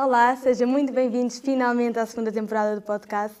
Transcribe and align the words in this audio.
Olá, 0.00 0.36
sejam 0.36 0.68
muito 0.68 0.92
bem-vindos 0.92 1.40
finalmente 1.40 1.98
à 1.98 2.06
segunda 2.06 2.30
temporada 2.30 2.76
do 2.76 2.82
podcast. 2.82 3.36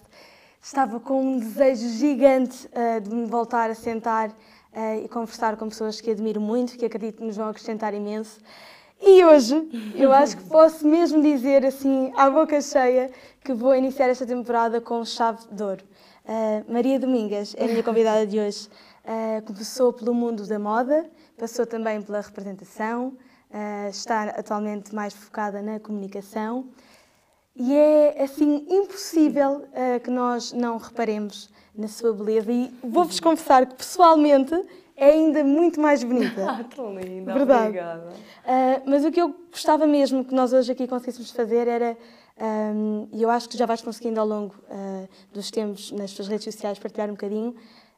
Estava 0.60 0.98
com 0.98 1.22
um 1.22 1.38
desejo 1.38 1.88
gigante 1.90 2.66
uh, 2.66 3.00
de 3.00 3.14
me 3.14 3.26
voltar 3.26 3.70
a 3.70 3.76
sentar 3.76 4.30
uh, 4.30 5.04
e 5.04 5.08
conversar 5.08 5.56
com 5.56 5.68
pessoas 5.68 6.00
que 6.00 6.10
admiro 6.10 6.40
muito, 6.40 6.76
que 6.76 6.84
acredito 6.84 7.18
que 7.18 7.24
nos 7.24 7.36
vão 7.36 7.48
acrescentar 7.48 7.94
imenso. 7.94 8.40
E 9.00 9.24
hoje, 9.24 9.54
eu 9.94 10.12
acho 10.12 10.36
que 10.36 10.42
posso 10.48 10.84
mesmo 10.84 11.22
dizer 11.22 11.64
assim, 11.64 12.12
à 12.16 12.28
boca 12.28 12.60
cheia, 12.60 13.12
que 13.44 13.52
vou 13.52 13.76
iniciar 13.76 14.08
esta 14.08 14.26
temporada 14.26 14.80
com 14.80 15.04
chave 15.04 15.46
de 15.52 15.62
ouro. 15.62 15.84
Uh, 16.24 16.72
Maria 16.72 16.98
Domingas 16.98 17.54
é 17.56 17.66
a 17.66 17.68
minha 17.68 17.84
convidada 17.84 18.26
de 18.26 18.36
hoje. 18.36 18.68
começou 19.46 19.92
pelo 19.92 20.12
mundo 20.12 20.44
da 20.44 20.58
moda, 20.58 21.08
passou 21.38 21.64
também 21.64 22.02
pela 22.02 22.20
representação, 22.20 23.10
uh, 23.10 23.27
está 23.90 24.24
atualmente 24.24 24.94
mais 24.94 25.14
focada 25.14 25.62
na 25.62 25.80
comunicação 25.80 26.68
e 27.58 27.74
é 27.74 28.22
assim 28.22 28.64
impossível 28.68 29.64
uh, 29.72 30.00
que 30.00 30.10
nós 30.10 30.52
não 30.52 30.76
reparemos 30.76 31.50
na 31.74 31.88
sua 31.88 32.12
beleza 32.12 32.52
e 32.52 32.72
vou-vos 32.84 33.18
confessar 33.18 33.66
que 33.66 33.74
pessoalmente 33.74 34.54
é 34.96 35.10
ainda 35.10 35.42
muito 35.42 35.80
mais 35.80 36.04
bonita. 36.04 36.46
Ah, 36.48 36.62
que 36.62 36.80
linda, 36.80 37.34
Verdade. 37.34 37.62
obrigada. 37.62 38.10
Uh, 38.10 38.82
mas 38.86 39.04
o 39.04 39.10
que 39.10 39.20
eu 39.20 39.34
gostava 39.50 39.88
mesmo 39.88 40.24
que 40.24 40.32
nós 40.32 40.52
hoje 40.52 40.70
aqui 40.70 40.86
conseguíssemos 40.86 41.32
fazer 41.32 41.66
era, 41.66 41.96
um, 42.40 43.08
e 43.12 43.22
eu 43.22 43.30
acho 43.30 43.48
que 43.48 43.58
já 43.58 43.66
vais 43.66 43.82
conseguindo 43.82 44.20
ao 44.20 44.26
longo 44.26 44.54
uh, 44.70 45.08
dos 45.32 45.50
tempos 45.50 45.90
nas 45.90 46.12
tuas 46.12 46.28
redes 46.28 46.44
sociais 46.44 46.78
partilhar 46.78 47.08
um 47.08 47.14
bocadinho, 47.14 47.56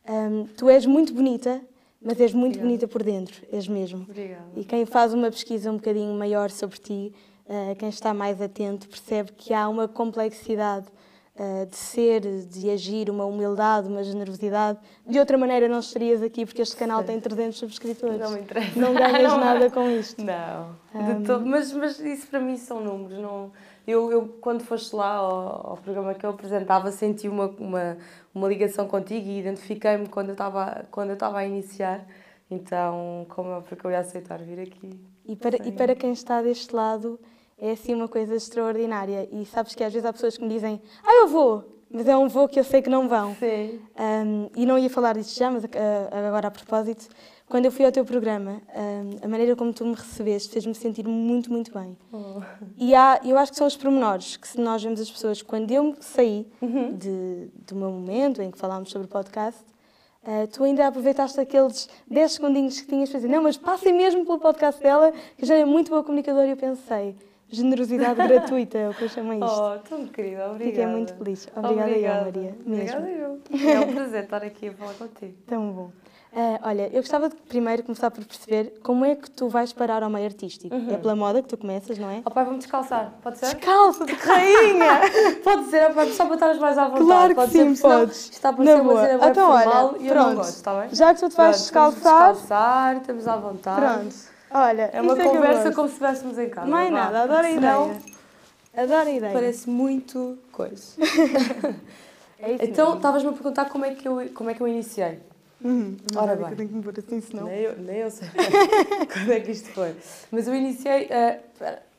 um, 0.08 0.46
tu 0.56 0.70
és 0.70 0.86
muito 0.86 1.12
bonita, 1.12 1.60
mas 2.02 2.20
és 2.20 2.32
muito 2.32 2.58
Obrigada. 2.58 2.66
bonita 2.66 2.88
por 2.88 3.02
dentro, 3.02 3.46
és 3.52 3.68
mesmo. 3.68 4.06
Obrigada. 4.08 4.48
E 4.56 4.64
quem 4.64 4.86
faz 4.86 5.12
uma 5.12 5.30
pesquisa 5.30 5.70
um 5.70 5.76
bocadinho 5.76 6.14
maior 6.14 6.50
sobre 6.50 6.78
ti, 6.78 7.12
uh, 7.46 7.76
quem 7.76 7.90
está 7.90 8.14
mais 8.14 8.40
atento, 8.40 8.88
percebe 8.88 9.32
que 9.32 9.52
há 9.52 9.68
uma 9.68 9.86
complexidade 9.86 10.86
uh, 11.36 11.66
de 11.66 11.76
ser, 11.76 12.22
de 12.46 12.70
agir, 12.70 13.10
uma 13.10 13.26
humildade, 13.26 13.86
uma 13.86 14.02
generosidade. 14.02 14.78
De 15.06 15.18
outra 15.18 15.36
maneira, 15.36 15.68
não 15.68 15.80
estarias 15.80 16.22
aqui 16.22 16.46
porque 16.46 16.62
este 16.62 16.74
canal 16.74 17.04
tem 17.04 17.20
300 17.20 17.58
subscritores. 17.58 18.18
Não 18.18 18.30
me 18.30 18.40
interessa. 18.40 18.80
Não 18.80 18.94
ganhas 18.94 19.22
não, 19.32 19.40
nada 19.40 19.70
com 19.70 19.90
isto. 19.90 20.24
Não, 20.24 20.76
um... 20.94 21.46
mas, 21.46 21.70
mas 21.72 22.00
isso 22.00 22.28
para 22.28 22.40
mim 22.40 22.56
são 22.56 22.80
números. 22.82 23.18
Não 23.18 23.52
eu, 23.86 24.10
eu 24.10 24.28
quando 24.40 24.62
foste 24.62 24.94
lá 24.94 25.14
ao, 25.14 25.70
ao, 25.70 25.76
programa 25.76 26.14
que 26.14 26.24
eu 26.24 26.30
apresentava, 26.30 26.92
senti 26.92 27.28
uma, 27.28 27.46
uma, 27.58 27.98
uma 28.34 28.48
ligação 28.48 28.86
contigo 28.86 29.28
e 29.28 29.38
identifiquei-me 29.38 30.08
quando 30.08 30.28
eu 30.28 30.32
estava 30.34 30.86
quando 30.90 31.10
eu 31.10 31.14
estava 31.14 31.38
a 31.38 31.46
iniciar. 31.46 32.06
Então, 32.50 33.26
como 33.28 33.52
é 33.52 33.60
porque 33.60 33.86
eu 33.86 33.90
ia 33.90 34.00
aceitar 34.00 34.42
vir 34.42 34.60
aqui? 34.60 34.98
E 35.24 35.36
para, 35.36 35.56
e 35.66 35.72
para 35.72 35.94
quem 35.94 36.12
está 36.12 36.42
deste 36.42 36.74
lado, 36.74 37.18
é 37.56 37.70
assim 37.70 37.94
uma 37.94 38.08
coisa 38.08 38.34
extraordinária. 38.34 39.28
E 39.30 39.44
sabes 39.44 39.74
que 39.74 39.84
às 39.84 39.92
vezes 39.92 40.06
há 40.06 40.12
pessoas 40.12 40.36
que 40.36 40.42
me 40.42 40.48
dizem: 40.48 40.80
Ah, 41.04 41.22
eu 41.22 41.28
vou! 41.28 41.79
Mas 41.92 42.06
é 42.06 42.16
um 42.16 42.28
voo 42.28 42.48
que 42.48 42.58
eu 42.58 42.64
sei 42.64 42.80
que 42.80 42.88
não 42.88 43.08
vão. 43.08 43.34
Sim. 43.34 43.80
Um, 43.98 44.48
e 44.54 44.64
não 44.64 44.78
ia 44.78 44.88
falar 44.88 45.14
disto 45.14 45.36
já, 45.36 45.50
mas 45.50 45.64
uh, 45.64 45.68
agora 46.28 46.46
a 46.46 46.50
propósito, 46.50 47.08
quando 47.48 47.64
eu 47.64 47.72
fui 47.72 47.84
ao 47.84 47.90
teu 47.90 48.04
programa, 48.04 48.62
a 49.20 49.26
maneira 49.26 49.56
como 49.56 49.72
tu 49.72 49.84
me 49.84 49.94
recebeste 49.94 50.52
fez-me 50.52 50.72
sentir 50.72 51.04
muito, 51.08 51.50
muito 51.50 51.76
bem. 51.76 51.98
Oh. 52.12 52.40
E 52.78 52.94
há, 52.94 53.20
eu 53.24 53.36
acho 53.36 53.50
que 53.50 53.58
são 53.58 53.66
os 53.66 53.76
pormenores 53.76 54.36
que, 54.36 54.46
se 54.46 54.60
nós 54.60 54.80
vemos 54.80 55.00
as 55.00 55.10
pessoas, 55.10 55.42
quando 55.42 55.68
eu 55.72 55.96
saí 55.98 56.46
uhum. 56.62 56.96
de, 56.96 57.48
do 57.66 57.74
meu 57.74 57.90
momento 57.90 58.40
em 58.40 58.52
que 58.52 58.58
falámos 58.58 58.92
sobre 58.92 59.08
o 59.08 59.10
podcast, 59.10 59.60
uh, 60.22 60.46
tu 60.46 60.62
ainda 60.62 60.86
aproveitaste 60.86 61.40
aqueles 61.40 61.88
10 62.08 62.32
segundinhos 62.32 62.80
que 62.80 62.86
tinhas 62.86 63.10
para 63.10 63.18
dizer, 63.18 63.32
não, 63.32 63.42
mas 63.42 63.56
passem 63.56 63.92
mesmo 63.92 64.24
pelo 64.24 64.38
podcast 64.38 64.80
dela, 64.80 65.12
que 65.36 65.44
já 65.44 65.56
é 65.56 65.64
muito 65.64 65.90
boa 65.90 66.04
comunicadora, 66.04 66.46
e 66.46 66.50
eu 66.50 66.56
pensei, 66.56 67.16
generosidade 67.50 68.14
gratuita, 68.26 68.78
é 68.78 68.88
o 68.88 68.94
que 68.94 69.02
eu 69.02 69.08
chamo 69.08 69.32
isto. 69.32 69.44
Oh, 69.44 69.78
tão 69.88 70.06
querida, 70.06 70.50
obrigada. 70.50 70.70
Fiquei 70.70 70.86
muito 70.86 71.14
feliz. 71.14 71.48
Obrigada, 71.54 71.90
obrigada. 71.90 72.18
eu, 72.18 72.24
Maria. 72.24 72.56
Mesmo. 72.64 72.98
Obrigada 72.98 73.10
eu. 73.10 73.40
É 73.70 73.80
um 73.80 73.94
prazer 73.94 74.24
estar 74.24 74.42
aqui 74.42 74.68
a 74.68 74.72
falar 74.72 74.94
contigo. 74.94 75.34
Tão 75.46 75.72
bom. 75.72 75.90
Uh, 76.32 76.60
olha, 76.62 76.88
eu 76.92 77.00
gostava 77.00 77.28
de 77.28 77.34
primeiro 77.34 77.82
começar 77.82 78.08
por 78.08 78.24
perceber 78.24 78.74
como 78.84 79.04
é 79.04 79.16
que 79.16 79.28
tu 79.28 79.48
vais 79.48 79.72
parar 79.72 80.04
ao 80.04 80.08
meio 80.08 80.26
artístico. 80.26 80.72
Uhum. 80.72 80.94
É 80.94 80.96
pela 80.96 81.16
moda 81.16 81.42
que 81.42 81.48
tu 81.48 81.58
começas, 81.58 81.98
não 81.98 82.08
é? 82.08 82.22
Oh 82.24 82.30
pai, 82.30 82.44
vamos 82.44 82.60
descalçar, 82.60 83.12
pode 83.20 83.38
ser? 83.38 83.46
Descalça-te, 83.56 84.12
rainha! 84.12 85.00
pode 85.42 85.70
ser, 85.70 85.92
pai, 85.92 86.08
só 86.12 86.26
para 86.26 86.34
estares 86.34 86.60
mais 86.60 86.78
à 86.78 86.84
vontade. 86.84 87.04
Claro 87.04 87.28
que 87.30 87.34
pode 87.34 87.50
sim, 87.50 87.74
ser, 87.74 87.82
podes. 87.82 88.30
Está 88.30 88.50
a 88.50 88.52
parecer 88.52 88.80
uma 88.80 89.06
cena 89.06 89.28
então, 89.28 89.46
formal 89.46 89.88
olha, 89.88 89.96
e 89.96 90.08
pronto. 90.08 90.08
eu 90.08 90.14
não 90.14 90.34
gosto, 90.36 90.54
está 90.54 90.80
bem? 90.80 90.94
Já 90.94 91.14
que 91.14 91.20
tu 91.20 91.28
te 91.28 91.36
vais 91.36 91.56
descalçar... 91.58 92.32
descalçar, 92.32 92.96
estamos 92.98 93.26
à 93.26 93.36
vontade. 93.36 93.80
Pronto. 93.80 94.29
Olha, 94.50 94.90
é 94.92 95.00
uma 95.00 95.20
é 95.20 95.24
conversa 95.24 95.72
como 95.72 95.88
se 95.88 95.94
estivéssemos 95.94 96.38
em 96.38 96.48
casa. 96.48 96.66
Não 96.66 96.78
é 96.78 96.90
nada, 96.90 97.22
adoro 97.22 97.46
a 97.46 97.50
ideia. 97.50 98.00
Adoro 98.76 99.08
a 99.08 99.10
ideia. 99.10 99.32
Parece 99.32 99.70
muito 99.70 100.38
coisa. 100.50 100.94
é 102.38 102.64
então, 102.64 102.96
estavas-me 102.96 103.30
a 103.30 103.32
perguntar 103.32 103.66
como 103.66 103.84
é, 103.84 103.94
que 103.94 104.06
eu, 104.06 104.30
como 104.34 104.50
é 104.50 104.54
que 104.54 104.60
eu 104.60 104.68
iniciei. 104.68 105.20
Uhum, 105.62 105.96
Ora 106.16 106.34
bem. 106.36 106.50
Eu 106.50 106.56
tenho 106.56 106.68
que 106.68 106.74
me 106.74 106.82
pôr 106.82 106.94
assim, 106.98 107.20
senão... 107.20 107.44
Nem 107.44 107.60
eu, 107.60 107.76
nem 107.76 107.96
eu 107.98 108.10
sei 108.10 108.28
quando 109.12 109.32
é 109.32 109.40
que 109.40 109.50
isto 109.50 109.68
foi. 109.72 109.94
Mas 110.30 110.48
eu 110.48 110.54
iniciei... 110.54 111.06
Uh, 111.06 111.90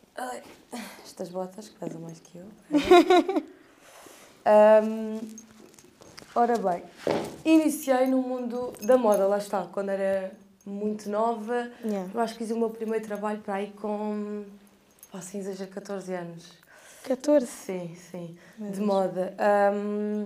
estas 1.05 1.29
botas 1.29 1.69
que 1.69 1.77
pesam 1.77 2.01
mais 2.01 2.19
que 2.19 2.37
eu. 2.37 2.45
um, 4.83 5.19
ora 6.33 6.57
bem, 6.57 6.83
iniciei 7.45 8.07
no 8.07 8.21
mundo 8.21 8.73
da 8.81 8.97
moda, 8.97 9.27
lá 9.27 9.37
está, 9.37 9.67
quando 9.71 9.89
era 9.89 10.31
muito 10.65 11.09
nova. 11.09 11.69
Yeah. 11.83 12.09
Eu 12.13 12.19
acho 12.19 12.33
que 12.33 12.39
fiz 12.39 12.51
o 12.51 12.57
meu 12.57 12.69
primeiro 12.69 13.05
trabalho 13.05 13.39
para 13.39 13.55
aí 13.55 13.71
com, 13.71 14.45
assim, 15.13 15.39
exagero, 15.39 15.71
14 15.71 16.13
anos. 16.13 16.61
14? 17.03 17.47
Sim, 17.47 17.95
sim, 17.95 18.37
de 18.57 18.79
moda. 18.79 19.33
Um, 19.73 20.25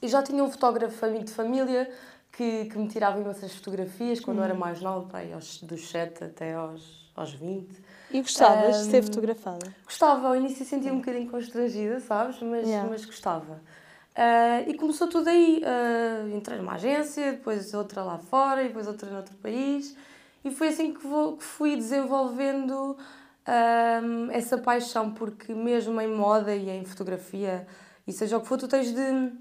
e 0.00 0.08
já 0.08 0.22
tinha 0.22 0.42
um 0.42 0.50
fotógrafo 0.50 1.06
de 1.24 1.32
família 1.32 1.90
que, 2.32 2.66
que 2.66 2.78
me 2.78 2.86
tirava 2.88 3.18
imensas 3.18 3.54
fotografias 3.56 4.20
quando 4.20 4.38
eu 4.38 4.44
era 4.44 4.54
mais 4.54 4.80
nova, 4.80 5.08
pá, 5.08 5.20
aos, 5.34 5.60
dos 5.62 5.90
7 5.90 6.24
até 6.24 6.54
aos, 6.54 7.10
aos 7.16 7.32
20. 7.32 7.68
E 8.12 8.20
gostavas 8.20 8.76
um, 8.76 8.84
de 8.84 8.90
ser 8.90 9.02
fotografada? 9.02 9.74
Gostava, 9.84 10.28
ao 10.28 10.36
início 10.36 10.64
sentia 10.64 10.92
um 10.92 10.98
bocadinho 10.98 11.28
constrangida, 11.28 11.98
sabes? 11.98 12.40
Mas, 12.40 12.66
yeah. 12.66 12.88
mas 12.88 13.04
gostava. 13.04 13.60
Uh, 14.18 14.68
e 14.68 14.74
começou 14.74 15.06
tudo 15.06 15.28
aí. 15.28 15.62
Uh, 15.62 16.36
entrei 16.36 16.58
numa 16.58 16.72
agência, 16.72 17.30
depois 17.30 17.72
outra 17.72 18.02
lá 18.02 18.18
fora, 18.18 18.64
e 18.64 18.66
depois 18.66 18.88
outra 18.88 19.08
noutro 19.08 19.36
país. 19.36 19.96
E 20.44 20.50
foi 20.50 20.68
assim 20.68 20.92
que, 20.92 21.06
vou, 21.06 21.36
que 21.36 21.44
fui 21.44 21.76
desenvolvendo 21.76 22.96
um, 23.48 24.30
essa 24.32 24.58
paixão, 24.58 25.12
porque 25.12 25.54
mesmo 25.54 26.00
em 26.00 26.08
moda 26.08 26.54
e 26.54 26.68
em 26.68 26.84
fotografia, 26.84 27.64
e 28.06 28.12
seja 28.12 28.36
o 28.36 28.40
que 28.40 28.48
for, 28.48 28.58
tu 28.58 28.66
tens 28.66 28.92
de 28.92 29.32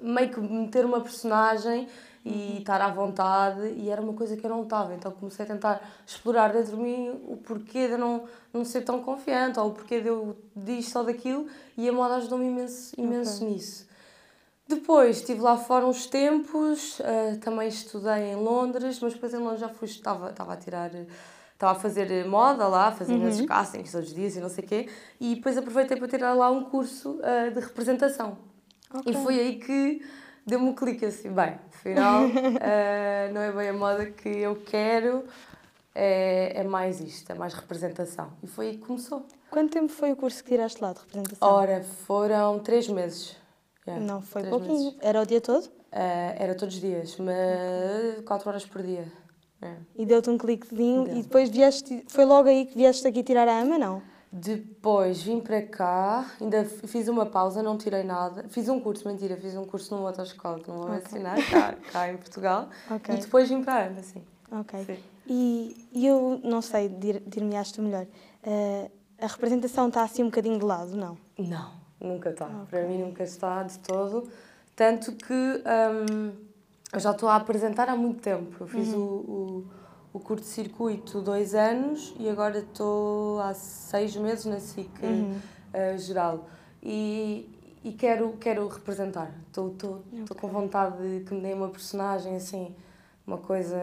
meio 0.00 0.28
que 0.30 0.40
meter 0.40 0.84
uma 0.84 1.00
personagem 1.00 1.88
e 2.26 2.28
uhum. 2.28 2.58
estar 2.58 2.80
à 2.80 2.88
vontade 2.88 3.68
e 3.76 3.88
era 3.88 4.02
uma 4.02 4.12
coisa 4.12 4.36
que 4.36 4.44
eu 4.44 4.50
não 4.50 4.64
estava 4.64 4.92
então 4.92 5.12
comecei 5.12 5.44
a 5.44 5.48
tentar 5.48 5.80
explorar 6.04 6.52
dentro 6.52 6.76
de 6.76 6.82
mim 6.82 7.10
o 7.28 7.36
porquê 7.36 7.86
de 7.86 7.96
não 7.96 8.24
não 8.52 8.64
ser 8.64 8.82
tão 8.82 9.00
confiante 9.00 9.60
ou 9.60 9.68
o 9.68 9.72
porquê 9.72 10.00
de 10.00 10.08
eu 10.08 10.36
disto 10.54 10.98
ou 10.98 11.04
daquilo 11.04 11.46
e 11.76 11.88
a 11.88 11.92
moda 11.92 12.16
ajudou-me 12.16 12.46
imenso, 12.46 12.92
imenso 12.98 13.36
okay. 13.44 13.54
nisso 13.54 13.86
depois 14.66 15.18
estive 15.18 15.40
lá 15.40 15.56
fora 15.56 15.86
uns 15.86 16.06
tempos 16.06 16.98
uh, 16.98 17.38
também 17.40 17.68
estudei 17.68 18.32
em 18.32 18.36
Londres 18.36 18.98
mas 18.98 19.14
depois 19.14 19.32
em 19.32 19.38
Londres 19.38 19.60
já 19.60 19.68
fui 19.68 19.86
estava 19.86 20.30
estava 20.30 20.54
a 20.54 20.56
tirar 20.56 20.90
estava 21.52 21.72
a 21.72 21.80
fazer 21.80 22.26
moda 22.26 22.66
lá, 22.66 22.88
a 22.88 22.92
fazer 22.92 23.14
uhum. 23.14 23.46
castings 23.46 23.92
todos 23.92 24.08
os 24.08 24.14
dias 24.14 24.36
e 24.36 24.40
não 24.40 24.50
sei 24.50 24.62
o 24.62 24.66
quê, 24.66 24.88
e 25.18 25.36
depois 25.36 25.56
aproveitei 25.56 25.96
para 25.96 26.06
tirar 26.06 26.34
lá 26.34 26.50
um 26.50 26.64
curso 26.64 27.12
uh, 27.12 27.50
de 27.50 27.60
representação. 27.60 28.36
Okay. 28.94 29.14
E 29.14 29.16
foi 29.16 29.40
aí 29.40 29.58
que 29.58 30.02
deu-me 30.46 30.68
um 30.68 30.74
clique 30.74 31.04
assim, 31.04 31.30
bem, 31.30 31.58
afinal 31.68 32.26
uh, 32.26 32.30
não 33.34 33.40
é 33.40 33.52
bem 33.52 33.68
a 33.70 33.72
moda 33.72 34.06
que 34.06 34.28
eu 34.28 34.56
quero, 34.56 35.24
é, 35.94 36.60
é 36.60 36.64
mais 36.64 37.00
isto, 37.00 37.30
é 37.32 37.34
mais 37.34 37.52
representação. 37.52 38.30
E 38.42 38.46
foi 38.46 38.68
aí 38.68 38.76
que 38.76 38.86
começou. 38.86 39.26
Quanto 39.50 39.72
tempo 39.72 39.88
foi 39.88 40.12
o 40.12 40.16
curso 40.16 40.44
que 40.44 40.50
tiraste 40.50 40.80
lá 40.80 40.92
de 40.92 41.00
representação? 41.00 41.48
Ora, 41.48 41.82
foram 41.82 42.60
três 42.60 42.86
meses. 42.88 43.36
Yeah, 43.86 44.04
não 44.04 44.20
foi 44.20 44.44
pouquinho. 44.44 44.84
Meses. 44.84 44.98
Era 45.00 45.22
o 45.22 45.26
dia 45.26 45.40
todo? 45.40 45.64
Uh, 45.64 46.34
era 46.38 46.54
todos 46.54 46.74
os 46.74 46.80
dias, 46.80 47.16
mas 47.16 48.24
quatro 48.24 48.48
horas 48.48 48.66
por 48.66 48.82
dia. 48.82 49.10
É. 49.62 49.74
E 49.96 50.04
deu-te 50.04 50.28
um 50.28 50.36
cliquezinho 50.36 51.04
deu. 51.04 51.16
e 51.16 51.22
depois 51.22 51.48
vieste, 51.48 52.04
foi 52.08 52.24
logo 52.24 52.48
aí 52.48 52.66
que 52.66 52.76
vieste 52.76 53.06
aqui 53.06 53.22
tirar 53.22 53.48
a 53.48 53.60
ama, 53.60 53.78
não? 53.78 54.02
Depois 54.30 55.22
vim 55.22 55.40
para 55.40 55.62
cá, 55.62 56.30
ainda 56.40 56.64
fiz 56.64 57.08
uma 57.08 57.24
pausa, 57.24 57.62
não 57.62 57.78
tirei 57.78 58.02
nada. 58.02 58.44
Fiz 58.48 58.68
um 58.68 58.80
curso, 58.80 59.06
mentira, 59.08 59.36
fiz 59.36 59.54
um 59.56 59.64
curso 59.64 59.94
numa 59.94 60.08
outra 60.08 60.24
escola 60.24 60.58
que 60.58 60.68
não 60.68 60.78
vou 60.78 60.86
okay. 60.88 60.98
ensinar, 60.98 61.36
cá, 61.50 61.74
cá 61.92 62.12
em 62.12 62.16
Portugal. 62.16 62.68
Okay. 62.90 63.14
E 63.14 63.18
depois 63.18 63.48
vim 63.48 63.62
para 63.62 63.74
a 63.74 63.86
AMA, 63.86 64.02
sim. 64.02 64.22
Ok. 64.50 64.84
Sim. 64.84 64.98
E, 65.28 65.88
e 65.92 66.06
eu 66.06 66.40
não 66.44 66.60
sei, 66.60 66.88
dir-me-aste 66.88 67.80
dir 67.80 67.82
melhor, 67.82 68.04
uh, 68.04 68.90
a 69.20 69.26
representação 69.26 69.88
está 69.88 70.02
assim 70.02 70.22
um 70.22 70.26
bocadinho 70.26 70.58
de 70.58 70.64
lado, 70.64 70.96
não? 70.96 71.16
Não, 71.38 71.72
nunca 72.00 72.30
está. 72.30 72.46
Okay. 72.46 72.66
Para 72.70 72.82
mim 72.82 72.98
nunca 72.98 73.22
está 73.22 73.62
de 73.62 73.78
todo. 73.78 74.28
Tanto 74.74 75.12
que 75.12 75.32
um, 75.32 76.32
eu 76.92 77.00
já 77.00 77.12
estou 77.12 77.28
a 77.28 77.36
apresentar 77.36 77.88
há 77.88 77.96
muito 77.96 78.20
tempo. 78.20 78.56
Eu 78.60 78.66
fiz 78.66 78.88
uhum. 78.88 79.00
o, 79.00 79.04
o, 79.04 79.66
o 80.16 80.20
curto-circuito 80.20 81.20
dois 81.20 81.54
anos 81.54 82.14
e 82.18 82.26
agora 82.28 82.60
estou 82.60 83.38
há 83.40 83.52
seis 83.52 84.16
meses 84.16 84.46
na 84.46 84.58
SIC 84.58 84.88
uhum. 85.02 85.38
uh, 85.74 85.98
geral. 85.98 86.48
E, 86.82 87.78
e 87.84 87.92
quero, 87.92 88.32
quero 88.40 88.66
representar. 88.66 89.30
Estou 89.48 89.66
okay. 89.66 90.36
com 90.40 90.48
vontade 90.48 90.96
de 90.96 91.24
que 91.24 91.34
me 91.34 91.42
dê 91.42 91.52
uma 91.52 91.68
personagem 91.68 92.34
assim, 92.34 92.74
uma 93.26 93.36
coisa 93.36 93.78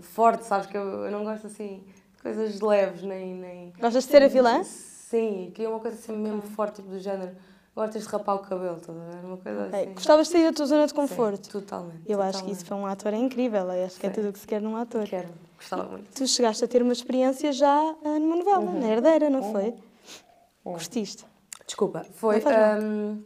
forte, 0.00 0.44
sabes? 0.46 0.66
Que 0.66 0.76
eu, 0.76 1.04
eu 1.04 1.10
não 1.10 1.22
gosto 1.22 1.48
assim 1.48 1.84
de 2.16 2.22
coisas 2.22 2.60
leves, 2.60 3.02
nem. 3.02 3.34
nem 3.34 3.72
Gostas 3.78 4.04
de 4.04 4.10
ser 4.10 4.22
a 4.22 4.28
vilã? 4.28 4.64
Sim, 4.64 5.52
queria 5.54 5.68
uma 5.68 5.80
coisa 5.80 5.98
assim 5.98 6.16
mesmo 6.16 6.40
forte, 6.40 6.76
tipo 6.76 6.88
do 6.88 6.98
género 6.98 7.36
Agora 7.76 7.90
tens 7.90 8.04
de 8.04 8.08
rapar 8.08 8.36
o 8.36 8.38
cabelo, 8.38 8.76
estás 8.76 8.96
a 8.96 9.02
ver? 9.02 9.24
Uma 9.24 9.36
coisa 9.36 9.66
okay. 9.66 9.80
assim. 9.80 9.94
Gostavas 9.94 10.26
de 10.28 10.32
sair 10.32 10.44
da 10.44 10.52
tua 10.52 10.66
zona 10.66 10.86
de 10.86 10.94
conforto? 10.94 11.44
Sim, 11.46 11.50
totalmente. 11.50 11.96
Eu 11.96 12.02
totalmente. 12.06 12.36
acho 12.36 12.44
que 12.44 12.50
isso 12.52 12.64
para 12.64 12.76
um 12.76 12.86
ator 12.86 13.12
é 13.12 13.16
incrível. 13.16 13.72
Eu 13.72 13.84
acho 13.84 13.98
que 13.98 14.06
é 14.06 14.10
tudo 14.10 14.28
o 14.28 14.32
que 14.32 14.38
se 14.38 14.46
quer 14.46 14.62
num 14.62 14.76
ator. 14.76 15.04
Quero, 15.08 15.28
gostava 15.64 15.84
muito. 15.84 16.10
Tu 16.14 16.26
chegaste 16.26 16.64
a 16.64 16.68
ter 16.68 16.82
uma 16.82 16.92
experiência 16.92 17.52
já 17.52 17.82
uh, 17.82 18.18
numa 18.18 18.36
novela, 18.36 18.60
uhum. 18.60 18.80
na 18.80 18.88
Herdeira, 18.88 19.30
não 19.30 19.40
uhum. 19.40 19.52
foi? 19.52 19.74
Uhum. 20.64 20.72
Gostiste? 20.72 21.24
Desculpa, 21.66 22.06
foi. 22.14 22.42
Um, 22.82 23.22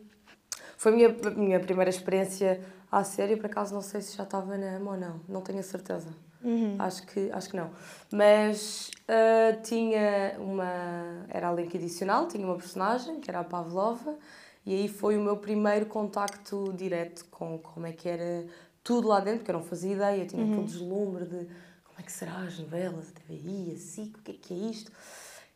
foi 0.77 0.93
a 0.93 0.95
minha, 0.95 1.09
minha 1.37 1.61
primeira 1.61 1.91
experiência 1.91 2.61
à 2.91 3.03
série, 3.03 3.37
por 3.37 3.47
acaso 3.47 3.75
não 3.75 3.83
sei 3.83 4.01
se 4.01 4.17
já 4.17 4.23
estava 4.23 4.57
na 4.57 4.77
AMA 4.77 4.93
ou 4.93 4.97
não, 4.97 5.21
não 5.29 5.41
tenho 5.41 5.59
a 5.59 5.63
certeza. 5.63 6.09
Uhum. 6.43 6.77
Acho, 6.79 7.05
que, 7.05 7.31
acho 7.33 7.51
que 7.51 7.57
não. 7.57 7.71
Mas 8.13 8.91
uh, 9.09 9.61
tinha 9.63 10.37
uma. 10.39 11.27
Era 11.29 11.51
a 11.51 11.53
link 11.53 11.77
adicional, 11.77 12.29
tinha 12.29 12.47
uma 12.47 12.57
personagem, 12.57 13.21
que 13.21 13.29
era 13.29 13.41
a 13.41 13.45
Pavlova, 13.45 14.17
e 14.65 14.73
aí 14.73 14.89
foi 14.89 15.17
o 15.17 15.21
meu 15.21 15.37
primeiro 15.37 15.87
contacto 15.87 16.73
direto 16.75 17.25
com 17.31 17.59
como 17.59 17.87
é 17.87 17.93
que 17.93 18.09
era 18.09 18.47
tudo 18.85 19.09
lá 19.09 19.19
dentro, 19.19 19.41
porque 19.41 19.51
eu 19.51 19.57
não 19.57 19.65
fazia 19.65 19.93
ideia, 19.93 20.27
tinha 20.27 20.43
uhum. 20.43 20.53
aquele 20.53 20.67
deslumbre 20.67 21.25
de 21.27 21.49
como 21.99 22.01
é 22.01 22.03
que 22.05 22.13
será 22.13 22.37
as 22.37 22.57
novelas, 22.61 23.09
a 23.09 23.21
TVI, 23.21 23.73
a 23.75 23.77
SIC, 23.77 24.19
o 24.19 24.23
que 24.23 24.31
é 24.31 24.35
que 24.35 24.55
é 24.55 24.57
isto? 24.71 24.93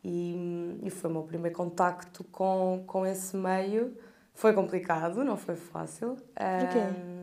E, 0.02 0.80
e 0.82 0.90
foi 0.90 1.08
o 1.08 1.12
meu 1.12 1.22
primeiro 1.22 1.56
contacto 1.56 2.24
com, 2.24 2.82
com 2.84 3.06
esse 3.06 3.36
meio. 3.36 3.96
Foi 4.34 4.52
complicado, 4.52 5.22
não 5.22 5.36
foi 5.36 5.54
fácil. 5.54 6.16
Porquê? 6.16 6.78
Um, 6.78 7.21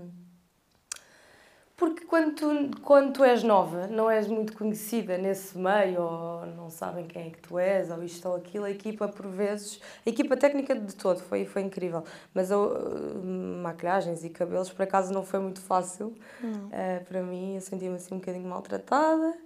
quando 2.10 2.34
tu, 2.34 2.82
quando 2.82 3.14
tu 3.14 3.24
és 3.24 3.44
nova, 3.44 3.86
não 3.86 4.10
és 4.10 4.26
muito 4.26 4.58
conhecida 4.58 5.16
nesse 5.16 5.56
meio, 5.56 6.02
ou 6.02 6.46
não 6.48 6.68
sabem 6.68 7.06
quem 7.06 7.28
é 7.28 7.30
que 7.30 7.38
tu 7.38 7.60
és, 7.60 7.92
ou 7.92 8.04
isto 8.04 8.28
ou 8.28 8.36
aquilo, 8.36 8.66
a 8.66 8.72
equipa, 8.72 9.08
por 9.08 9.28
vezes, 9.28 9.80
a 10.04 10.10
equipa 10.10 10.36
técnica 10.36 10.74
de 10.74 10.96
todo 10.96 11.20
foi, 11.20 11.46
foi 11.46 11.62
incrível. 11.62 12.04
Mas 12.34 12.50
eu, 12.50 12.62
uh, 12.62 13.62
maquilhagens 13.62 14.24
e 14.24 14.30
cabelos, 14.30 14.72
por 14.72 14.82
acaso, 14.82 15.14
não 15.14 15.24
foi 15.24 15.40
muito 15.40 15.62
fácil 15.62 16.16
uh, 16.44 17.06
para 17.08 17.22
mim. 17.22 17.56
Eu 17.56 17.62
sentia-me 17.62 17.98
assim 17.98 18.16
um 18.16 18.18
bocadinho 18.18 18.50
maltratada. 18.50 19.38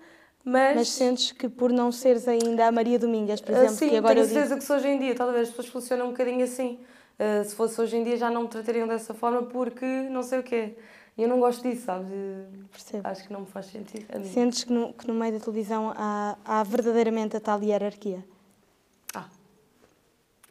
Mas... 0.45 0.75
mas 0.77 0.89
sentes 0.89 1.33
que 1.33 1.49
por 1.49 1.69
não 1.69 1.91
seres 1.91 2.29
ainda 2.29 2.67
a 2.67 2.71
Maria 2.71 2.97
Domingas, 2.97 3.41
por 3.41 3.51
exemplo, 3.51 3.75
sim, 3.75 3.89
que 3.89 3.97
agora 3.97 4.15
tenho 4.15 4.27
certeza 4.27 4.55
digo... 4.55 4.65
que 4.65 4.73
hoje 4.73 4.87
em 4.87 4.99
dia, 4.99 5.15
talvez 5.15 5.41
as 5.41 5.49
pessoas 5.49 5.67
funcionam 5.67 6.07
um 6.07 6.11
bocadinho 6.11 6.45
assim. 6.45 6.79
Uh, 7.19 7.43
se 7.43 7.55
fosse 7.55 7.79
hoje 7.79 7.97
em 7.97 8.03
dia 8.03 8.17
já 8.17 8.29
não 8.29 8.43
me 8.43 8.47
tratariam 8.47 8.87
dessa 8.87 9.13
forma 9.13 9.43
porque 9.43 9.85
não 9.85 10.23
sei 10.23 10.39
o 10.39 10.43
quê. 10.43 10.75
E 11.17 11.23
eu 11.23 11.29
não 11.29 11.39
gosto 11.39 11.61
disso, 11.61 11.85
sabes? 11.85 12.09
Percebo. 12.71 13.07
Acho 13.07 13.23
que 13.27 13.33
não 13.33 13.41
me 13.41 13.45
faz 13.45 13.67
sentido. 13.67 14.05
Sentes 14.25 14.63
que 14.63 14.73
no, 14.73 14.93
que 14.93 15.07
no 15.07 15.13
meio 15.13 15.33
da 15.33 15.39
televisão 15.39 15.93
há, 15.95 16.37
há 16.43 16.63
verdadeiramente 16.63 17.37
a 17.37 17.39
tal 17.39 17.61
hierarquia? 17.61 18.25
Ah, 19.13 19.29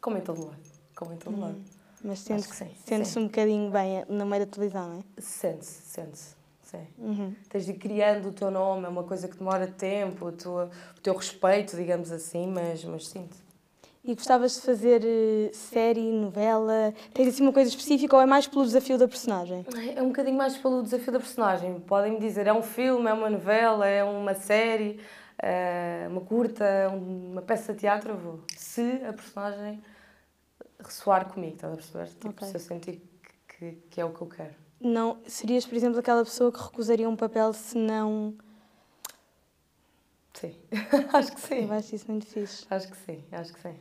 como 0.01 0.19
em 0.19 0.21
todo 0.21 0.47
lado. 0.47 0.63
Como 0.95 1.13
em 1.13 1.17
todo 1.17 1.41
lado. 1.41 1.57
Hum. 1.57 1.65
Mas 2.05 2.21
sentes-se 2.21 2.67
sentes 2.85 3.17
um 3.17 3.25
bocadinho 3.25 3.71
bem 3.71 4.05
no 4.09 4.27
meio 4.27 4.45
da 4.45 4.53
televisão, 4.53 4.89
não 4.89 4.99
é? 4.99 5.21
Sente-se, 5.21 5.83
sente-se. 5.83 6.43
Sim. 6.65 6.87
Uhum. 6.99 7.35
Tens 7.49 7.67
de 7.67 7.73
ir 7.73 7.79
criando 7.79 8.31
o 8.31 8.33
teu 8.33 8.51
nome, 8.51 8.87
é 8.87 8.89
uma 8.89 9.05
coisa 9.05 9.29
que 9.29 9.37
demora 9.37 9.67
tempo, 9.67 10.27
o 10.27 10.33
teu, 10.33 10.53
o 10.53 11.01
teu 11.03 11.15
respeito, 11.15 11.77
digamos 11.77 12.11
assim, 12.11 12.47
mas, 12.47 12.83
mas 12.85 13.09
sinto. 13.09 13.37
E 14.05 14.17
gostavas 14.17 14.57
de 14.57 14.63
fazer 14.63 15.01
uh, 15.05 15.55
série, 15.55 16.11
novela? 16.11 16.93
Tens 17.15 17.29
assim 17.29 17.45
uma 17.45 17.53
coisa 17.53 17.71
específica 17.71 18.17
ou 18.17 18.21
é 18.21 18.27
mais 18.27 18.49
pelo 18.49 18.65
desafio 18.65 18.99
da 18.99 19.07
personagem? 19.07 19.65
É 19.95 20.03
um 20.03 20.09
bocadinho 20.09 20.37
mais 20.37 20.57
pelo 20.57 20.83
desafio 20.83 21.13
da 21.13 21.21
personagem. 21.21 21.79
Podem-me 21.79 22.19
dizer, 22.19 22.49
é 22.49 22.53
um 22.53 22.65
filme, 22.65 23.09
é 23.09 23.13
uma 23.13 23.31
novela, 23.31 23.87
é 23.87 24.03
uma 24.03 24.35
série, 24.35 24.99
é 25.39 26.09
uma 26.11 26.21
curta, 26.21 26.89
uma 26.89 27.43
peça 27.43 27.73
de 27.73 27.79
teatro, 27.79 28.11
eu 28.11 28.17
vou. 28.17 28.41
Se 28.57 29.01
a 29.09 29.13
personagem 29.13 29.81
ressoar 30.81 31.33
comigo, 31.33 31.55
estás 31.55 31.73
a 31.73 31.77
perceber? 31.77 32.09
Tipo, 32.09 32.29
okay. 32.31 32.49
se 32.49 32.57
eu 32.57 32.61
sentir 32.61 33.03
que, 33.23 33.57
que, 33.57 33.73
que 33.89 34.01
é 34.01 34.05
o 34.05 34.11
que 34.11 34.21
eu 34.21 34.27
quero. 34.27 34.55
Não, 34.81 35.19
serias, 35.29 35.65
por 35.65 35.77
exemplo, 35.77 36.01
aquela 36.01 36.25
pessoa 36.25 36.51
que 36.51 36.61
recusaria 36.61 37.09
um 37.09 37.15
papel 37.15 37.53
se 37.53 37.79
não 37.79 38.35
Sim, 40.35 40.57
acho 41.13 41.33
que 41.33 41.41
sim. 41.41 41.67
Eu 41.67 41.73
acho 41.73 41.95
isso 41.95 42.11
muito 42.11 42.27
fixe. 42.27 42.67
Acho 42.69 42.89
que 42.89 42.97
sim, 42.97 43.23
acho 43.31 43.53
que 43.53 43.61
sim. 43.61 43.77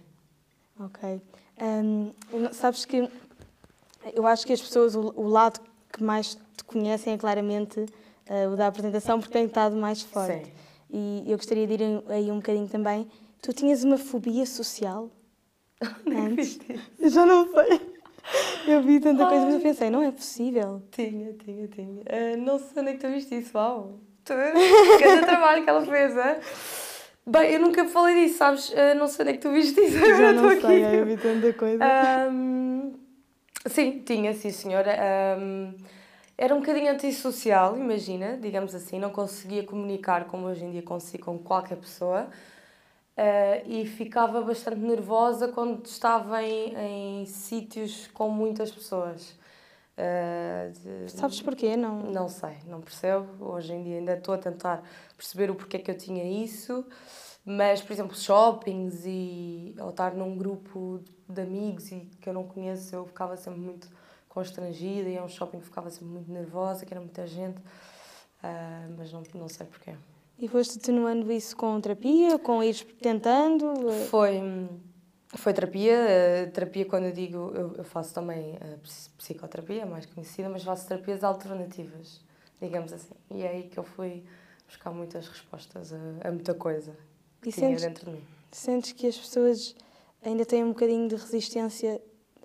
Ok. 0.85 1.21
Um, 1.61 2.13
sabes 2.51 2.85
que 2.85 3.07
eu 4.13 4.25
acho 4.25 4.45
que 4.45 4.53
as 4.53 4.61
pessoas, 4.61 4.95
o, 4.95 5.13
o, 5.15 5.27
lado 5.27 5.59
que 5.91 6.03
mais 6.03 6.35
te 6.57 6.63
conhecem 6.65 7.13
é 7.13 7.17
claramente 7.17 7.79
uh, 7.79 8.51
o 8.51 8.55
da 8.55 8.67
apresentação, 8.67 9.19
porque 9.19 9.33
tem 9.33 9.45
estado 9.45 9.75
mais 9.75 10.01
forte. 10.01 10.45
Sim. 10.45 10.51
E 10.89 11.23
eu 11.27 11.37
gostaria 11.37 11.67
de 11.67 11.73
ir 11.73 12.03
aí 12.09 12.31
um 12.31 12.37
bocadinho 12.37 12.67
também. 12.67 13.07
Tu 13.41 13.53
tinhas 13.53 13.83
uma 13.83 13.97
fobia 13.97 14.45
social? 14.45 15.09
Antes? 16.07 16.59
Eu 16.99 17.09
já 17.09 17.25
não 17.25 17.47
sei. 17.51 17.91
Eu 18.67 18.81
vi 18.81 18.99
tanta 18.99 19.25
coisa, 19.25 19.45
mas 19.45 19.55
eu 19.55 19.61
pensei, 19.61 19.89
não 19.89 20.03
é 20.03 20.11
possível. 20.11 20.81
Tinha, 20.91 21.33
tinha, 21.33 21.67
tinha. 21.67 21.87
Uh, 21.87 22.37
não 22.37 22.59
sei 22.59 22.81
onde 22.81 22.89
é 22.89 22.93
que 22.93 22.99
tu 22.99 23.07
viste 23.07 23.35
isso, 23.35 23.57
uau. 23.57 23.99
Tu, 24.23 24.33
cada 24.99 25.25
trabalho 25.25 25.63
que 25.63 25.69
ela 25.69 25.85
fez, 25.85 26.15
é? 26.15 26.39
Bem, 27.25 27.51
eu 27.51 27.59
nunca 27.59 27.85
falei 27.87 28.25
disso, 28.25 28.39
sabes? 28.39 28.69
Uh, 28.69 28.95
não 28.97 29.07
sei 29.07 29.23
onde 29.23 29.29
é 29.29 29.37
que 29.37 29.41
tu 29.41 29.51
viste 29.51 29.79
isso. 29.79 29.99
Já 29.99 30.33
não 30.33 30.49
sei, 30.59 30.83
aqui. 30.83 30.95
eu 30.95 31.05
vi 31.05 31.17
tanta 31.17 31.53
coisa. 31.53 31.83
Um, 32.31 32.93
sim, 33.67 33.99
tinha, 33.99 34.33
sim, 34.33 34.49
senhora. 34.49 34.97
Um, 35.39 35.73
era 36.37 36.55
um 36.55 36.59
bocadinho 36.59 36.91
antissocial, 36.91 37.77
imagina, 37.77 38.37
digamos 38.37 38.73
assim. 38.73 38.97
Não 38.99 39.11
conseguia 39.11 39.63
comunicar 39.63 40.25
como 40.25 40.47
hoje 40.47 40.65
em 40.65 40.71
dia 40.71 40.81
consigo 40.81 41.25
com 41.25 41.37
qualquer 41.37 41.77
pessoa. 41.77 42.27
Uh, 43.15 43.69
e 43.69 43.85
ficava 43.85 44.41
bastante 44.41 44.79
nervosa 44.79 45.47
quando 45.49 45.85
estava 45.85 46.41
em, 46.41 47.21
em 47.21 47.25
sítios 47.27 48.07
com 48.07 48.29
muitas 48.29 48.71
pessoas. 48.71 49.39
Uh, 50.01 51.07
Sabes 51.09 51.41
porquê? 51.41 51.77
Não... 51.77 52.01
não 52.03 52.27
sei, 52.27 52.57
não 52.65 52.81
percebo. 52.81 53.27
Hoje 53.39 53.73
em 53.73 53.83
dia 53.83 53.97
ainda 53.97 54.13
estou 54.13 54.33
a 54.33 54.37
tentar 54.37 54.83
perceber 55.15 55.51
o 55.51 55.55
porquê 55.55 55.77
que 55.77 55.91
eu 55.91 55.97
tinha 55.97 56.23
isso. 56.43 56.83
Mas, 57.45 57.81
por 57.81 57.93
exemplo, 57.93 58.15
shoppings 58.15 59.03
e 59.05 59.75
ou 59.79 59.89
estar 59.89 60.13
num 60.13 60.35
grupo 60.37 61.01
de 61.27 61.41
amigos 61.41 61.91
e 61.91 62.07
que 62.19 62.29
eu 62.29 62.33
não 62.33 62.43
conheço, 62.43 62.95
eu 62.95 63.05
ficava 63.05 63.35
sempre 63.37 63.59
muito 63.59 63.87
constrangida. 64.27 65.09
E 65.09 65.17
é 65.17 65.23
um 65.23 65.29
shopping 65.29 65.59
que 65.59 65.65
ficava 65.65 65.89
sempre 65.89 66.07
muito 66.07 66.31
nervosa, 66.31 66.85
que 66.85 66.93
era 66.93 67.01
muita 67.01 67.27
gente. 67.27 67.57
Uh, 67.57 68.95
mas 68.97 69.11
não, 69.11 69.23
não 69.35 69.47
sei 69.47 69.67
porquê. 69.67 69.95
E 70.39 70.47
foste 70.47 70.79
atenuando 70.79 71.31
isso 71.31 71.55
com 71.55 71.79
terapia, 71.79 72.39
com 72.39 72.63
ir 72.63 72.73
tentando? 72.99 73.91
Foi 74.09 74.41
foi 75.35 75.53
terapia. 75.53 76.49
terapia, 76.53 76.85
quando 76.85 77.05
eu 77.05 77.11
digo, 77.11 77.51
eu, 77.55 77.75
eu 77.75 77.83
faço 77.83 78.13
também 78.13 78.57
a 78.57 78.77
psicoterapia, 79.17 79.85
mais 79.85 80.05
conhecida, 80.05 80.49
mas 80.49 80.63
faço 80.63 80.87
terapias 80.87 81.23
alternativas, 81.23 82.21
digamos 82.61 82.91
assim. 82.91 83.15
E 83.29 83.43
é 83.43 83.49
aí 83.49 83.63
que 83.63 83.77
eu 83.77 83.83
fui 83.83 84.23
buscar 84.67 84.91
muitas 84.91 85.27
respostas 85.27 85.93
a, 85.93 86.27
a 86.27 86.31
muita 86.31 86.53
coisa 86.53 86.95
que 87.41 87.49
e 87.49 87.53
tinha 87.53 87.67
sentes, 87.67 87.83
dentro 87.83 88.05
de 88.05 88.17
mim. 88.17 88.23
Sentes 88.51 88.91
que 88.91 89.07
as 89.07 89.17
pessoas 89.17 89.75
ainda 90.23 90.45
têm 90.45 90.63
um 90.63 90.69
bocadinho 90.69 91.07
de 91.07 91.15
resistência 91.15 92.01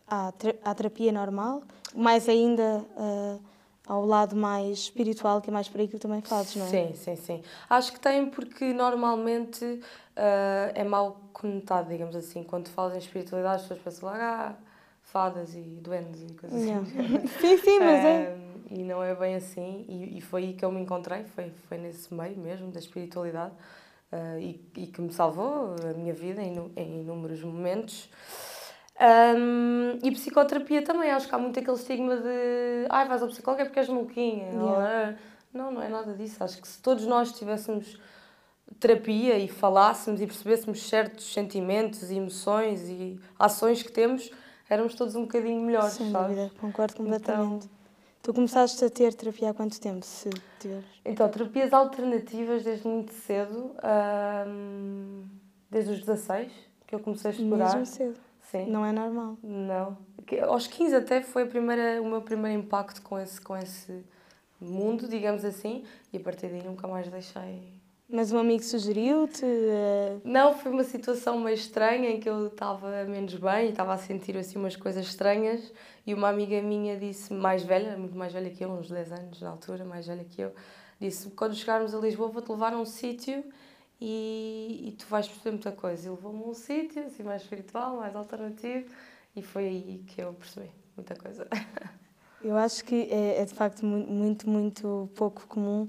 à, 0.07 0.33
à 0.65 0.75
terapia 0.75 1.13
normal? 1.13 1.63
Mais 1.95 2.29
ainda 2.29 2.85
uh, 2.97 3.41
ao 3.87 4.05
lado 4.05 4.35
mais 4.35 4.79
espiritual, 4.79 5.41
que 5.41 5.49
é 5.49 5.53
mais 5.53 5.69
por 5.69 5.81
aí 5.81 5.87
que 5.87 5.97
tu 5.97 6.01
também 6.01 6.21
fazes, 6.21 6.57
não 6.57 6.67
é? 6.67 6.69
Sim, 6.69 6.95
sim, 6.95 7.17
sim. 7.17 7.43
Acho 7.71 7.93
que 7.93 8.01
tem 8.01 8.27
porque 8.27 8.73
normalmente 8.73 9.65
uh, 9.65 10.73
é 10.75 10.83
mal 10.83 11.21
conotado, 11.33 11.89
digamos 11.89 12.17
assim. 12.17 12.43
Quando 12.43 12.69
falas 12.69 12.95
em 12.95 12.99
espiritualidade, 12.99 13.57
as 13.57 13.63
pessoas 13.63 13.81
pensam 13.81 14.09
logo, 14.09 14.21
ah, 14.21 14.55
fadas 15.03 15.55
e 15.55 15.61
duendes 15.81 16.23
e 16.23 16.35
coisas 16.35 16.63
assim. 16.63 17.29
sim, 17.41 17.59
sim, 17.59 17.79
mas 17.79 18.05
é. 18.05 18.37
E 18.69 18.83
não 18.83 19.03
é 19.03 19.15
bem 19.15 19.37
assim. 19.37 19.85
E, 19.89 20.19
e, 20.19 20.21
foi 20.21 20.43
aí 20.43 20.53
que 20.55 20.65
eu 20.65 20.73
me 20.73 20.81
encontrei, 20.81 21.23
foi, 21.23 21.53
foi 21.69 21.79
nesse 21.79 22.13
meio 22.13 22.37
mesmo 22.37 22.73
da 22.73 22.81
espiritualidade. 22.81 23.53
Uh, 24.13 24.39
e, 24.39 24.61
e, 24.77 24.87
que 24.87 25.01
me 25.01 25.13
salvou 25.13 25.75
a 25.89 25.93
minha 25.95 26.13
vida 26.13 26.43
em, 26.43 26.73
em 26.77 27.01
inúmeros 27.01 27.43
momentos. 27.43 28.09
Um, 28.99 29.99
e 30.03 30.11
psicoterapia 30.11 30.83
também, 30.83 31.11
acho 31.11 31.29
que 31.29 31.35
há 31.35 31.39
muito 31.39 31.59
aquele 31.59 31.77
estigma 31.77 32.17
de 32.17 32.87
ai, 32.89 33.07
vais 33.07 33.23
ao 33.23 33.29
psicólogo 33.29 33.63
é 33.63 33.65
porque 33.67 33.79
és 33.79 33.89
maluquinha. 33.89 34.47
Yeah. 34.47 35.17
Não, 35.53 35.71
não 35.71 35.83
é 35.83 35.89
nada 35.89 36.15
disso. 36.15 36.43
Acho 36.43 36.61
que 36.61 36.69
se 36.69 36.81
todos 36.81 37.07
nós 37.07 37.33
tivéssemos 37.33 37.99
terapia 38.81 39.39
e 39.39 39.49
falássemos 39.49 40.21
e 40.21 40.27
percebêssemos 40.27 40.89
certos 40.89 41.33
sentimentos 41.33 42.11
e 42.11 42.17
emoções 42.17 42.89
e 42.89 43.21
ações 43.39 43.83
que 43.83 43.93
temos, 43.93 44.31
éramos 44.69 44.95
todos 44.95 45.15
um 45.15 45.23
bocadinho 45.23 45.61
melhores, 45.63 45.93
Sem 45.95 46.11
sabes? 46.11 46.37
dúvida, 46.37 46.53
concordo 46.61 46.97
completamente. 46.97 47.67
Então... 47.67 47.77
Tu 48.23 48.35
começaste 48.35 48.85
a 48.85 48.91
ter 48.91 49.15
terapia 49.15 49.51
há 49.51 49.55
quanto 49.55 49.81
tempo, 49.81 50.05
se 50.05 50.29
tiveres? 50.59 50.85
Então, 51.05 51.29
terapias 51.29 51.73
alternativas 51.73 52.65
desde 52.65 52.89
muito 52.89 53.13
cedo, 53.13 53.73
hum, 54.49 55.25
desde 55.71 55.93
os 55.93 56.01
16, 56.01 56.51
que 56.89 56.95
eu 56.97 56.99
comecei 56.99 57.31
a 57.31 57.35
explorar. 57.35 57.77
Mesmo 57.77 57.87
cedo. 57.87 58.26
Sim. 58.51 58.67
Não 58.67 58.85
é 58.85 58.93
normal. 58.93 59.37
Não. 59.43 59.97
Aos 60.49 60.67
15 60.67 60.95
até 60.95 61.23
foi 61.23 61.43
a 61.43 61.47
primeira, 61.47 62.01
o 62.03 62.07
meu 62.07 62.21
primeiro 62.23 62.59
impacto 62.59 63.03
com 63.03 63.19
esse, 63.19 63.41
com 63.41 63.57
esse 63.57 64.05
mundo, 64.61 65.09
digamos 65.09 65.45
assim, 65.45 65.85
e 66.13 66.17
a 66.17 66.21
partir 66.21 66.49
daí 66.49 66.63
nunca 66.63 66.87
mais 66.89 67.09
deixei. 67.09 67.75
Mas 68.09 68.31
um 68.33 68.39
amigo 68.39 68.63
sugeriu-te. 68.63 69.45
eh, 69.45 70.19
Não, 70.25 70.55
foi 70.55 70.71
uma 70.71 70.85
situação 70.85 71.41
meio 71.41 71.55
estranha 71.55 72.09
em 72.11 72.21
que 72.21 72.29
eu 72.29 72.47
estava 72.47 73.05
menos 73.05 73.35
bem 73.35 73.67
e 73.67 73.71
estava 73.71 73.95
a 73.95 73.99
sentir 73.99 74.37
assim 74.37 74.59
umas 74.59 74.77
coisas 74.77 75.05
estranhas 75.05 75.73
e 76.07 76.15
uma 76.15 76.29
amiga 76.29 76.63
minha 76.63 76.97
disse, 76.97 77.33
mais 77.33 77.65
velha, 77.65 77.97
muito 77.99 78.17
mais 78.17 78.33
velha 78.33 78.49
que 78.51 78.65
eu, 78.65 78.71
uns 78.71 78.89
10 78.89 79.11
anos 79.11 79.41
na 79.43 79.51
altura, 79.51 79.85
mais 79.85 80.07
velha 80.07 80.25
que 80.25 80.41
eu, 80.41 80.53
disse, 81.01 81.31
quando 81.31 81.55
chegarmos 81.57 81.95
a 81.95 81.99
Lisboa 81.99 82.29
vou-te 82.29 82.49
levar 82.51 82.73
a 82.75 82.79
um 82.79 82.85
sítio 82.85 83.45
e, 84.01 84.89
e 84.89 84.93
tu 84.93 85.07
vais 85.07 85.27
perceber 85.27 85.51
muita 85.53 85.73
coisa. 85.73 86.07
E 86.07 86.11
levou-me 86.11 86.43
a 86.45 86.47
um 86.49 86.55
sítio, 86.55 87.05
assim, 87.07 87.23
mais 87.23 87.43
espiritual, 87.43 87.97
mais 87.97 88.15
alternativo 88.15 88.87
e 89.35 89.43
foi 89.43 89.67
aí 89.67 90.05
que 90.07 90.21
eu 90.21 90.33
percebi 90.35 90.71
muita 90.97 91.15
coisa. 91.15 91.47
Eu 92.43 92.55
acho 92.57 92.85
que 92.85 93.09
é, 93.11 93.41
é 93.41 93.45
de 93.45 93.55
facto 93.55 93.85
mu- 93.85 94.07
muito, 94.07 94.49
muito 94.49 95.11
pouco 95.17 95.47
comum 95.49 95.89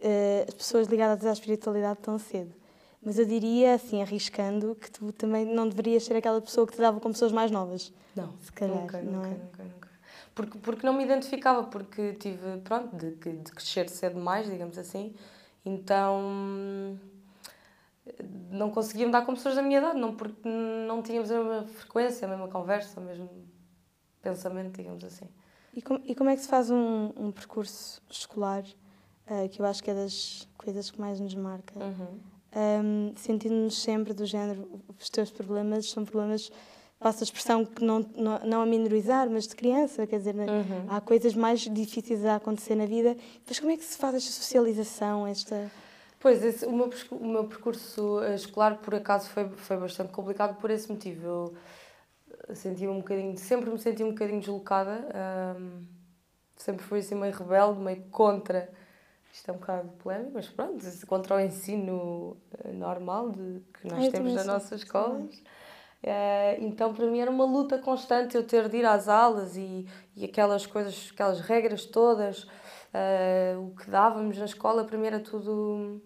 eh, 0.00 0.44
as 0.46 0.52
pessoas 0.54 0.88
ligadas 0.88 1.24
à 1.24 1.32
espiritualidade 1.32 2.00
tão 2.02 2.18
cedo. 2.18 2.52
Mas 3.00 3.16
eu 3.18 3.24
diria, 3.24 3.74
assim, 3.74 4.02
arriscando, 4.02 4.74
que 4.74 4.90
tu 4.90 5.12
também 5.12 5.44
não 5.46 5.68
deverias 5.68 6.02
ser 6.04 6.16
aquela 6.16 6.42
pessoa 6.42 6.66
que 6.66 6.72
te 6.74 6.80
dava 6.80 6.98
com 7.00 7.10
pessoas 7.12 7.30
mais 7.32 7.50
novas. 7.52 7.92
Não, 8.14 8.34
Se 8.40 8.52
calhar, 8.52 8.76
nunca, 8.80 9.00
não 9.00 9.12
nunca, 9.12 9.28
é? 9.28 9.30
nunca, 9.34 9.62
nunca. 9.64 9.88
Porque, 10.34 10.58
porque 10.58 10.84
não 10.86 10.92
me 10.92 11.04
identificava, 11.04 11.62
porque 11.62 12.12
tive, 12.14 12.58
pronto, 12.64 12.94
de, 12.96 13.12
de 13.12 13.52
crescer 13.52 13.88
cedo 13.88 14.18
mais, 14.20 14.50
digamos 14.50 14.76
assim, 14.76 15.14
então 15.64 16.98
não 18.50 18.70
conseguia 18.70 19.06
me 19.06 19.12
dar 19.12 19.24
com 19.24 19.34
pessoas 19.34 19.54
da 19.54 19.62
minha 19.62 19.78
idade, 19.78 19.98
não, 19.98 20.14
porque 20.14 20.48
não 20.48 21.02
tínhamos 21.02 21.30
a 21.30 21.36
mesma 21.42 21.62
frequência, 21.66 22.26
a 22.26 22.30
mesma 22.30 22.48
conversa, 22.48 23.00
o 23.00 23.02
mesmo 23.04 23.28
pensamento, 24.22 24.76
digamos 24.76 25.04
assim. 25.04 25.26
E, 25.74 25.82
com- 25.82 26.00
e 26.04 26.14
como 26.14 26.30
é 26.30 26.36
que 26.36 26.42
se 26.42 26.48
faz 26.48 26.70
um, 26.70 27.12
um 27.16 27.30
percurso 27.30 28.02
escolar, 28.10 28.64
eh, 29.26 29.48
que 29.48 29.60
eu 29.60 29.66
acho 29.66 29.82
que 29.82 29.90
é 29.90 29.94
das 29.94 30.48
coisas 30.56 30.90
que 30.90 31.00
mais 31.00 31.20
nos 31.20 31.34
marca? 31.34 31.74
Uhum. 31.78 32.18
um, 32.56 33.12
sentindo-nos 33.16 33.78
sempre 33.80 34.12
do 34.14 34.24
género, 34.24 34.68
os 34.98 35.08
teus 35.10 35.30
problemas 35.30 35.90
são 35.90 36.04
problemas, 36.04 36.50
passo 36.98 37.22
a 37.22 37.24
expressão 37.24 37.64
que 37.64 37.84
não, 37.84 38.00
não, 38.16 38.38
não 38.40 38.62
a 38.62 38.66
minorizar, 38.66 39.28
mas 39.30 39.46
de 39.46 39.54
criança, 39.54 40.06
quer 40.06 40.18
dizer? 40.18 40.34
Uhum. 40.34 40.86
há 40.88 41.00
coisas 41.00 41.34
mais 41.34 41.60
difíceis 41.60 42.24
a 42.24 42.36
acontecer 42.36 42.74
na 42.74 42.86
vida. 42.86 43.16
Mas 43.46 43.60
como 43.60 43.70
é 43.70 43.76
que 43.76 43.84
se 43.84 43.96
faz 43.98 44.14
esta 44.16 44.30
socialização, 44.32 45.26
esta... 45.26 45.70
Pois, 46.20 46.42
esse, 46.44 46.66
o, 46.66 46.72
meu, 46.72 46.90
o 47.12 47.26
meu 47.26 47.44
percurso 47.44 48.20
eh, 48.22 48.34
escolar, 48.34 48.78
por 48.78 48.94
acaso, 48.94 49.28
foi, 49.30 49.48
foi 49.48 49.76
bastante 49.76 50.12
complicado 50.12 50.56
por 50.58 50.70
esse 50.70 50.90
motivo. 50.90 51.26
Eu 51.26 51.54
eh, 52.48 52.54
senti 52.54 52.88
um 52.88 52.98
bocadinho, 52.98 53.38
sempre 53.38 53.70
me 53.70 53.78
senti 53.78 54.02
um 54.02 54.10
bocadinho 54.10 54.40
deslocada, 54.40 55.06
ahm, 55.14 55.84
sempre 56.56 56.82
fui 56.84 56.98
assim 56.98 57.14
meio 57.14 57.32
rebelde, 57.32 57.78
meio 57.78 58.02
contra, 58.10 58.68
isto 59.32 59.48
é 59.48 59.52
um 59.54 59.58
bocado 59.58 59.88
polémico, 59.90 60.32
mas 60.34 60.48
pronto, 60.48 60.84
contra 61.06 61.36
o 61.36 61.40
ensino 61.40 62.36
eh, 62.64 62.72
normal 62.72 63.30
de, 63.30 63.60
que 63.74 63.86
nós 63.86 64.06
eu 64.06 64.10
temos 64.10 64.34
nas 64.34 64.46
nossas 64.46 64.68
sou 64.68 64.78
escolas. 64.78 65.42
Então, 66.60 66.94
para 66.94 67.06
mim, 67.06 67.18
era 67.18 67.30
uma 67.30 67.44
luta 67.44 67.78
constante 67.78 68.36
eu 68.36 68.44
ter 68.44 68.68
de 68.68 68.78
ir 68.78 68.86
às 68.86 69.08
aulas 69.08 69.56
e, 69.56 69.86
e 70.16 70.24
aquelas 70.24 70.66
coisas, 70.66 71.10
aquelas 71.12 71.40
regras 71.40 71.84
todas, 71.84 72.46
eh, 72.92 73.56
o 73.58 73.74
que 73.76 73.90
dávamos 73.90 74.38
na 74.38 74.44
escola, 74.44 74.84
para 74.84 74.96
mim 74.96 75.06
era 75.06 75.20
tudo 75.20 76.00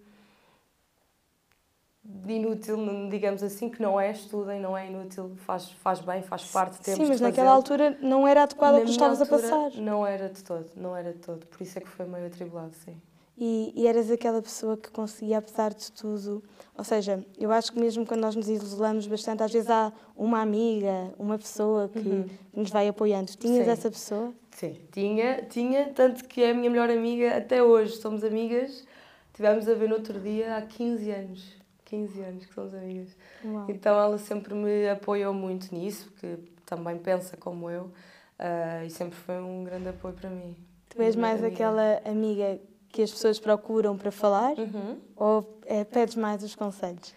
inútil, 2.26 2.76
digamos 3.10 3.42
assim, 3.42 3.68
que 3.68 3.80
não 3.80 4.00
é, 4.00 4.10
estudem, 4.10 4.60
não 4.60 4.76
é 4.76 4.88
inútil, 4.88 5.32
faz, 5.46 5.70
faz 5.70 6.00
bem, 6.00 6.22
faz 6.22 6.44
parte, 6.50 6.80
temos 6.80 7.00
Sim, 7.00 7.06
mas 7.08 7.20
naquela 7.20 7.50
altura 7.50 7.96
não 8.00 8.26
era 8.26 8.42
adequado 8.44 8.74
ao 8.76 8.80
que 8.82 8.90
estavas 8.90 9.20
a 9.20 9.26
passar. 9.26 9.70
Não 9.76 10.06
era 10.06 10.28
de 10.28 10.42
todo, 10.42 10.66
não 10.76 10.96
era 10.96 11.12
de 11.12 11.18
todo, 11.18 11.46
por 11.46 11.62
isso 11.62 11.78
é 11.78 11.80
que 11.80 11.88
foi 11.88 12.06
meio 12.06 12.26
atribulado, 12.26 12.72
sim. 12.84 12.96
E, 13.36 13.72
e 13.74 13.86
eras 13.88 14.10
aquela 14.10 14.40
pessoa 14.42 14.76
que 14.76 14.90
conseguia, 14.90 15.38
apesar 15.38 15.72
de 15.72 15.90
tudo... 15.90 16.42
Ou 16.76 16.84
seja, 16.84 17.24
eu 17.38 17.50
acho 17.50 17.72
que 17.72 17.80
mesmo 17.80 18.06
quando 18.06 18.20
nós 18.20 18.36
nos 18.36 18.48
isolamos 18.48 19.06
bastante, 19.06 19.42
às 19.42 19.50
vezes 19.52 19.68
há 19.70 19.90
uma 20.16 20.40
amiga, 20.40 21.12
uma 21.18 21.38
pessoa 21.38 21.88
que 21.88 21.98
Uhum. 21.98 22.26
nos 22.54 22.70
vai 22.70 22.86
apoiando. 22.88 23.32
Tinhas 23.36 23.64
Sim. 23.64 23.70
essa 23.70 23.90
pessoa? 23.90 24.32
Sim, 24.52 24.76
tinha, 24.92 25.42
tinha, 25.48 25.86
tanto 25.94 26.24
que 26.26 26.42
é 26.42 26.50
a 26.50 26.54
minha 26.54 26.68
melhor 26.70 26.90
amiga 26.90 27.36
até 27.36 27.62
hoje, 27.62 27.96
somos 27.96 28.22
amigas, 28.22 28.84
tivemos 29.32 29.66
a 29.66 29.74
ver 29.74 29.88
no 29.88 29.96
outro 29.96 30.20
dia 30.20 30.56
há 30.58 30.62
15 30.62 31.10
anos, 31.10 31.44
15 31.92 32.20
anos 32.22 32.46
que 32.46 32.54
somos 32.54 32.72
amigas. 32.72 33.14
Uau. 33.44 33.66
Então 33.68 33.94
ela 34.00 34.16
sempre 34.16 34.54
me 34.54 34.88
apoiou 34.88 35.34
muito 35.34 35.74
nisso, 35.74 36.10
porque 36.10 36.38
também 36.64 36.96
pensa 36.96 37.36
como 37.36 37.68
eu, 37.70 37.90
ah, 38.38 38.82
e 38.84 38.88
sempre 38.88 39.14
foi 39.18 39.38
um 39.38 39.62
grande 39.62 39.90
apoio 39.90 40.14
para 40.14 40.30
mim. 40.30 40.56
Tu 40.88 41.02
és 41.02 41.14
mais 41.14 41.40
amiga. 41.40 41.54
aquela 41.54 42.00
amiga 42.06 42.58
que 42.88 43.02
as 43.02 43.10
pessoas 43.10 43.38
procuram 43.38 43.96
para 43.98 44.10
falar 44.10 44.54
Uhum. 44.58 44.98
ou 45.16 45.60
é, 45.66 45.84
pedes 45.84 46.14
mais 46.16 46.42
os 46.42 46.54
conselhos? 46.54 47.14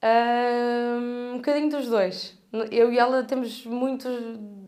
Ah, 0.00 0.98
um 1.34 1.36
bocadinho 1.36 1.68
dos 1.70 1.86
dois. 1.88 2.36
Eu 2.70 2.90
e 2.92 2.98
ela 2.98 3.22
temos 3.24 3.64
muito 3.66 4.08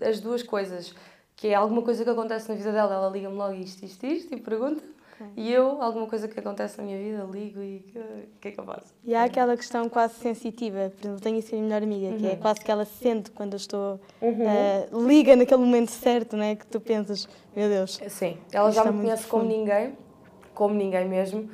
as 0.07 0.21
duas 0.21 0.43
coisas, 0.43 0.95
que 1.35 1.49
é 1.49 1.55
alguma 1.55 1.81
coisa 1.83 2.05
que 2.05 2.11
acontece 2.11 2.49
na 2.49 2.55
vida 2.55 2.73
dela, 2.73 2.95
ela 2.95 3.09
liga-me 3.11 3.37
logo 3.37 3.55
isto, 3.55 3.85
isto, 3.85 4.05
isto 4.07 4.35
e 4.35 4.41
pergunta. 4.41 4.83
Ok. 5.21 5.27
E 5.37 5.53
eu, 5.53 5.81
alguma 5.81 6.07
coisa 6.07 6.27
que 6.29 6.39
acontece 6.39 6.79
na 6.79 6.85
minha 6.85 6.99
vida, 6.99 7.25
ligo 7.31 7.61
e 7.61 7.85
"Ah, 7.97 8.01
o 8.37 8.39
que 8.41 8.49
é 8.49 8.51
que 8.53 8.61
eu 8.61 8.65
faço? 8.65 8.93
E 9.05 9.15
há 9.15 9.25
aquela 9.25 9.57
questão 9.57 9.89
quase 9.89 10.15
sensitiva, 10.15 10.91
por 10.97 11.07
exemplo, 11.07 11.21
tenho 11.21 11.39
assim 11.39 11.57
a 11.57 11.59
minha 11.61 11.65
melhor 11.69 11.83
amiga, 11.83 12.19
que 12.19 12.27
é 12.27 12.31
Uhum. 12.31 12.37
quase 12.41 12.61
que 12.61 12.71
ela 12.71 12.85
sente 12.85 13.31
quando 13.31 13.53
eu 13.53 13.57
estou, 13.59 14.01
eh, 14.21 14.89
liga 14.93 15.37
naquele 15.37 15.61
momento 15.61 15.91
certo, 15.91 16.37
não 16.37 16.45
é? 16.45 16.57
Que 16.57 16.67
tu 16.67 16.81
pensas, 16.81 17.29
meu 17.55 17.69
Deus, 17.69 18.01
Sim, 18.09 18.39
ela 18.53 18.71
já 18.73 18.85
me 18.85 19.01
conhece 19.01 19.27
como 19.27 19.45
ninguém, 19.45 19.97
como 20.53 20.75
ninguém 20.75 21.07
mesmo. 21.09 21.49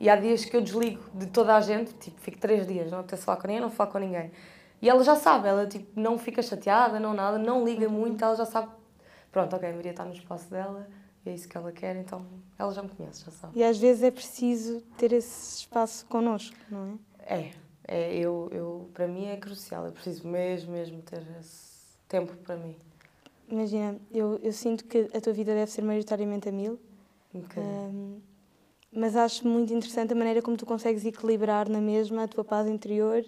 E 0.00 0.10
há 0.10 0.16
dias 0.16 0.44
que 0.44 0.56
eu 0.56 0.60
desligo 0.60 1.00
de 1.14 1.26
toda 1.26 1.54
a 1.56 1.60
gente, 1.60 1.92
tipo, 1.94 2.20
fico 2.20 2.38
três 2.38 2.66
dias, 2.66 2.90
não 2.90 2.98
apetece 2.98 3.24
falar 3.24 3.38
com 3.40 3.46
ninguém, 3.46 3.62
não 3.62 3.70
falo 3.70 3.90
com 3.92 3.98
ninguém. 3.98 4.30
E 4.82 4.88
ela 4.90 5.02
já 5.04 5.14
sabe, 5.16 5.46
ela 5.48 5.66
tipo, 5.66 5.86
não 5.98 6.18
fica 6.18 6.42
chateada, 6.42 6.98
não 6.98 7.14
nada, 7.14 7.38
não 7.38 7.64
liga 7.64 7.88
muito, 7.88 8.22
ela 8.24 8.34
já 8.34 8.44
sabe. 8.44 8.68
Pronto, 9.30 9.54
ok, 9.56 9.68
a 9.70 9.72
Maria 9.72 9.92
está 9.92 10.04
no 10.04 10.12
espaço 10.12 10.50
dela, 10.50 10.86
e 11.24 11.30
é 11.30 11.34
isso 11.34 11.48
que 11.48 11.56
ela 11.56 11.72
quer, 11.72 11.96
então 11.96 12.26
ela 12.58 12.72
já 12.72 12.82
me 12.82 12.88
conhece, 12.90 13.24
já 13.24 13.30
sabe. 13.30 13.58
E 13.58 13.64
às 13.64 13.78
vezes 13.78 14.02
é 14.02 14.10
preciso 14.10 14.80
ter 14.98 15.12
esse 15.12 15.58
espaço 15.60 16.04
connosco, 16.06 16.56
não 16.70 16.98
é? 17.26 17.36
É, 17.38 17.50
é 17.86 18.16
eu, 18.16 18.48
eu, 18.52 18.90
para 18.92 19.08
mim 19.08 19.26
é 19.26 19.36
crucial, 19.36 19.86
eu 19.86 19.92
preciso 19.92 20.26
mesmo, 20.28 20.72
mesmo 20.72 21.00
ter 21.02 21.22
esse 21.40 21.96
tempo 22.08 22.36
para 22.38 22.56
mim. 22.56 22.76
Imagina, 23.48 23.98
eu, 24.12 24.38
eu 24.42 24.52
sinto 24.52 24.84
que 24.84 25.08
a 25.14 25.20
tua 25.20 25.32
vida 25.32 25.54
deve 25.54 25.70
ser 25.70 25.82
maioritariamente 25.82 26.48
a 26.48 26.52
mil, 26.52 26.78
Um 27.34 27.40
bocadinho. 27.40 27.74
Ahm, 27.74 28.20
mas 28.92 29.16
acho 29.16 29.46
muito 29.46 29.72
interessante 29.72 30.12
a 30.12 30.16
maneira 30.16 30.40
como 30.40 30.56
tu 30.56 30.64
consegues 30.64 31.04
equilibrar 31.04 31.68
na 31.68 31.80
mesma 31.80 32.24
a 32.24 32.28
tua 32.28 32.44
paz 32.44 32.68
interior 32.68 33.24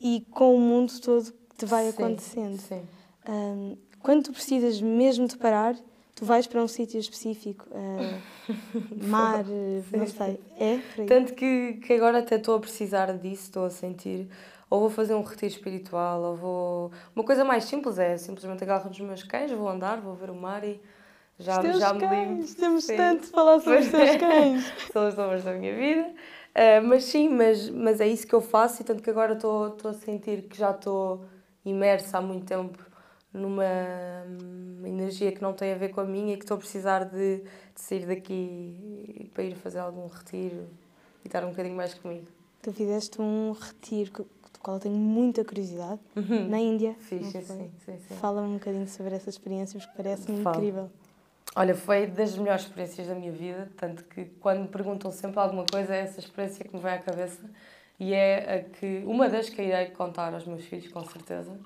e 0.00 0.24
com 0.30 0.54
o 0.54 0.60
mundo 0.60 0.92
todo 1.00 1.32
que 1.50 1.56
te 1.56 1.66
vai 1.66 1.84
Sim, 1.84 1.90
acontecendo. 1.90 2.60
Sim. 2.60 2.82
Ahm, 3.26 3.76
quando 4.00 4.24
tu 4.24 4.32
precisas 4.32 4.80
mesmo 4.80 5.26
de 5.26 5.36
parar, 5.36 5.76
tu 6.22 6.26
vais 6.26 6.46
para 6.46 6.62
um 6.62 6.68
sítio 6.68 7.00
específico, 7.00 7.66
ah, 7.74 8.20
mar, 9.02 9.40
eh, 9.40 9.82
não 9.90 10.06
sei, 10.06 10.38
é 10.56 10.78
por 10.78 11.00
aí. 11.00 11.06
Tanto 11.08 11.34
que, 11.34 11.80
que 11.84 11.92
agora 11.94 12.20
até 12.20 12.36
estou 12.36 12.54
a 12.54 12.60
precisar 12.60 13.12
disso, 13.18 13.42
estou 13.46 13.64
a 13.64 13.70
sentir. 13.70 14.28
Ou 14.70 14.78
vou 14.78 14.88
fazer 14.88 15.14
um 15.14 15.22
retiro 15.24 15.52
espiritual, 15.52 16.22
ou 16.22 16.36
vou. 16.36 16.92
Uma 17.16 17.24
coisa 17.24 17.44
mais 17.44 17.64
simples 17.64 17.98
é 17.98 18.16
simplesmente 18.16 18.62
agarro 18.62 18.88
nos 18.88 19.00
meus 19.00 19.24
cães, 19.24 19.50
vou 19.50 19.68
andar, 19.68 20.00
vou 20.00 20.14
ver 20.14 20.30
o 20.30 20.34
mar 20.34 20.62
e 20.62 20.80
já, 21.40 21.56
os 21.56 21.58
teus 21.58 21.78
já 21.80 21.92
me 21.92 22.00
cães, 22.00 22.50
limpo. 22.50 22.60
temos 22.60 22.84
Sim. 22.84 22.96
tanto 22.96 23.22
de 23.22 23.30
falar 23.32 23.58
sobre 23.58 23.80
os 23.80 23.88
teus 23.88 24.10
é. 24.14 24.18
cães. 24.18 24.72
São 24.92 25.06
as 25.08 25.14
sombras 25.14 25.42
da 25.42 25.54
minha 25.54 25.74
vida. 25.74 26.08
Ah, 26.54 26.80
mas 26.84 27.02
sim, 27.02 27.28
mas, 27.30 27.68
mas 27.68 28.00
é 28.00 28.06
isso 28.06 28.28
que 28.28 28.34
eu 28.34 28.40
faço 28.40 28.80
e 28.80 28.84
tanto 28.84 29.02
que 29.02 29.10
agora 29.10 29.32
estou 29.32 29.76
a 29.86 29.92
sentir 29.92 30.42
que 30.42 30.56
já 30.56 30.70
estou 30.70 31.24
imersa 31.64 32.18
há 32.18 32.20
muito 32.20 32.46
tempo 32.46 32.91
numa 33.32 33.64
hum, 34.26 34.86
energia 34.86 35.32
que 35.32 35.40
não 35.40 35.52
tem 35.52 35.72
a 35.72 35.76
ver 35.76 35.88
com 35.90 36.00
a 36.00 36.04
minha 36.04 36.34
e 36.34 36.36
que 36.36 36.44
estou 36.44 36.56
a 36.56 36.58
precisar 36.58 37.04
de, 37.04 37.38
de 37.38 37.80
sair 37.80 38.06
daqui 38.06 39.30
para 39.32 39.44
ir 39.44 39.54
fazer 39.56 39.78
algum 39.78 40.06
retiro 40.06 40.68
e 41.24 41.28
estar 41.28 41.44
um 41.44 41.50
bocadinho 41.50 41.76
mais 41.76 41.94
comigo. 41.94 42.26
Tu 42.60 42.72
fizeste 42.72 43.20
um 43.20 43.52
retiro 43.52 44.12
do 44.12 44.60
qual 44.60 44.76
eu 44.76 44.80
tenho 44.80 44.94
muita 44.94 45.44
curiosidade, 45.44 46.00
na 46.48 46.60
Índia. 46.60 46.94
Fiz, 47.00 47.26
sim, 47.28 47.42
sim, 47.42 47.70
sim. 47.84 48.14
Fala-me 48.20 48.48
um 48.48 48.54
bocadinho 48.54 48.86
sobre 48.86 49.14
essa 49.14 49.30
experiência, 49.30 49.80
porque 49.80 49.96
parece-me 49.96 50.40
incrível. 50.40 50.90
Olha, 51.54 51.74
foi 51.74 52.06
das 52.06 52.36
melhores 52.36 52.62
experiências 52.62 53.06
da 53.06 53.14
minha 53.14 53.32
vida, 53.32 53.70
tanto 53.76 54.04
que 54.04 54.24
quando 54.40 54.60
me 54.60 54.68
perguntam 54.68 55.10
sempre 55.10 55.38
alguma 55.38 55.66
coisa, 55.66 55.94
é 55.94 56.00
essa 56.00 56.20
experiência 56.20 56.64
que 56.64 56.74
me 56.74 56.80
vem 56.80 56.92
à 56.92 56.98
cabeça 56.98 57.42
e 58.00 58.14
é 58.14 58.54
a 58.54 58.62
que, 58.62 59.02
uma 59.04 59.28
das 59.28 59.50
que 59.50 59.60
irei 59.60 59.86
contar 59.90 60.32
aos 60.32 60.46
meus 60.46 60.64
filhos, 60.64 60.88
com 60.88 61.04
certeza. 61.04 61.58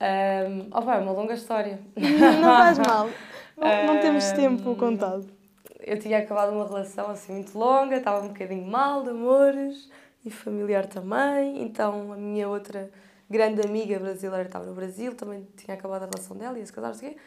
Um, 0.00 0.68
oh, 0.72 0.90
é 0.90 0.98
uma 0.98 1.12
longa 1.12 1.34
história. 1.34 1.78
Não 1.96 2.56
faz 2.56 2.78
mal. 2.86 3.08
Não, 3.56 3.94
não 3.94 4.00
temos 4.00 4.30
tempo 4.32 4.74
contado. 4.74 5.26
Eu 5.80 5.98
tinha 5.98 6.18
acabado 6.18 6.52
uma 6.52 6.66
relação 6.66 7.10
assim 7.10 7.34
muito 7.34 7.56
longa, 7.56 7.96
estava 7.96 8.24
um 8.24 8.28
bocadinho 8.28 8.66
mal 8.66 9.02
de 9.02 9.10
amores 9.10 9.88
e 10.24 10.30
familiar 10.30 10.86
também. 10.86 11.62
Então 11.62 12.12
a 12.12 12.16
minha 12.16 12.48
outra 12.48 12.90
grande 13.28 13.60
amiga 13.62 13.98
brasileira 13.98 14.46
estava 14.46 14.64
no 14.64 14.74
Brasil, 14.74 15.14
também 15.14 15.46
tinha 15.56 15.76
acabado 15.76 16.02
a 16.02 16.06
relação 16.06 16.36
dela, 16.36 16.58
ia 16.58 16.66
se 16.66 16.72
casar, 16.72 16.88
não 16.88 16.94
sei 16.94 17.10
o 17.10 17.12
quê. 17.12 17.18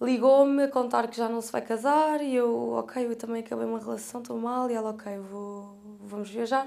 Ligou-me 0.00 0.62
a 0.62 0.68
contar 0.68 1.08
que 1.08 1.16
já 1.16 1.28
não 1.28 1.42
se 1.42 1.52
vai 1.52 1.60
casar 1.60 2.22
e 2.22 2.34
eu, 2.34 2.72
ok, 2.72 3.04
eu 3.04 3.16
também 3.16 3.42
acabei 3.42 3.66
uma 3.66 3.78
relação, 3.78 4.22
estou 4.22 4.38
mal. 4.38 4.70
E 4.70 4.74
ela, 4.74 4.90
ok, 4.90 5.18
vou, 5.18 5.76
vamos 6.00 6.30
viajar, 6.30 6.66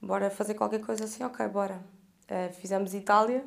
bora 0.00 0.28
fazer 0.28 0.54
qualquer 0.54 0.80
coisa 0.80 1.04
assim, 1.04 1.24
ok, 1.24 1.48
bora. 1.48 1.80
Uh, 2.30 2.52
fizemos 2.52 2.94
Itália 2.94 3.44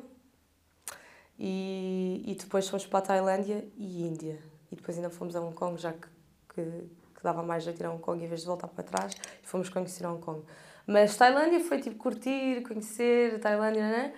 e, 1.38 2.22
e 2.26 2.34
depois 2.34 2.68
fomos 2.68 2.86
para 2.86 3.00
a 3.00 3.02
Tailândia 3.02 3.64
e 3.76 4.02
Índia. 4.02 4.38
E 4.70 4.76
depois 4.76 4.96
ainda 4.96 5.10
fomos 5.10 5.36
a 5.36 5.40
Hong 5.40 5.54
Kong, 5.54 5.80
já 5.80 5.92
que, 5.92 6.08
que, 6.54 6.62
que 6.62 7.22
dava 7.22 7.42
mais 7.42 7.64
jeito 7.64 7.80
ir 7.80 7.86
a 7.86 7.92
Hong 7.92 8.00
Kong 8.00 8.22
em 8.22 8.28
vez 8.28 8.40
de 8.40 8.46
voltar 8.46 8.68
para 8.68 8.84
trás, 8.84 9.12
e 9.42 9.46
fomos 9.46 9.68
conhecer 9.68 10.06
Hong 10.06 10.20
Kong. 10.20 10.42
Mas 10.86 11.16
Tailândia 11.16 11.60
foi 11.60 11.80
tipo 11.80 11.96
curtir, 11.96 12.62
conhecer 12.62 13.40
Tailândia, 13.40 13.82
né? 13.82 14.14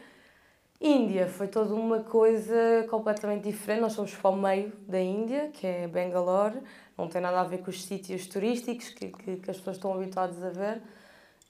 Índia 0.81 1.27
foi 1.27 1.49
toda 1.49 1.75
uma 1.75 2.01
coisa 2.01 2.87
completamente 2.89 3.45
diferente. 3.45 3.81
Nós 3.81 3.95
fomos 3.97 4.15
para 4.15 4.31
o 4.31 4.37
meio 4.37 4.73
da 4.87 5.01
Índia, 5.01 5.51
que 5.53 5.67
é 5.67 5.89
Bangalore, 5.89 6.61
não 6.97 7.09
tem 7.09 7.21
nada 7.21 7.41
a 7.41 7.45
ver 7.45 7.59
com 7.59 7.71
os 7.71 7.85
sítios 7.85 8.27
turísticos 8.29 8.91
que, 8.91 9.09
que, 9.09 9.37
que 9.37 9.51
as 9.51 9.57
pessoas 9.57 9.77
estão 9.77 9.93
habituadas 9.93 10.41
a 10.43 10.51
ver. 10.51 10.77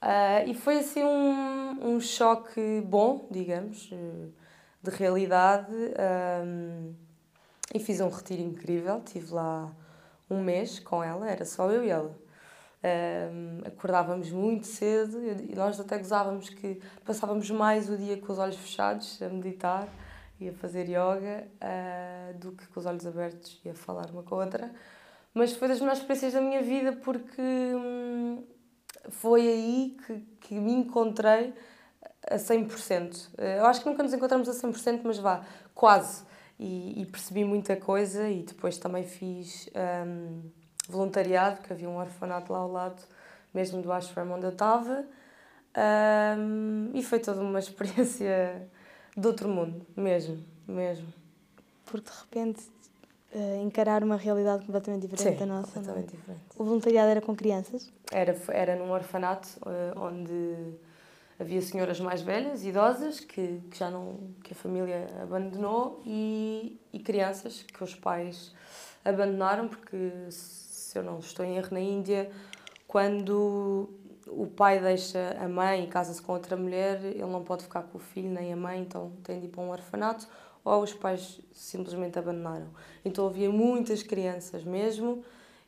Uh, 0.01 0.49
e 0.49 0.53
foi 0.53 0.79
assim 0.79 1.03
um, 1.03 1.95
um 1.95 1.99
choque 1.99 2.81
bom, 2.85 3.27
digamos, 3.29 3.91
de 4.81 4.89
realidade. 4.91 5.73
Um, 6.45 6.93
e 7.73 7.79
fiz 7.79 8.01
um 8.01 8.09
retiro 8.09 8.41
incrível, 8.41 8.97
estive 9.05 9.33
lá 9.33 9.71
um 10.29 10.41
mês 10.41 10.79
com 10.79 11.03
ela, 11.03 11.29
era 11.29 11.45
só 11.45 11.69
eu 11.69 11.83
e 11.83 11.89
ela. 11.89 12.15
Um, 12.81 13.59
acordávamos 13.67 14.31
muito 14.31 14.65
cedo 14.65 15.19
e 15.21 15.53
nós 15.53 15.79
até 15.79 15.97
gozávamos 15.97 16.49
que 16.49 16.81
passávamos 17.03 17.49
mais 17.51 17.89
o 17.89 17.97
dia 17.97 18.17
com 18.17 18.31
os 18.31 18.39
olhos 18.39 18.55
fechados 18.55 19.21
a 19.21 19.27
meditar 19.27 19.87
e 20.39 20.47
a 20.47 20.53
fazer 20.53 20.87
yoga 20.87 21.45
uh, 21.55 22.37
do 22.37 22.53
que 22.53 22.65
com 22.67 22.79
os 22.79 22.85
olhos 22.85 23.05
abertos 23.05 23.59
e 23.65 23.69
a 23.69 23.75
falar 23.75 24.09
uma 24.11 24.23
com 24.23 24.35
a 24.35 24.45
outra. 24.45 24.71
Mas 25.33 25.53
foi 25.53 25.67
das 25.67 25.79
melhores 25.79 25.99
experiências 25.99 26.33
da 26.33 26.41
minha 26.41 26.63
vida 26.63 26.93
porque 26.93 27.41
hum, 27.41 28.43
foi 29.09 29.41
aí 29.41 29.97
que, 30.05 30.19
que 30.39 30.55
me 30.55 30.71
encontrei 30.71 31.53
a 32.29 32.35
100%. 32.35 33.29
Eu 33.57 33.65
acho 33.65 33.81
que 33.81 33.89
nunca 33.89 34.03
nos 34.03 34.13
encontramos 34.13 34.47
a 34.47 34.53
100%, 34.53 35.01
mas 35.03 35.17
vá, 35.17 35.43
quase. 35.73 36.23
E, 36.59 37.01
e 37.01 37.05
percebi 37.05 37.43
muita 37.43 37.75
coisa 37.75 38.29
e 38.29 38.43
depois 38.43 38.77
também 38.77 39.03
fiz. 39.03 39.69
Um, 39.75 40.49
voluntariado, 40.89 41.61
que 41.61 41.71
havia 41.71 41.87
um 41.87 41.97
orfanato 41.97 42.51
lá 42.51 42.59
ao 42.59 42.71
lado, 42.71 43.01
mesmo 43.53 43.81
do 43.81 43.91
ashram 43.91 44.31
onde 44.31 44.45
eu 44.45 44.49
estava. 44.49 45.05
Um, 46.37 46.89
e 46.93 47.03
foi 47.03 47.19
toda 47.19 47.41
uma 47.41 47.59
experiência 47.59 48.67
de 49.15 49.27
outro 49.27 49.47
mundo, 49.47 49.85
mesmo, 49.95 50.43
mesmo. 50.67 51.07
Porque 51.85 52.09
de 52.09 52.17
repente 52.17 52.61
uh, 53.33 53.63
encarar 53.63 54.03
uma 54.03 54.17
realidade 54.17 54.65
completamente 54.65 55.07
diferente 55.07 55.33
Sim, 55.33 55.39
da 55.39 55.45
nossa. 55.45 55.69
É? 55.69 55.73
completamente 55.73 56.11
diferente. 56.11 56.41
O 56.57 56.63
voluntariado 56.63 57.09
era 57.11 57.21
com 57.21 57.35
crianças? 57.35 57.91
Era, 58.11 58.35
era 58.49 58.75
num 58.75 58.91
orfanato 58.91 59.47
uh, 59.61 59.99
onde 59.99 60.77
havia 61.39 61.61
senhoras 61.61 61.99
mais 61.99 62.21
velhas, 62.21 62.65
idosas, 62.65 63.19
que, 63.21 63.61
que 63.71 63.77
já 63.77 63.89
não 63.89 64.33
que 64.43 64.53
a 64.53 64.55
família 64.55 65.07
abandonou 65.21 66.01
e, 66.05 66.79
e 66.91 66.99
crianças 66.99 67.63
que 67.63 67.83
os 67.83 67.95
pais 67.95 68.53
abandonaram 69.05 69.69
porque 69.69 70.11
se 70.29 70.97
eu 70.97 71.03
não 71.03 71.19
estou 71.19 71.45
em 71.45 71.55
erro, 71.55 71.69
na 71.71 71.79
Índia, 71.79 72.29
quando 72.87 73.89
o 74.27 74.47
pai 74.47 74.79
deixa 74.79 75.37
a 75.39 75.47
mãe 75.47 75.85
e 75.85 75.87
casa-se 75.87 76.21
com 76.21 76.33
outra 76.33 76.57
mulher, 76.57 77.03
ele 77.03 77.25
não 77.25 77.43
pode 77.43 77.63
ficar 77.63 77.83
com 77.83 77.97
o 77.97 78.01
filho 78.01 78.29
nem 78.29 78.51
a 78.51 78.57
mãe, 78.57 78.81
então 78.81 79.13
tem 79.23 79.39
de 79.39 79.45
ir 79.45 79.49
para 79.49 79.61
um 79.61 79.71
orfanato, 79.71 80.27
ou 80.63 80.83
os 80.83 80.93
pais 80.93 81.39
simplesmente 81.53 82.19
abandonaram. 82.19 82.67
Então 83.03 83.25
havia 83.25 83.49
muitas 83.49 84.03
crianças 84.03 84.63
mesmo 84.63 85.23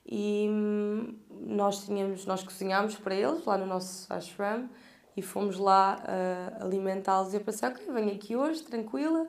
e 0.06 0.48
hum, 0.50 1.16
nós 1.30 1.86
tínhamos, 1.86 2.26
nós 2.26 2.44
cozinhámos 2.44 2.98
para 2.98 3.16
eles 3.16 3.46
lá 3.46 3.58
no 3.58 3.66
nosso 3.66 4.12
ashram 4.12 4.70
e 5.16 5.22
fomos 5.22 5.58
lá 5.58 6.02
uh, 6.02 6.64
alimentá-los 6.64 7.34
e 7.34 7.38
eu 7.38 7.42
pensei, 7.42 7.68
ok, 7.68 7.86
venho 7.94 8.14
aqui 8.14 8.36
hoje, 8.36 8.64
tranquila, 8.64 9.28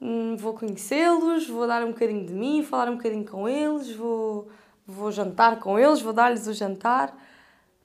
hum, 0.00 0.36
vou 0.36 0.54
conhecê-los, 0.54 1.48
vou 1.48 1.66
dar 1.66 1.84
um 1.84 1.92
bocadinho 1.92 2.26
de 2.26 2.32
mim, 2.32 2.62
falar 2.62 2.90
um 2.90 2.96
bocadinho 2.96 3.24
com 3.24 3.48
eles, 3.48 3.94
vou 3.94 4.48
vou 4.86 5.10
jantar 5.10 5.58
com 5.58 5.78
eles, 5.78 6.00
vou 6.00 6.12
dar-lhes 6.12 6.46
o 6.46 6.52
jantar. 6.52 7.16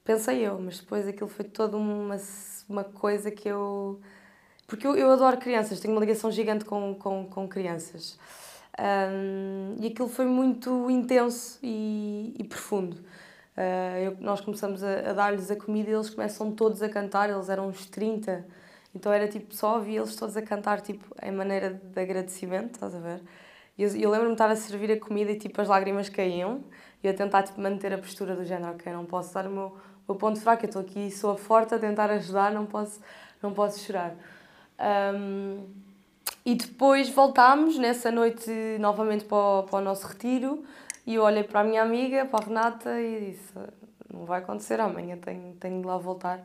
Pensei 0.03 0.45
eu, 0.45 0.59
mas 0.59 0.79
depois 0.79 1.07
aquilo 1.07 1.29
foi 1.29 1.45
toda 1.45 1.77
uma, 1.77 2.17
uma 2.67 2.83
coisa 2.83 3.31
que 3.31 3.47
eu. 3.47 3.99
Porque 4.67 4.85
eu, 4.85 4.95
eu 4.95 5.11
adoro 5.11 5.37
crianças, 5.37 5.79
tenho 5.79 5.93
uma 5.93 6.01
ligação 6.01 6.31
gigante 6.31 6.65
com, 6.65 6.95
com, 6.95 7.25
com 7.25 7.47
crianças. 7.47 8.19
Um, 8.79 9.75
e 9.79 9.87
aquilo 9.87 10.07
foi 10.07 10.25
muito 10.25 10.89
intenso 10.89 11.59
e, 11.61 12.33
e 12.37 12.43
profundo. 12.43 12.97
Uh, 13.59 13.97
eu, 13.97 14.17
nós 14.21 14.39
começamos 14.39 14.81
a, 14.81 15.09
a 15.09 15.13
dar-lhes 15.13 15.51
a 15.51 15.55
comida 15.57 15.89
e 15.89 15.93
eles 15.93 16.09
começam 16.09 16.49
todos 16.53 16.81
a 16.81 16.87
cantar, 16.87 17.29
eles 17.29 17.49
eram 17.49 17.67
uns 17.67 17.85
30. 17.87 18.45
Então 18.95 19.11
era 19.11 19.27
tipo, 19.27 19.53
só 19.53 19.75
ouvia 19.75 19.99
eles 19.99 20.15
todos 20.15 20.37
a 20.37 20.41
cantar, 20.41 20.79
tipo, 20.79 21.05
em 21.21 21.31
maneira 21.31 21.73
de 21.73 22.01
agradecimento, 22.01 22.75
estás 22.75 22.95
a 22.95 22.99
ver? 22.99 23.21
E 23.77 23.83
eu, 23.83 23.89
eu 23.97 24.09
lembro-me 24.09 24.29
de 24.29 24.35
estar 24.35 24.49
a 24.49 24.55
servir 24.55 24.89
a 24.93 24.97
comida 24.97 25.31
e 25.31 25.35
tipo, 25.37 25.59
as 25.59 25.67
lágrimas 25.67 26.07
caíam 26.07 26.63
e 27.03 27.09
a 27.09 27.13
tentar 27.13 27.43
tipo, 27.43 27.59
manter 27.59 27.91
a 27.93 27.97
postura 27.97 28.33
do 28.33 28.45
género, 28.45 28.71
ok, 28.71 28.93
não 28.93 29.05
posso 29.05 29.33
dar 29.33 29.45
o 29.45 29.49
meu, 29.49 29.77
o 30.07 30.15
ponto 30.15 30.39
fraco, 30.39 30.63
eu 30.63 30.67
estou 30.67 30.81
aqui, 30.81 31.11
sou 31.11 31.35
forte 31.35 31.75
a 31.75 31.79
tentar 31.79 32.09
ajudar, 32.11 32.53
não 32.53 32.65
posso, 32.65 33.01
não 33.43 33.53
posso 33.53 33.79
chorar. 33.79 34.15
Um, 35.13 35.67
e 36.45 36.55
depois 36.55 37.09
voltámos 37.09 37.77
nessa 37.77 38.09
noite 38.09 38.49
novamente 38.79 39.25
para 39.25 39.37
o, 39.37 39.63
para 39.63 39.79
o 39.79 39.81
nosso 39.81 40.07
retiro 40.07 40.63
e 41.09 41.15
eu 41.15 41.23
olhei 41.23 41.43
para 41.43 41.61
a 41.61 41.63
minha 41.63 41.81
amiga, 41.81 42.23
para 42.23 42.39
a 42.39 42.47
Renata 42.47 43.01
e 43.01 43.31
disse, 43.31 43.51
não 44.13 44.25
vai 44.25 44.41
acontecer 44.41 44.79
amanhã, 44.79 45.17
tenho, 45.17 45.55
tenho 45.55 45.81
de 45.81 45.87
lá 45.87 45.97
voltar. 45.97 46.39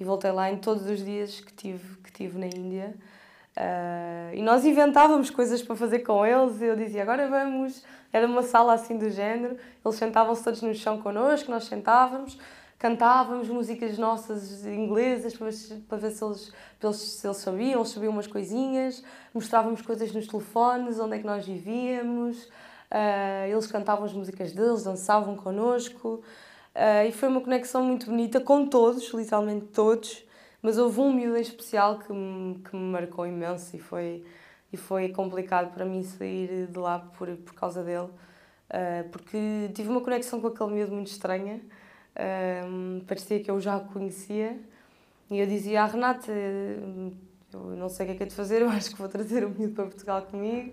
E 0.00 0.02
voltei 0.02 0.32
lá 0.32 0.50
em 0.50 0.56
todos 0.56 0.90
os 0.90 1.04
dias 1.04 1.38
que 1.38 1.52
tive, 1.52 1.98
que 1.98 2.10
tive 2.10 2.36
na 2.36 2.46
Índia. 2.46 2.96
Uh, 3.56 4.34
e 4.34 4.42
nós 4.42 4.64
inventávamos 4.64 5.30
coisas 5.30 5.62
para 5.62 5.76
fazer 5.76 6.00
com 6.00 6.26
eles. 6.26 6.60
Eu 6.60 6.74
dizia, 6.74 7.02
agora 7.02 7.28
vamos. 7.28 7.84
Era 8.12 8.26
uma 8.26 8.42
sala 8.42 8.74
assim 8.74 8.98
do 8.98 9.08
género. 9.08 9.56
Eles 9.84 9.96
sentavam-se 9.96 10.42
todos 10.42 10.62
no 10.62 10.74
chão 10.74 11.00
connosco, 11.00 11.48
nós 11.48 11.66
sentávamos, 11.66 12.40
cantávamos 12.76 13.48
músicas 13.48 13.96
nossas 13.98 14.66
inglesas 14.66 15.36
para 15.36 15.50
para 15.88 15.98
ver 15.98 16.10
se, 16.10 16.24
eles, 16.24 16.52
eles, 16.82 16.96
se 16.96 17.24
eles 17.24 17.36
sabiam. 17.36 17.78
Eles 17.78 17.90
sabiam 17.90 18.12
umas 18.12 18.26
coisinhas. 18.26 19.04
Mostrávamos 19.32 19.80
coisas 19.80 20.12
nos 20.12 20.26
telefones, 20.26 20.98
onde 20.98 21.14
é 21.14 21.18
que 21.20 21.26
nós 21.26 21.46
vivíamos. 21.46 22.48
Uh, 22.90 23.50
eles 23.50 23.66
cantavam 23.66 24.04
as 24.04 24.12
músicas 24.12 24.52
deles, 24.52 24.82
dançavam 24.82 25.36
connosco. 25.36 26.22
Uh, 26.74 27.08
e 27.08 27.12
foi 27.12 27.28
uma 27.28 27.40
conexão 27.40 27.82
muito 27.82 28.06
bonita 28.06 28.40
com 28.40 28.66
todos, 28.66 29.12
literalmente 29.12 29.66
todos. 29.66 30.24
Mas 30.62 30.78
houve 30.78 31.00
um 31.00 31.12
miúdo 31.12 31.36
em 31.36 31.42
especial 31.42 31.98
que 31.98 32.12
me, 32.12 32.58
que 32.60 32.74
me 32.74 32.90
marcou 32.90 33.26
imenso 33.26 33.76
e 33.76 33.78
foi, 33.78 34.24
e 34.72 34.76
foi 34.76 35.10
complicado 35.10 35.72
para 35.72 35.84
mim 35.84 36.02
sair 36.02 36.66
de 36.66 36.78
lá 36.78 36.98
por, 36.98 37.28
por 37.36 37.54
causa 37.54 37.82
dele, 37.82 38.08
uh, 38.08 39.08
porque 39.12 39.70
tive 39.74 39.88
uma 39.88 40.00
conexão 40.00 40.40
com 40.40 40.48
aquele 40.48 40.70
miúdo 40.72 40.92
muito 40.92 41.08
estranha, 41.08 41.60
parecia 43.06 43.38
que 43.38 43.48
eu 43.48 43.60
já 43.60 43.76
o 43.76 43.84
conhecia, 43.86 44.58
e 45.30 45.38
eu 45.38 45.46
dizia 45.46 45.84
à 45.84 45.86
Renata, 45.86 46.32
eu 46.32 47.76
não 47.76 47.88
sei 47.88 48.06
o 48.06 48.08
que 48.08 48.14
é 48.14 48.16
que 48.16 48.22
é 48.24 48.26
de 48.26 48.34
fazer, 48.34 48.62
eu 48.62 48.68
acho 48.68 48.90
que 48.90 48.96
vou 48.96 49.08
trazer 49.08 49.44
o 49.44 49.50
miúdo 49.50 49.74
para 49.74 49.84
Portugal 49.84 50.22
comigo, 50.22 50.72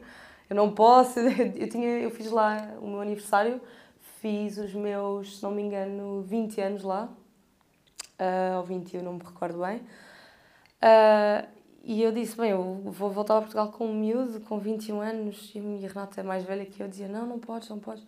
eu 0.50 0.56
não 0.56 0.74
posso, 0.74 1.20
eu, 1.56 1.70
tinha, 1.70 2.00
eu 2.00 2.12
fiz 2.12 2.30
lá 2.30 2.76
o 2.82 2.88
meu 2.88 3.02
aniversário, 3.02 3.62
fiz 4.22 4.58
os 4.58 4.74
meus, 4.74 5.38
se 5.38 5.44
não 5.44 5.52
me 5.52 5.62
engano, 5.62 6.22
20 6.24 6.62
anos 6.62 6.84
lá, 6.84 7.10
uh, 8.20 8.58
ou 8.58 8.64
21, 8.64 9.02
não 9.02 9.14
me 9.14 9.24
recordo 9.24 9.60
bem. 9.60 9.78
Uh, 10.82 11.48
e 11.84 12.02
eu 12.02 12.12
disse, 12.12 12.36
bem, 12.36 12.50
eu 12.50 12.82
vou 12.86 13.12
voltar 13.12 13.38
a 13.38 13.42
Portugal 13.42 13.72
com 13.72 13.88
um 13.88 13.94
miúdo, 13.94 14.40
com 14.42 14.58
21 14.58 15.02
anos, 15.02 15.52
e 15.54 15.60
a 15.60 15.62
minha 15.62 15.88
Renata 15.88 16.20
é 16.20 16.24
mais 16.24 16.44
velha 16.44 16.66
que 16.66 16.82
eu, 16.82 16.88
dizia, 16.88 17.08
não, 17.08 17.28
não 17.28 17.40
podes, 17.40 17.70
não 17.70 17.80
podes. 17.80 18.04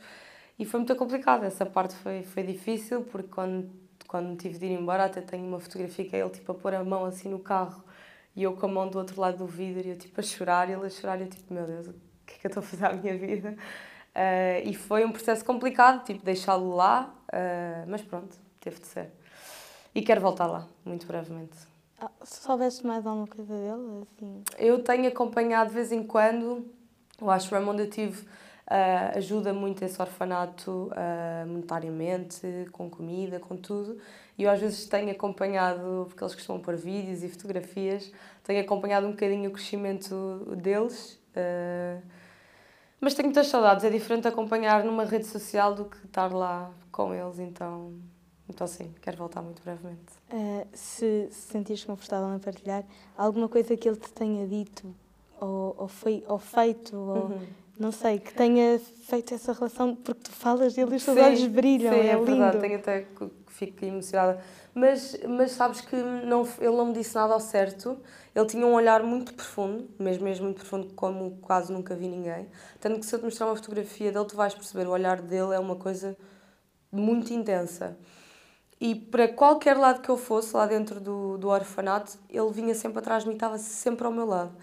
E 0.58 0.65
foi 0.65 0.80
muito 0.80 0.95
complicado, 0.95 1.43
essa 1.43 1.65
parte 1.65 1.95
foi, 1.95 2.23
foi 2.23 2.41
difícil, 2.41 3.04
porque 3.04 3.28
quando, 3.28 3.69
quando 4.08 4.36
tive 4.36 4.58
de 4.58 4.65
ir 4.65 4.71
embora, 4.71 5.06
até 5.06 5.21
tenho 5.21 5.47
uma 5.47 5.60
fotografia 5.60 6.06
que 6.06 6.15
é 6.15 6.19
ele, 6.19 6.30
tipo, 6.32 6.52
a 6.52 6.56
pôr 6.56 6.73
a 6.73 6.84
mão 6.84 7.06
assim 7.06 7.30
no 7.30 7.38
carro, 7.38 7.84
e 8.36 8.41
eu 8.41 8.54
com 8.54 8.65
a 8.65 8.69
mão 8.69 8.89
do 8.89 8.97
outro 8.97 9.21
lado 9.21 9.38
do 9.38 9.45
vidro, 9.45 9.88
e 9.88 9.91
eu, 9.91 9.97
tipo, 9.97 10.19
a 10.19 10.23
chorar, 10.23 10.69
e 10.69 10.73
ele 10.73 10.86
a 10.88 10.89
chorar, 10.89 11.19
e 11.19 11.26
eu, 11.26 11.30
tipo, 11.30 11.54
meu 11.54 11.67
Deus, 11.67 11.89
que 12.28 12.36
é 12.36 12.38
que 12.40 12.46
eu 12.46 12.50
estou 12.50 12.62
a 12.62 12.66
fazer 12.66 12.86
à 12.86 12.94
minha 12.94 13.18
vida? 13.18 13.58
Uh, 14.18 14.68
e 14.68 14.74
foi 14.74 15.06
um 15.06 15.12
processo 15.12 15.46
complicado, 15.46 16.04
tipo, 16.04 16.26
deixá-lo 16.26 16.76
lá, 16.76 17.13
uh, 17.30 17.88
mas 17.88 18.02
pronto, 18.02 18.36
teve 18.60 18.80
de 18.80 18.88
ser. 18.88 19.12
E 19.94 20.02
quero 20.02 20.20
voltar 20.20 20.48
lá, 20.48 20.68
muito 20.84 21.06
brevemente. 21.06 21.58
Ah, 22.00 22.10
soubeste 22.24 22.86
mais 22.86 23.06
alguma 23.06 23.28
coisa 23.28 23.54
dele? 23.54 24.04
Assim? 24.04 24.44
Eu 24.58 24.84
tenho 24.84 25.08
acompanhado 25.08 25.70
de 25.70 25.76
vez 25.76 25.92
em 25.92 26.04
quando, 26.04 26.66
o 27.22 27.30
Ashram 27.30 27.68
onde 27.68 27.84
eu 27.84 27.90
tive 27.90 28.22
uh, 28.22 29.18
ajuda 29.18 29.54
muito 29.54 29.84
esse 29.84 30.00
orfanato 30.02 30.92
monetariamente, 31.48 32.68
com 32.72 32.90
comida, 32.90 33.40
com 33.40 33.56
tudo. 33.56 34.00
E 34.36 34.44
eu 34.44 34.52
às 34.52 34.60
vezes 34.60 34.86
tenho 34.88 35.12
acompanhado, 35.12 36.06
porque 36.08 36.24
eles 36.24 36.36
costumam 36.36 36.62
pôr 36.62 36.76
vídeos 36.76 37.24
e 37.24 37.30
fotografias, 37.30 38.12
tenho 38.44 38.62
acompanhado 38.62 39.08
um 39.08 39.12
bocadinho 39.12 39.50
o 39.50 39.54
crescimento 39.54 40.56
deles. 40.56 41.20
Uh, 41.38 42.02
mas 43.00 43.13
tenho 43.13 43.28
muitas 43.28 43.47
saudades, 43.47 43.86
é 43.86 43.89
diferente 43.89 44.28
acompanhar 44.28 44.84
numa 44.84 45.06
rede 45.06 45.26
social 45.26 45.76
do 45.76 45.86
que 45.86 45.97
estar 46.06 46.34
lá 46.34 46.71
com 46.91 47.13
eles, 47.13 47.38
então, 47.38 47.93
então 48.50 48.65
sim, 48.65 48.91
quero 49.02 49.17
voltar 49.17 49.41
muito 49.41 49.62
brevemente. 49.62 50.13
Uh, 50.32 50.67
se, 50.73 51.28
se 51.32 51.52
sentires 51.52 51.84
confortável 51.84 52.34
em 52.36 52.39
partilhar, 52.39 52.84
alguma 53.15 53.47
coisa 53.47 53.78
que 53.78 53.88
ele 53.88 53.97
te 53.97 54.12
tenha 54.12 54.47
dito 54.47 54.93
ou, 55.39 55.76
ou, 55.78 55.88
foi, 55.88 56.23
ou 56.28 56.39
feito, 56.39 56.97
ou, 56.97 57.28
uhum. 57.28 57.47
Não 57.80 57.92
sei, 57.92 58.20
que 58.20 58.34
tenha 58.34 58.80
feito 58.80 59.34
essa 59.34 59.54
relação, 59.54 59.96
porque 59.96 60.22
tu 60.24 60.32
falas 60.32 60.74
dele 60.74 60.94
e 60.94 60.96
os 60.96 61.06
teus 61.06 61.18
olhos 61.18 61.48
brilham, 61.48 61.94
sim, 61.94 62.00
é, 62.00 62.08
é 62.08 62.13
lindo. 62.13 62.26
verdade, 62.26 62.60
tenho 62.60 62.76
até 62.78 63.06
fico 63.48 63.84
emocionada. 63.84 64.40
Mas, 64.74 65.20
mas 65.28 65.52
sabes 65.52 65.82
que 65.82 65.96
não, 65.96 66.48
ele 66.60 66.76
não 66.76 66.88
me 66.88 66.94
disse 66.94 67.16
nada 67.16 67.34
ao 67.34 67.40
certo. 67.40 67.98
Ele 68.36 68.46
tinha 68.46 68.66
um 68.66 68.74
olhar 68.74 69.02
muito 69.02 69.34
profundo, 69.34 69.90
mesmo, 69.98 70.24
mesmo 70.24 70.46
muito 70.46 70.58
profundo, 70.58 70.94
como 70.94 71.38
quase 71.42 71.74
nunca 71.74 71.96
vi 71.96 72.08
ninguém. 72.08 72.48
Tanto 72.80 73.00
que 73.00 73.06
se 73.06 73.16
eu 73.16 73.20
te 73.20 73.26
mostrar 73.26 73.48
uma 73.48 73.56
fotografia 73.56 74.12
dele, 74.12 74.26
tu 74.26 74.36
vais 74.36 74.54
perceber, 74.54 74.88
o 74.88 74.92
olhar 74.92 75.20
dele 75.22 75.56
é 75.56 75.60
uma 75.60 75.76
coisa 75.76 76.16
muito 76.92 77.34
intensa. 77.34 77.98
E 78.80 78.94
para 78.94 79.28
qualquer 79.28 79.76
lado 79.76 80.02
que 80.02 80.10
eu 80.10 80.18
fosse, 80.18 80.56
lá 80.56 80.68
dentro 80.68 81.00
do, 81.00 81.38
do 81.40 81.48
orfanato, 81.50 82.20
ele 82.30 82.52
vinha 82.52 82.76
sempre 82.76 83.00
atrás 83.00 83.24
de 83.24 83.30
mim, 83.30 83.36
estava 83.36 83.58
sempre 83.58 84.06
ao 84.06 84.13
meu 84.13 84.28
lado. 84.28 84.56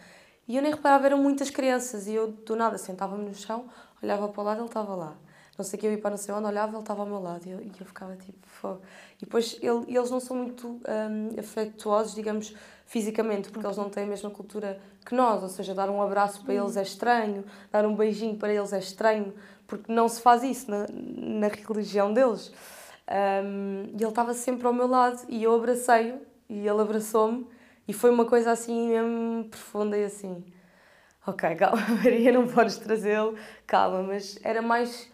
E 0.46 0.56
eu 0.56 0.62
nem 0.62 0.72
reparava, 0.72 1.06
eram 1.06 1.18
muitas 1.18 1.50
crianças, 1.50 2.06
e 2.06 2.14
eu 2.14 2.28
do 2.32 2.54
nada 2.54 2.76
sentava-me 2.76 3.24
no 3.24 3.34
chão, 3.34 3.66
olhava 4.02 4.28
para 4.28 4.40
o 4.40 4.44
lado, 4.44 4.60
ele 4.60 4.66
estava 4.66 4.94
lá. 4.94 5.16
Não 5.56 5.64
sei 5.64 5.78
que, 5.78 5.86
eu 5.86 5.92
ia 5.92 5.98
para 5.98 6.10
não 6.10 6.16
sei 6.16 6.34
onde, 6.34 6.46
olhava, 6.46 6.72
ele 6.72 6.80
estava 6.80 7.02
ao 7.02 7.06
meu 7.06 7.20
lado. 7.20 7.46
E 7.46 7.50
eu, 7.50 7.60
e 7.60 7.72
eu 7.78 7.86
ficava 7.86 8.16
tipo. 8.16 8.80
E 9.16 9.24
depois 9.24 9.56
ele, 9.62 9.84
eles 9.86 10.10
não 10.10 10.18
são 10.18 10.36
muito 10.36 10.68
um, 10.68 11.38
afetuosos, 11.38 12.14
digamos, 12.14 12.54
fisicamente, 12.86 13.50
porque 13.50 13.64
eles 13.64 13.76
não 13.76 13.88
têm 13.88 14.02
a 14.02 14.06
mesma 14.06 14.30
cultura 14.30 14.80
que 15.06 15.14
nós, 15.14 15.42
ou 15.42 15.48
seja, 15.48 15.72
dar 15.72 15.88
um 15.88 16.02
abraço 16.02 16.42
para 16.42 16.54
eles 16.54 16.76
é 16.76 16.82
estranho, 16.82 17.44
dar 17.70 17.86
um 17.86 17.94
beijinho 17.94 18.36
para 18.36 18.52
eles 18.52 18.72
é 18.72 18.78
estranho, 18.78 19.32
porque 19.66 19.92
não 19.92 20.08
se 20.08 20.20
faz 20.20 20.42
isso 20.42 20.68
na, 20.70 20.86
na 20.90 21.48
religião 21.48 22.12
deles. 22.12 22.52
Um, 23.08 23.84
e 23.92 24.02
ele 24.02 24.08
estava 24.08 24.34
sempre 24.34 24.66
ao 24.66 24.72
meu 24.72 24.86
lado 24.86 25.22
e 25.28 25.42
eu 25.42 25.54
abracei-o 25.54 26.20
e 26.48 26.66
ele 26.66 26.80
abraçou-me 26.80 27.46
e 27.86 27.92
foi 27.92 28.10
uma 28.10 28.24
coisa 28.24 28.50
assim 28.50 28.88
mesmo 28.88 29.44
profunda 29.48 29.96
e 29.96 30.04
assim 30.04 30.44
ok, 31.26 31.54
calma 31.56 31.82
Maria, 32.02 32.32
não 32.32 32.46
podes 32.46 32.76
trazê-lo, 32.78 33.36
calma, 33.66 34.02
mas 34.02 34.38
era 34.42 34.60
mais 34.62 35.12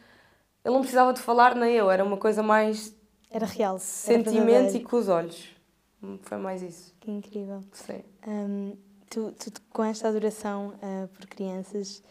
ele 0.65 0.75
não 0.75 0.81
precisava 0.81 1.13
de 1.13 1.21
falar, 1.21 1.55
nem 1.55 1.75
eu, 1.75 1.91
era 1.91 2.05
uma 2.05 2.17
coisa 2.17 2.43
mais. 2.43 2.95
Era 3.31 3.47
real. 3.47 3.79
Sentimento 3.79 4.69
era 4.69 4.77
e 4.77 4.81
com 4.81 4.97
os 4.97 5.09
olhos. 5.09 5.57
Foi 6.23 6.39
mais 6.39 6.63
isso. 6.63 6.95
Que 7.01 7.11
incrível. 7.11 7.63
Sim. 7.73 8.03
Um, 8.27 8.77
tu, 9.09 9.33
tu, 9.33 9.51
com 9.71 9.85
esta 9.85 10.09
adoração 10.09 10.75
uh, 10.83 11.09
por 11.09 11.27
crianças, 11.27 12.03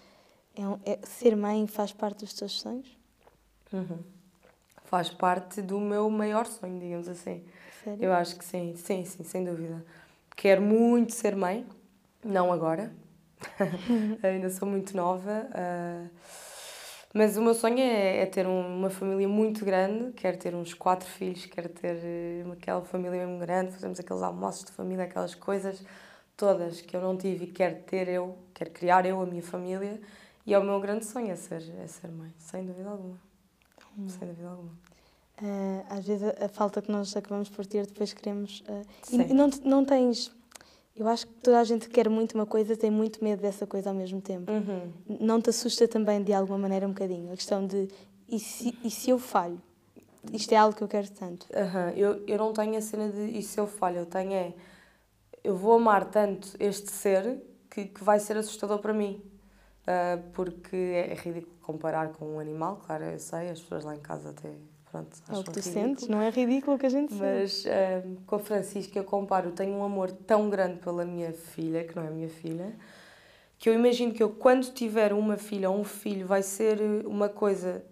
é, 0.56 0.68
um, 0.68 0.80
é, 0.86 1.00
ser 1.04 1.36
mãe 1.36 1.68
faz 1.68 1.92
parte 1.92 2.20
dos 2.20 2.34
teus 2.34 2.60
sonhos? 2.60 2.98
Uhum. 3.72 4.00
Faz 4.86 5.10
parte 5.10 5.62
do 5.62 5.80
meu 5.80 6.10
maior 6.10 6.46
sonho, 6.48 6.80
digamos 6.80 7.08
assim. 7.08 7.44
Sério? 7.84 8.04
Eu 8.04 8.14
acho 8.14 8.36
que 8.36 8.46
sim, 8.46 8.76
sim, 8.76 9.06
sim, 9.06 9.24
sem 9.24 9.44
dúvida. 9.44 9.86
Quero 10.40 10.62
muito 10.62 11.12
ser 11.12 11.36
mãe, 11.36 11.68
não 12.24 12.50
agora. 12.54 12.94
Ainda 14.24 14.50
sou 14.50 14.66
muito 14.66 14.96
nova. 14.96 15.50
Uh, 15.50 16.10
mas 17.14 17.36
o 17.36 17.42
meu 17.42 17.54
sonho 17.54 17.78
é, 17.78 18.22
é 18.22 18.26
ter 18.26 18.48
uma 18.48 18.90
família 18.90 19.28
muito 19.28 19.66
grande, 19.66 20.14
quero 20.14 20.38
ter 20.38 20.56
uns 20.56 20.74
quatro 20.74 21.06
filhos, 21.10 21.46
quero 21.46 21.68
ter 21.68 21.98
eh, 22.02 22.46
aquela 22.54 22.82
família 22.86 23.28
mesmo 23.28 23.38
grande, 23.38 23.74
fazemos 23.74 24.00
aqueles 24.00 24.24
almoços 24.24 24.64
de 24.64 24.72
família, 24.72 25.04
aquelas 25.04 25.36
coisas 25.36 25.84
todas 26.38 26.80
que 26.80 26.96
eu 26.96 27.02
não 27.02 27.18
tive 27.18 27.44
e 27.44 27.48
quero 27.48 27.82
ter 27.82 28.08
eu, 28.08 28.38
quero 28.54 28.72
criar 28.72 29.06
eu 29.06 29.22
a 29.22 29.26
minha 29.26 29.44
família. 29.44 30.00
E 30.46 30.54
é 30.54 30.58
o 30.58 30.64
meu 30.64 30.80
grande 30.80 31.04
sonho 31.04 31.32
é 31.32 31.36
ser, 31.36 31.70
é 31.82 31.86
ser 31.86 32.08
mãe, 32.08 32.34
sem 32.38 32.66
dúvida 32.66 32.90
alguma. 32.90 33.20
Hum. 33.98 34.08
Sem 34.08 34.26
dúvida 34.26 34.48
alguma. 34.48 34.89
Uh, 35.42 35.86
às 35.90 36.06
vezes 36.06 36.24
a, 36.24 36.46
a, 36.46 36.50
falta 36.50 36.82
que 36.82 36.92
nós 36.92 37.16
acabamos 37.16 37.50
por 37.50 37.66
ter, 37.66 37.86
depois 37.86 38.14
queremos. 38.14 38.62
Uh, 38.62 38.86
e, 39.12 39.32
e 39.32 39.34
não, 39.34 39.50
não 39.64 39.86
tens 39.86 40.32
eu 41.00 41.08
acho 41.08 41.28
que 41.28 41.34
toda 41.36 41.58
a 41.58 41.64
gente 41.64 41.88
quer 41.88 42.10
muito 42.10 42.36
uma 42.36 42.46
coisa, 42.46 42.76
tem 42.76 42.92
muito 42.92 43.24
medo 43.24 43.42
dessa 43.42 43.66
coisa 43.66 43.90
ao 43.90 43.96
mesmo 43.96 44.20
tempo. 44.20 44.52
Uhum. 44.52 44.92
Não 45.22 45.42
te 45.42 45.50
assusta 45.50 45.88
também, 45.88 46.22
de 46.22 46.34
alguma 46.34 46.58
maneira, 46.58 46.86
um 46.86 46.90
bocadinho? 46.90 47.32
A 47.32 47.38
questão 47.38 47.66
de, 47.66 47.88
e 48.28 48.38
se, 48.38 48.78
e 48.84 48.92
se 48.92 49.10
eu 49.10 49.18
falho? 49.18 49.62
Isto 50.34 50.52
é 50.52 50.58
algo 50.58 50.76
que 50.76 50.84
eu 50.84 50.90
quero 50.90 51.10
tanto. 51.12 51.48
Uhum. 51.56 51.90
Eu, 51.96 52.24
eu 52.28 52.38
não 52.38 52.52
tenho 52.52 52.78
a 52.78 52.82
cena 52.82 53.10
de, 53.10 53.38
e 53.38 53.42
se 53.42 53.58
eu 53.58 53.66
falho? 53.66 54.00
Eu 54.00 54.06
tenho 54.06 54.34
é, 54.34 54.54
eu 55.42 55.56
vou 55.56 55.76
amar 55.76 56.04
tanto 56.04 56.50
este 56.60 56.92
ser 56.92 57.42
que, 57.70 57.86
que 57.86 58.04
vai 58.04 58.20
ser 58.20 58.36
assustador 58.36 58.80
para 58.80 58.94
mim. 58.94 59.22
Uh, 59.84 60.22
porque 60.34 60.76
é, 60.76 61.14
é 61.14 61.16
ridículo 61.16 61.56
comparar 61.62 62.10
com 62.10 62.36
um 62.36 62.40
animal, 62.40 62.82
claro, 62.86 63.06
eu 63.06 63.20
sei, 63.20 63.50
as 63.50 63.62
pessoas 63.62 63.86
lá 63.86 63.96
em 63.96 64.00
casa 64.00 64.32
até 64.32 64.52
Pronto, 64.92 65.18
é 65.30 65.38
o 65.38 65.44
que 65.44 65.52
tu 65.52 65.60
ridículo. 65.60 65.62
sentes, 65.62 66.08
não 66.08 66.22
é 66.22 66.30
ridículo 66.30 66.76
o 66.76 66.80
que 66.80 66.86
a 66.86 66.90
gente 66.90 67.14
Mas 67.14 67.52
sente. 67.62 68.08
um, 68.08 68.16
com 68.26 68.36
a 68.36 68.40
Francisca 68.40 68.98
eu 68.98 69.04
comparo, 69.04 69.52
tenho 69.52 69.74
um 69.74 69.84
amor 69.84 70.12
tão 70.12 70.50
grande 70.50 70.80
pela 70.80 71.06
minha 71.06 71.32
filha, 71.32 71.84
que 71.84 71.96
não 71.96 72.04
é 72.04 72.10
minha 72.10 72.30
filha, 72.30 72.76
que 73.58 73.70
eu 73.70 73.74
imagino 73.74 74.14
que 74.14 74.24
eu, 74.24 74.30
quando 74.30 74.72
tiver 74.74 75.14
uma 75.14 75.38
filha 75.38 75.70
ou 75.70 75.80
um 75.80 75.84
filho, 75.84 76.26
vai 76.26 76.42
ser 76.42 76.80
uma 77.06 77.30
coisa 77.30 77.84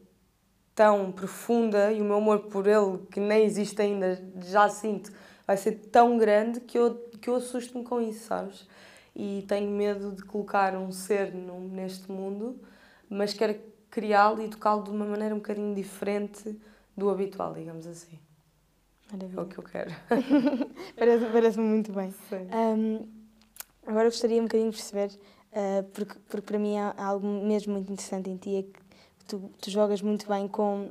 tão 0.74 1.12
profunda 1.12 1.92
e 1.92 2.02
o 2.02 2.06
meu 2.06 2.16
amor 2.18 2.40
por 2.42 2.66
ele, 2.68 3.00
que 3.12 3.20
nem 3.20 3.44
existe 3.44 3.82
ainda, 3.82 4.24
já 4.46 4.70
sinto, 4.70 5.12
vai 5.46 5.58
ser 5.58 5.74
tão 5.92 6.18
grande 6.18 6.60
que 6.62 6.78
eu, 6.78 6.96
que 7.22 7.30
eu 7.30 7.36
assusto-me 7.36 7.84
com 7.84 8.02
isso, 8.02 8.26
sabes? 8.28 8.68
E 9.16 9.44
tenho 9.48 9.70
medo 9.70 10.12
de 10.12 10.24
colocar 10.24 10.76
um 10.76 10.92
ser 10.92 11.34
num, 11.34 11.68
neste 11.68 12.12
mundo, 12.12 12.60
mas 13.10 13.34
quero 13.34 13.56
criá-lo 13.90 14.42
e 14.42 14.46
educá-lo 14.46 14.84
de 14.84 14.92
uma 14.92 15.06
maneira 15.06 15.34
um 15.34 15.40
bocadinho 15.40 15.74
diferente 15.74 16.56
do 16.98 17.10
habitual, 17.10 17.54
digamos 17.54 17.86
assim. 17.86 18.20
Maravilha. 19.12 19.40
É 19.40 19.44
o 19.44 19.46
que 19.46 19.58
eu 19.60 19.64
quero. 19.64 19.92
parece, 20.98 21.26
parece 21.26 21.60
muito 21.60 21.92
bem. 21.94 22.14
Um, 22.32 23.08
agora 23.86 24.06
gostaria 24.06 24.42
um 24.42 24.46
bocadinho 24.46 24.72
de 24.72 24.78
perceber, 24.78 25.12
uh, 25.52 25.84
porque, 25.94 26.16
porque 26.28 26.42
para 26.42 26.60
mim 26.60 26.78
há 26.78 26.94
algo 26.98 27.26
mesmo 27.26 27.74
muito 27.74 27.92
interessante 27.92 28.30
em 28.30 28.36
ti, 28.36 28.56
é 28.58 28.64
que 28.64 28.80
tu, 29.28 29.52
tu 29.62 29.70
jogas 29.70 30.02
muito 30.02 30.28
bem 30.28 30.48
com. 30.48 30.90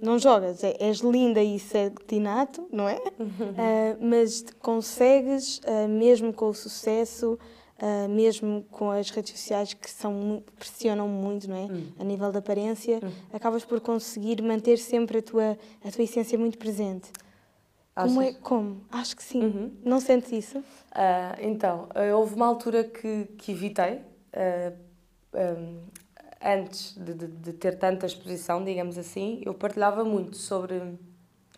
Não 0.00 0.16
jogas, 0.16 0.62
é, 0.62 0.76
és 0.78 0.98
linda 0.98 1.42
e 1.42 1.56
isso 1.56 1.76
é 1.76 1.90
tinato, 2.06 2.68
não 2.72 2.88
é? 2.88 2.98
Uh, 3.18 3.98
mas 4.00 4.44
consegues, 4.60 5.58
uh, 5.58 5.88
mesmo 5.88 6.32
com 6.32 6.50
o 6.50 6.54
sucesso, 6.54 7.36
uh, 7.80 8.08
mesmo 8.08 8.64
com 8.70 8.90
as 8.90 9.10
redes 9.10 9.32
sociais 9.32 9.74
que 9.74 9.90
são 9.90 10.42
pressionam 10.56 11.08
muito, 11.08 11.48
não 11.48 11.56
é? 11.56 11.72
Hum. 11.72 11.92
A 11.98 12.04
nível 12.04 12.32
da 12.32 12.38
aparência, 12.38 13.00
hum. 13.02 13.10
acabas 13.32 13.64
por 13.64 13.80
conseguir 13.80 14.42
manter 14.42 14.78
sempre 14.78 15.18
a 15.18 15.22
tua 15.22 15.58
a 15.84 15.90
tua 15.90 16.04
essência 16.04 16.38
muito 16.38 16.58
presente. 16.58 17.10
Achas? 17.94 18.12
Como 18.12 18.22
é? 18.22 18.32
Como? 18.34 18.80
Acho 18.92 19.16
que 19.16 19.22
sim. 19.22 19.42
Uhum. 19.42 19.72
Não 19.84 19.98
sentes 19.98 20.30
isso? 20.30 20.58
Uh, 20.58 21.34
então, 21.40 21.88
uh, 21.96 22.16
houve 22.16 22.34
uma 22.34 22.46
altura 22.46 22.84
que, 22.84 23.24
que 23.36 23.50
evitei, 23.50 24.00
um, 25.34 25.80
antes 26.40 26.96
de, 26.96 27.14
de, 27.14 27.26
de, 27.26 27.52
ter 27.52 27.76
tanta 27.76 28.06
exposição, 28.06 28.64
digamos 28.64 28.96
assim, 28.96 29.42
eu 29.44 29.52
partilhava 29.52 30.04
muito 30.04 30.36
sobre 30.36 30.76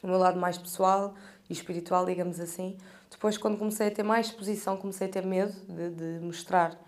o 0.02 0.06
meu 0.06 0.18
lado 0.18 0.38
mais 0.38 0.56
pessoal 0.56 1.14
e 1.48 1.52
espiritual, 1.52 2.06
digamos 2.06 2.40
assim, 2.40 2.76
depois, 3.10 3.36
quando 3.36 3.58
comecei 3.58 3.88
a 3.88 3.90
ter 3.90 4.04
mais 4.04 4.26
exposição, 4.26 4.76
comecei 4.76 5.08
a 5.08 5.10
ter 5.10 5.26
medo 5.26 5.52
de, 5.68 5.90
de 5.90 6.24
mostrar 6.24 6.78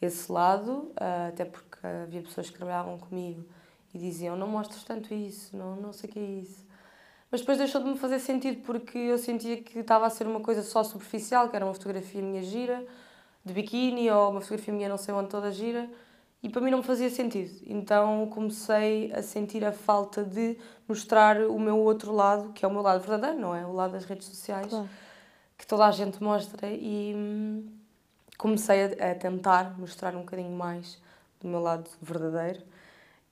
esse 0.00 0.30
lado, 0.30 0.92
uh, 0.92 1.28
até 1.28 1.44
porque 1.44 1.78
havia 2.04 2.22
pessoas 2.22 2.48
que 2.48 2.56
trabalhavam 2.56 2.96
comigo 2.96 3.44
e 3.92 3.98
diziam: 3.98 4.36
Não 4.36 4.46
mostras 4.46 4.84
tanto 4.84 5.12
isso, 5.12 5.56
não, 5.56 5.76
não 5.76 5.92
sei 5.92 6.08
o 6.08 6.12
que 6.12 6.18
é 6.18 6.22
isso. 6.22 6.64
Mas 7.30 7.40
depois 7.40 7.58
deixou 7.58 7.82
de 7.82 7.88
me 7.88 7.98
fazer 7.98 8.20
sentido 8.20 8.62
porque 8.62 8.96
eu 8.96 9.18
sentia 9.18 9.60
que 9.60 9.80
estava 9.80 10.06
a 10.06 10.10
ser 10.10 10.26
uma 10.26 10.40
coisa 10.40 10.62
só 10.62 10.84
superficial, 10.84 11.48
que 11.48 11.56
era 11.56 11.64
uma 11.64 11.74
fotografia 11.74 12.22
minha 12.22 12.42
gira, 12.42 12.86
de 13.44 13.52
biquíni 13.52 14.08
ou 14.08 14.30
uma 14.30 14.40
fotografia 14.40 14.72
minha 14.72 14.88
não 14.88 14.96
sei 14.96 15.12
onde 15.12 15.28
toda 15.28 15.50
gira, 15.50 15.90
e 16.40 16.48
para 16.48 16.60
mim 16.60 16.70
não 16.70 16.78
me 16.78 16.84
fazia 16.84 17.10
sentido. 17.10 17.60
Então 17.66 18.28
comecei 18.28 19.12
a 19.12 19.22
sentir 19.22 19.64
a 19.64 19.72
falta 19.72 20.22
de 20.22 20.56
mostrar 20.86 21.40
o 21.40 21.58
meu 21.58 21.78
outro 21.78 22.12
lado, 22.12 22.52
que 22.52 22.64
é 22.64 22.68
o 22.68 22.70
meu 22.70 22.82
lado 22.82 23.00
verdadeiro, 23.00 23.40
não 23.40 23.52
é? 23.52 23.66
O 23.66 23.72
lado 23.72 23.92
das 23.92 24.04
redes 24.04 24.28
sociais. 24.28 24.68
Claro 24.68 24.88
que 25.56 25.66
toda 25.66 25.86
a 25.86 25.90
gente 25.90 26.22
mostra 26.22 26.68
e 26.68 27.12
hum, 27.14 27.66
comecei 28.36 28.84
a, 28.84 29.14
tentar 29.14 29.78
mostrar 29.78 30.14
um 30.14 30.20
bocadinho 30.20 30.50
mais 30.50 31.00
do 31.40 31.48
meu 31.48 31.60
lado 31.60 31.88
verdadeiro. 32.00 32.62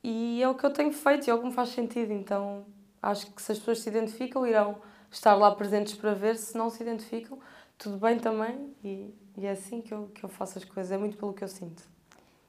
E 0.03 0.43
é 0.43 0.49
o 0.49 0.55
que 0.55 0.67
eu 0.67 0.73
tenho 0.73 0.93
feito 0.93 1.27
e 1.27 1.31
é 1.31 1.35
o 1.35 1.39
que 1.39 1.47
me 1.47 1.53
faz 1.53 1.71
sentido, 1.71 2.13
então 2.13 2.65
acho 3.03 3.27
que 3.33 3.41
se 3.41 3.53
as 3.53 3.59
pessoas 3.59 3.81
se 3.81 3.89
identificam 3.89 4.47
irão 4.47 4.77
estar 5.11 5.35
lá 5.35 5.55
presentes 5.55 5.95
para 5.95 6.15
ver, 6.15 6.37
se 6.37 6.57
não 6.57 6.71
se 6.71 6.83
identificam 6.83 7.39
tudo 7.83 7.97
bem 7.97 8.19
também. 8.19 8.75
E, 8.85 9.13
e 9.37 9.47
é 9.47 9.51
assim 9.51 9.81
que 9.81 9.93
eu, 9.93 10.09
que 10.15 10.25
eu 10.25 10.29
faço 10.29 10.59
as 10.59 10.65
coisas, 10.65 10.93
é 10.93 10.99
muito 10.99 11.17
pelo 11.17 11.33
que 11.33 11.43
eu 11.43 11.49
sinto. 11.49 11.83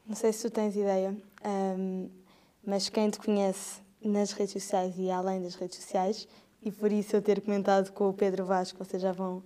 Não 0.06 0.16
sei 0.16 0.32
se 0.34 0.50
tu 0.50 0.54
tens 0.54 0.76
ideia, 0.76 1.16
um, 1.46 2.10
mas 2.66 2.90
quem 2.90 3.10
te 3.10 3.20
conhece 3.20 3.82
nas 4.04 4.34
redes 4.34 4.54
sociais 4.54 4.96
e 4.98 5.10
além 5.10 5.42
das 5.42 5.56
redes 5.56 5.78
sociais, 5.78 6.28
e 6.62 6.72
por 6.72 6.92
isso 6.92 7.16
eu 7.16 7.22
ter 7.22 7.42
comentado 7.42 7.92
com 7.92 8.10
o 8.10 8.14
Pedro 8.14 8.46
Vasco, 8.46 8.84
vocês 8.84 9.02
já 9.02 9.12
vão 9.12 9.42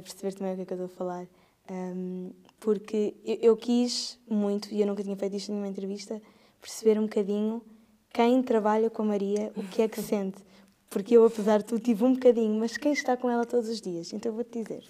perceber 0.00 0.34
também 0.34 0.54
o 0.54 0.56
que 0.56 0.62
é 0.62 0.64
que 0.66 0.72
eu 0.72 0.86
estou 0.86 0.86
a 0.86 0.96
falar, 0.96 1.26
um, 1.70 2.30
porque 2.58 3.14
eu, 3.24 3.38
eu, 3.42 3.56
quis 3.56 4.18
muito, 4.28 4.72
e 4.72 4.80
eu 4.80 4.86
nunca 4.86 5.02
tinha 5.02 5.16
feito 5.16 5.36
isto 5.36 5.52
numa 5.52 5.68
entrevista, 5.68 6.20
perceber 6.60 6.98
um 6.98 7.02
bocadinho 7.02 7.62
quem 8.12 8.42
trabalha 8.42 8.90
com 8.90 9.02
a 9.02 9.06
Maria, 9.06 9.52
o 9.56 9.62
que 9.62 9.82
é 9.82 9.88
que 9.88 10.02
sente. 10.02 10.42
Porque 10.90 11.16
eu, 11.16 11.24
apesar 11.24 11.58
de 11.58 11.64
tudo, 11.64 11.80
tive 11.80 12.04
um 12.04 12.12
bocadinho, 12.12 12.58
mas 12.60 12.76
quem 12.76 12.92
está 12.92 13.16
com 13.16 13.30
ela 13.30 13.46
todos 13.46 13.68
os 13.70 13.80
dias? 13.80 14.12
Então 14.12 14.30
eu 14.30 14.36
vou-te 14.36 14.62
dizer. 14.62 14.84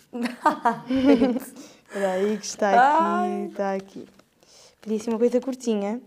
Espera 1.87 2.13
aí 2.13 2.37
que 2.39 2.45
está 2.45 2.71
aqui, 2.71 3.51
está 3.51 3.75
aqui. 3.75 4.09
Pedi 4.81 4.97
assim 4.97 5.11
uma 5.11 5.19
coisa 5.19 5.41
curtinha 5.41 6.01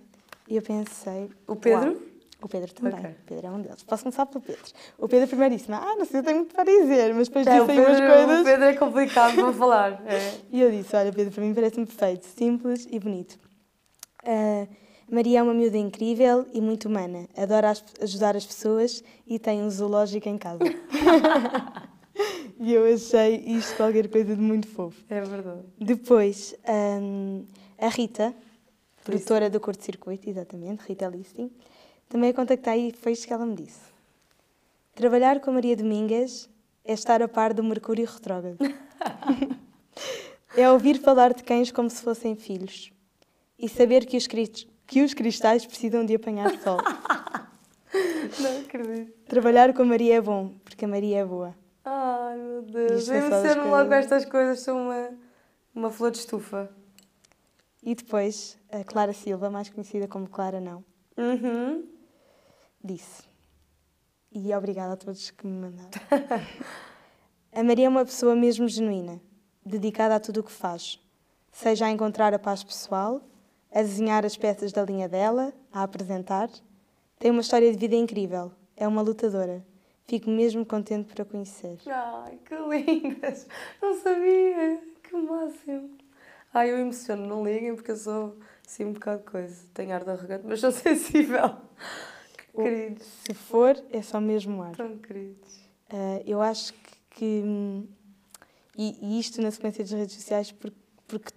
e 0.49 0.57
eu 0.57 0.61
pensei... 0.61 1.29
O 1.47 1.55
Pedro? 1.55 1.93
Uau, 1.93 2.01
o 2.41 2.47
Pedro 2.47 2.73
também. 2.73 2.93
Okay. 2.93 3.11
O 3.11 3.25
Pedro 3.25 3.47
é 3.47 3.51
um 3.51 3.61
deles. 3.61 3.83
Posso 3.83 4.03
começar 4.03 4.25
pelo 4.25 4.43
Pedro. 4.43 4.63
O 4.97 5.07
Pedro 5.07 5.27
primeiro 5.27 5.55
disse 5.55 5.71
ah, 5.71 5.95
não 5.97 6.05
sei, 6.05 6.19
eu 6.19 6.23
tenho 6.23 6.37
muito 6.37 6.53
para 6.53 6.63
dizer, 6.63 7.13
mas 7.13 7.27
depois 7.27 7.47
é, 7.47 7.59
disse 7.59 7.71
aí 7.71 7.79
umas 7.79 7.99
coisas... 7.99 8.41
O 8.41 8.43
Pedro 8.43 8.65
é 8.65 8.73
complicado 8.73 9.35
para 9.35 9.53
falar. 9.53 10.03
É. 10.05 10.37
E 10.51 10.61
eu 10.61 10.71
disse, 10.71 10.95
olha, 10.95 11.11
Pedro, 11.11 11.33
para 11.33 11.43
mim 11.43 11.53
parece-me 11.53 11.85
perfeito, 11.85 12.25
simples 12.25 12.87
e 12.91 12.99
bonito. 12.99 13.39
Uh, 14.23 14.67
Maria 15.09 15.39
é 15.39 15.43
uma 15.43 15.53
miúda 15.53 15.77
incrível 15.77 16.45
e 16.51 16.59
muito 16.59 16.87
humana. 16.87 17.27
Adora 17.37 17.73
ajudar 18.01 18.35
as 18.35 18.45
pessoas 18.45 19.03
e 19.25 19.37
tem 19.37 19.61
um 19.61 19.69
zoológico 19.69 20.27
em 20.27 20.37
casa. 20.37 20.63
e 22.59 22.73
eu 22.73 22.91
achei 22.91 23.35
isto 23.45 23.75
qualquer 23.75 24.07
coisa 24.07 24.35
de 24.35 24.41
muito 24.41 24.67
fofo. 24.67 25.03
É 25.09 25.21
verdade. 25.21 25.61
Depois, 25.79 26.55
um, 26.67 27.45
a 27.77 27.87
Rita, 27.87 28.33
produtora 29.03 29.49
do 29.49 29.59
curto-circuito, 29.59 30.27
exatamente, 30.27 30.83
Rita 30.87 31.07
Listing, 31.07 31.51
também 32.09 32.29
a 32.29 32.33
contactei 32.33 32.89
e 32.89 32.91
foi 32.93 33.11
isto 33.11 33.27
que 33.27 33.33
ela 33.33 33.45
me 33.45 33.55
disse. 33.55 33.93
Trabalhar 34.93 35.39
com 35.39 35.51
a 35.51 35.53
Maria 35.53 35.75
Domingas 35.75 36.49
é 36.83 36.93
estar 36.93 37.21
a 37.21 37.27
par 37.27 37.53
do 37.53 37.63
Mercúrio 37.63 38.05
retrógrado. 38.05 38.57
é 40.55 40.69
ouvir 40.71 40.99
falar 40.99 41.33
de 41.33 41.43
cães 41.43 41.71
como 41.71 41.89
se 41.89 42.01
fossem 42.01 42.35
filhos 42.35 42.91
e 43.57 43.67
saber 43.67 44.05
que 44.05 44.15
os, 44.15 44.27
que 44.27 45.01
os 45.01 45.13
cristais 45.13 45.65
precisam 45.65 46.05
de 46.05 46.15
apanhar 46.15 46.51
sol. 46.59 46.77
Não 48.39 48.59
acredito. 48.61 49.11
Trabalhar 49.27 49.73
com 49.73 49.81
a 49.81 49.85
Maria 49.85 50.15
é 50.15 50.21
bom, 50.21 50.53
porque 50.63 50.85
a 50.85 50.87
Maria 50.87 51.19
é 51.19 51.25
boa. 51.25 51.55
Ai, 51.83 52.37
meu 52.37 52.61
Deus. 52.61 53.07
Eu 53.07 53.15
emociono 53.15 53.69
logo 53.69 53.93
estas 53.93 54.25
coisas, 54.25 54.61
sou 54.61 54.77
uma, 54.77 55.09
uma 55.73 55.89
flor 55.89 56.11
de 56.11 56.17
estufa. 56.17 56.69
E 57.83 57.93
depois, 57.93 58.57
a 58.71 58.83
Clara 58.83 59.13
Silva, 59.13 59.49
mais 59.49 59.69
conhecida 59.69 60.07
como 60.07 60.27
Clara 60.27 60.59
Não, 60.59 60.83
uhum. 61.17 61.83
Disse. 62.85 63.23
E 64.31 64.53
obrigada 64.53 64.93
a 64.93 64.97
todos 64.97 65.31
que 65.31 65.47
me 65.47 65.57
mandaram. 65.57 65.89
a 67.53 67.63
Maria 67.63 67.85
é 67.85 67.89
uma 67.89 68.05
pessoa 68.05 68.35
mesmo 68.35 68.67
genuína, 68.67 69.19
dedicada 69.65 70.15
a 70.15 70.19
tudo 70.19 70.41
o 70.41 70.43
que 70.43 70.51
faz, 70.51 70.99
seja 71.51 71.85
a 71.85 71.91
encontrar 71.91 72.33
a 72.33 72.39
paz 72.39 72.63
pessoal, 72.63 73.21
a 73.73 73.81
desenhar 73.81 74.25
as 74.25 74.37
peças 74.37 74.71
da 74.71 74.83
linha 74.83 75.07
dela, 75.07 75.53
a 75.71 75.83
apresentar. 75.83 76.49
Tem 77.17 77.31
uma 77.31 77.41
história 77.41 77.71
de 77.71 77.77
vida 77.77 77.95
incrível, 77.95 78.51
é 78.75 78.87
uma 78.87 79.01
lutadora. 79.01 79.65
Fico 80.07 80.29
mesmo 80.29 80.65
contente 80.65 81.07
por 81.07 81.21
a 81.21 81.25
conhecer. 81.25 81.79
Ai, 81.87 82.37
que 82.45 82.55
lindas! 82.55 83.47
Não 83.81 83.99
sabia! 83.99 84.79
Que 85.01 85.15
máximo! 85.15 85.89
Ai, 86.53 86.71
eu 86.71 86.77
emociono, 86.77 87.25
não 87.25 87.43
liguem 87.43 87.75
porque 87.75 87.91
eu 87.91 87.97
sou 87.97 88.37
assim 88.65 88.85
um 88.85 88.93
bocado 88.93 89.23
coisa. 89.23 89.65
Tenho 89.73 89.93
ar 89.93 90.03
de 90.03 90.11
arrogante, 90.11 90.45
mas 90.45 90.59
sou 90.59 90.71
sensível. 90.73 91.55
Que 92.55 92.63
queridos. 92.63 93.07
Se 93.25 93.33
for, 93.33 93.81
é 93.91 94.01
só 94.01 94.19
mesmo 94.19 94.61
ar. 94.61 94.75
Tão 94.75 94.97
queridos. 94.97 95.57
Uh, 95.91 96.23
eu 96.25 96.41
acho 96.41 96.73
que. 96.73 96.97
que 97.11 97.43
e, 98.77 98.97
e, 99.01 99.19
isto 99.19 99.41
na 99.41 99.51
sequência 99.51 99.83
das 99.83 99.93
redes 99.93 100.15
sociais, 100.15 100.51
porque, 100.51 100.77
porque 101.07 101.31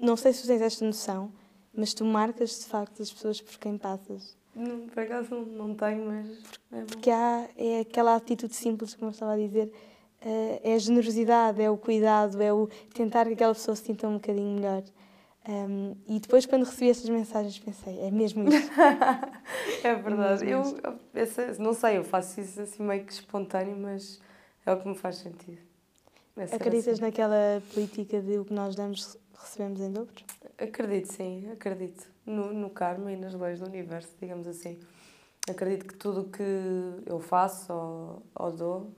não 0.00 0.16
sei 0.16 0.32
se 0.32 0.46
tens 0.46 0.62
esta 0.62 0.84
noção, 0.84 1.32
mas 1.74 1.92
tu 1.94 2.04
marcas 2.04 2.60
de 2.60 2.66
facto 2.66 3.02
as 3.02 3.12
pessoas 3.12 3.40
por 3.40 3.58
quem 3.58 3.76
passas. 3.76 4.36
Não, 4.54 4.86
por 4.86 5.00
acaso 5.00 5.34
não, 5.34 5.44
não 5.44 5.74
tenho, 5.74 6.06
mas. 6.06 6.38
É 6.70 6.84
porque 6.84 7.10
há 7.10 7.48
é 7.56 7.80
aquela 7.80 8.16
atitude 8.16 8.54
simples, 8.54 8.94
como 8.94 9.08
eu 9.08 9.12
estava 9.12 9.32
a 9.32 9.36
dizer, 9.36 9.66
uh, 9.66 10.60
é 10.62 10.74
a 10.74 10.78
generosidade, 10.78 11.62
é 11.62 11.70
o 11.70 11.76
cuidado, 11.76 12.40
é 12.42 12.52
o 12.52 12.68
tentar 12.94 13.26
que 13.26 13.32
aquela 13.32 13.54
pessoa 13.54 13.74
se 13.74 13.84
sinta 13.84 14.06
um 14.06 14.14
bocadinho 14.14 14.56
melhor. 14.56 14.82
Um, 15.48 15.96
e 16.06 16.20
depois, 16.20 16.46
quando 16.46 16.64
recebi 16.64 16.90
estas 16.90 17.08
mensagens, 17.08 17.58
pensei: 17.58 17.98
é 18.00 18.10
mesmo 18.10 18.48
isso. 18.48 18.70
é 19.82 19.94
verdade. 19.94 20.44
É 20.44 20.54
eu, 20.54 20.62
eu, 21.14 21.58
não 21.58 21.74
sei, 21.74 21.98
eu 21.98 22.04
faço 22.04 22.40
isso 22.40 22.60
assim 22.60 22.82
meio 22.82 23.04
que 23.04 23.12
espontâneo, 23.12 23.76
mas 23.76 24.20
é 24.64 24.72
o 24.72 24.80
que 24.80 24.88
me 24.88 24.94
faz 24.94 25.16
sentido. 25.16 25.60
É 26.36 26.44
Acreditas 26.44 26.94
assim. 26.94 27.02
naquela 27.02 27.62
política 27.74 28.20
de 28.22 28.38
o 28.38 28.44
que 28.44 28.54
nós 28.54 28.74
damos, 28.74 29.18
recebemos 29.34 29.80
em 29.80 29.90
dobro? 29.90 30.14
Acredito, 30.56 31.12
sim, 31.12 31.50
acredito. 31.50 32.10
No, 32.24 32.52
no 32.52 32.70
karma 32.70 33.12
e 33.12 33.16
nas 33.16 33.34
leis 33.34 33.58
do 33.58 33.66
universo, 33.66 34.14
digamos 34.20 34.46
assim. 34.46 34.78
Acredito 35.50 35.86
que 35.88 35.96
tudo 35.96 36.20
o 36.20 36.30
que 36.30 36.42
eu 37.04 37.18
faço 37.18 37.72
ou, 37.72 38.22
ou 38.34 38.52
dou, 38.52 38.94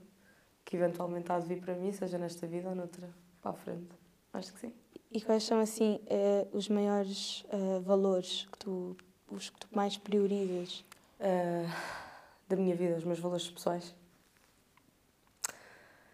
que 0.62 0.76
eventualmente 0.76 1.32
há 1.32 1.38
de 1.38 1.46
vir 1.46 1.60
para 1.60 1.74
mim, 1.74 1.90
seja 1.90 2.18
nesta 2.18 2.46
vida 2.46 2.68
ou 2.68 2.74
noutra, 2.74 3.08
para 3.40 3.52
a 3.52 3.54
frente. 3.54 3.88
Acho 4.32 4.52
que 4.52 4.60
sim. 4.60 4.72
E 5.14 5.20
quais 5.20 5.44
são, 5.44 5.60
assim, 5.60 6.00
uh, 6.06 6.48
os 6.52 6.68
maiores 6.68 7.44
uh, 7.44 7.80
valores 7.82 8.48
que 8.50 8.58
tu, 8.58 8.96
os 9.30 9.48
que 9.48 9.60
tu 9.60 9.68
mais 9.70 9.96
priorizas? 9.96 10.84
Uh, 11.20 11.70
da 12.48 12.56
minha 12.56 12.74
vida, 12.74 12.96
os 12.96 13.04
meus 13.04 13.20
valores 13.20 13.48
pessoais? 13.48 13.94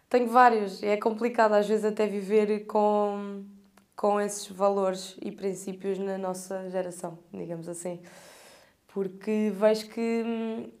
Tenho 0.07 0.29
vários. 0.29 0.83
É 0.83 0.97
complicado 0.97 1.53
às 1.53 1.67
vezes 1.67 1.83
até 1.83 2.05
viver 2.05 2.67
com 2.67 3.43
com 3.95 4.19
esses 4.19 4.47
valores 4.47 5.15
e 5.21 5.31
princípios 5.31 5.99
na 5.99 6.17
nossa 6.17 6.67
geração, 6.71 7.19
digamos 7.31 7.69
assim. 7.69 7.99
Porque 8.87 9.51
vejo 9.53 9.89
que, 9.89 10.71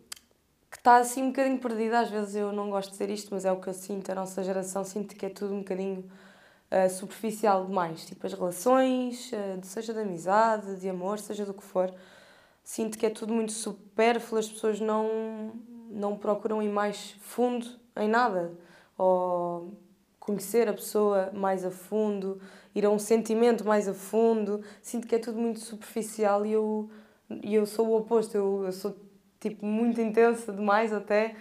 que 0.71 0.77
está 0.77 0.97
assim 0.97 1.23
um 1.23 1.27
bocadinho 1.27 1.59
perdida. 1.59 1.99
Às 1.99 2.09
vezes 2.09 2.35
eu 2.35 2.51
não 2.51 2.71
gosto 2.71 2.87
de 2.87 2.93
dizer 2.93 3.11
isto, 3.11 3.29
mas 3.31 3.45
é 3.45 3.51
o 3.51 3.61
que 3.61 3.67
eu 3.67 3.73
sinto. 3.75 4.11
A 4.11 4.15
nossa 4.15 4.43
geração 4.43 4.83
sinto 4.83 5.15
que 5.15 5.25
é 5.25 5.29
tudo 5.29 5.53
um 5.53 5.59
bocadinho 5.59 6.03
uh, 6.71 6.89
superficial 6.89 7.65
demais. 7.65 8.05
Tipo, 8.05 8.25
as 8.25 8.33
relações, 8.33 9.31
uh, 9.31 9.59
seja 9.63 9.93
de 9.93 9.99
amizade, 9.99 10.79
de 10.79 10.89
amor, 10.89 11.19
seja 11.19 11.45
do 11.45 11.53
que 11.53 11.63
for. 11.63 11.93
Sinto 12.63 12.97
que 12.97 13.05
é 13.05 13.09
tudo 13.09 13.33
muito 13.33 13.51
supérfluo, 13.51 14.39
as 14.39 14.47
pessoas 14.47 14.79
não, 14.79 15.51
não 15.89 16.17
procuram 16.17 16.61
ir 16.61 16.69
mais 16.69 17.15
fundo 17.21 17.67
em 17.95 18.07
nada. 18.07 18.51
Ou 18.97 19.73
conhecer 20.19 20.69
a 20.69 20.73
pessoa 20.73 21.31
mais 21.33 21.65
a 21.65 21.71
fundo 21.71 22.39
ir 22.73 22.85
a 22.85 22.89
um 22.89 22.99
sentimento 22.99 23.65
mais 23.65 23.87
a 23.87 23.93
fundo. 23.93 24.63
Sinto 24.81 25.07
que 25.07 25.15
é 25.15 25.19
tudo 25.19 25.37
muito 25.39 25.59
superficial 25.59 26.45
e 26.45 26.51
eu, 26.53 26.89
eu 27.43 27.65
sou 27.65 27.87
o 27.87 27.97
oposto. 27.97 28.35
Eu, 28.35 28.63
eu 28.65 28.71
sou 28.71 28.95
tipo 29.39 29.65
muito 29.65 29.99
intensa 29.99 30.53
demais 30.53 30.93
até, 30.93 31.35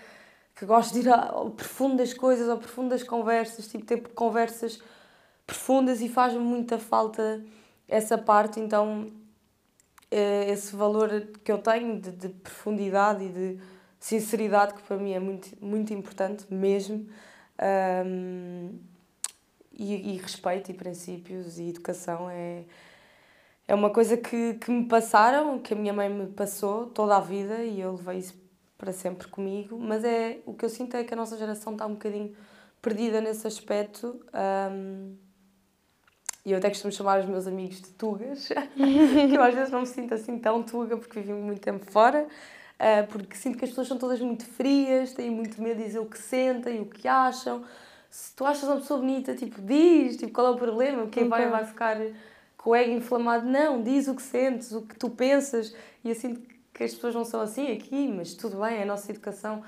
que 0.54 0.64
gosto 0.64 0.94
de 0.94 1.00
ir 1.00 1.08
ao 1.08 1.50
profundo 1.50 1.96
das 1.96 2.14
coisas, 2.14 2.48
ao 2.48 2.58
profundo 2.58 2.88
das 2.90 3.02
conversas, 3.02 3.68
tipo 3.68 3.84
ter 3.84 4.00
conversas 4.14 4.80
profundas 5.50 6.00
e 6.00 6.08
faz-me 6.08 6.38
muita 6.38 6.78
falta 6.78 7.44
essa 7.88 8.16
parte, 8.16 8.60
então 8.60 9.10
é 10.08 10.48
esse 10.48 10.76
valor 10.76 11.10
que 11.42 11.50
eu 11.50 11.58
tenho 11.58 12.00
de, 12.00 12.12
de, 12.12 12.28
profundidade 12.28 13.24
e 13.24 13.28
de 13.28 13.60
sinceridade 13.98 14.74
que 14.74 14.82
para 14.82 14.96
mim 14.96 15.12
é 15.12 15.18
muito, 15.18 15.48
muito 15.60 15.92
importante 15.92 16.46
mesmo. 16.48 17.04
Um, 18.06 18.78
e, 19.72 20.14
e 20.14 20.16
respeito 20.18 20.70
e 20.70 20.74
princípios 20.74 21.58
e 21.58 21.70
educação 21.70 22.30
é, 22.30 22.64
é 23.66 23.74
uma 23.74 23.90
coisa 23.90 24.16
que, 24.16 24.54
que 24.54 24.70
me 24.70 24.86
passaram, 24.86 25.58
que 25.58 25.74
a 25.74 25.76
minha 25.76 25.92
mãe 25.92 26.08
me 26.08 26.26
passou 26.28 26.86
toda 26.86 27.16
a 27.16 27.20
vida 27.20 27.64
e 27.64 27.80
eu 27.80 27.96
levei 27.96 28.18
isso 28.18 28.40
para 28.78 28.92
sempre 28.92 29.26
comigo, 29.26 29.76
mas 29.78 30.04
é 30.04 30.38
o 30.46 30.54
que 30.54 30.64
eu 30.64 30.68
sinto 30.68 30.96
é 30.96 31.02
que 31.02 31.12
a 31.12 31.16
nossa 31.16 31.36
geração 31.36 31.72
está 31.72 31.86
um 31.86 31.94
bocadinho 31.94 32.36
perdida 32.80 33.20
nesse 33.20 33.46
aspecto. 33.46 34.20
Um, 34.72 35.29
e 36.44 36.53
eu 36.53 36.59
até 36.59 36.68
costumo 36.68 36.92
chamar 36.92 37.20
os 37.20 37.26
meus 37.26 37.46
amigos 37.46 37.81
de 37.81 37.90
tugas, 37.90 38.48
que 38.74 39.35
eu 39.35 39.42
às 39.42 39.55
vezes 39.55 39.70
não 39.70 39.81
me 39.81 39.87
sinto 39.87 40.14
assim 40.14 40.38
tão 40.38 40.62
tuga 40.62 40.96
porque 40.96 41.20
vivi 41.20 41.33
muito 41.33 41.61
tempo 41.61 41.85
fora, 41.90 42.26
uh, 42.26 43.07
porque 43.09 43.37
sinto 43.37 43.59
que 43.59 43.64
as 43.64 43.70
pessoas 43.70 43.88
são 43.88 43.98
todas 43.98 44.20
muito 44.20 44.44
frias, 44.44 45.12
têm 45.12 45.31
muito 45.31 45.61
medo 45.61 45.79
de 45.79 45.85
dizer 45.85 45.98
o 45.98 46.07
que 46.07 46.18
sentem, 46.18 46.81
o 46.81 46.87
que 46.87 47.07
acham 47.07 47.64
se 48.11 48.35
tu 48.35 48.44
achas 48.44 48.64
uma 48.64 48.76
pessoa 48.76 48.98
bonita, 48.98 49.35
tipo, 49.37 49.62
diz, 49.62 50.16
tipo, 50.16 50.33
qual 50.33 50.48
é 50.48 50.50
o 50.50 50.57
problema? 50.57 51.07
Quem 51.07 51.29
vai, 51.29 51.48
vai 51.48 51.64
ficar 51.64 51.96
com 52.57 52.70
o 52.70 52.74
ego 52.74 52.90
inflamado? 52.90 53.46
Não, 53.46 53.81
diz 53.81 54.09
o 54.09 54.16
que 54.16 54.22
sentes, 54.22 54.72
o 54.72 54.83
que 54.83 54.96
tu 54.96 55.09
pensas. 55.09 55.74
E 56.05 56.11
assim 56.11 56.35
que 56.74 56.83
as 56.83 56.92
pessoas 56.92 57.14
não 57.14 57.24
são 57.24 57.40
assim 57.40 57.70
aqui, 57.70 58.09
mas 58.09 58.35
tudo 58.35 58.61
bem, 58.61 58.79
é 58.79 58.83
a 58.83 58.87
nossa 58.87 59.12
educação. 59.12 59.62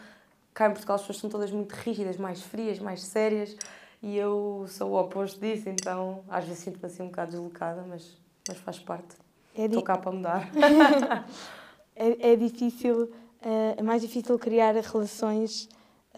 Cá 0.52 0.66
em 0.66 0.72
Portugal 0.72 0.96
as 0.96 1.02
pessoas 1.02 1.18
são 1.18 1.30
todas 1.30 1.52
muito 1.52 1.72
rígidas, 1.72 2.16
mais 2.16 2.42
frias, 2.42 2.80
mais 2.80 3.02
sérias. 3.02 3.56
E 4.02 4.16
eu 4.16 4.66
sou 4.68 4.90
o 4.90 5.00
oposto 5.00 5.40
disso, 5.40 5.68
então 5.68 6.24
às 6.28 6.44
vezes 6.44 6.64
sinto-me 6.64 6.86
assim 6.86 7.02
um 7.04 7.06
bocado 7.06 7.30
deslocada, 7.32 7.84
mas, 7.88 8.18
mas 8.48 8.58
faz 8.58 8.78
parte. 8.78 9.16
É, 9.54 9.66
Estou 9.66 9.82
cá 9.82 9.96
para 9.96 10.10
mudar. 10.12 10.50
é, 11.94 12.32
é 12.32 12.36
difícil, 12.36 13.10
eh, 13.40 13.74
é 13.76 13.82
mais 13.82 14.02
difícil 14.02 14.38
criar 14.38 14.74
relações 14.74 15.68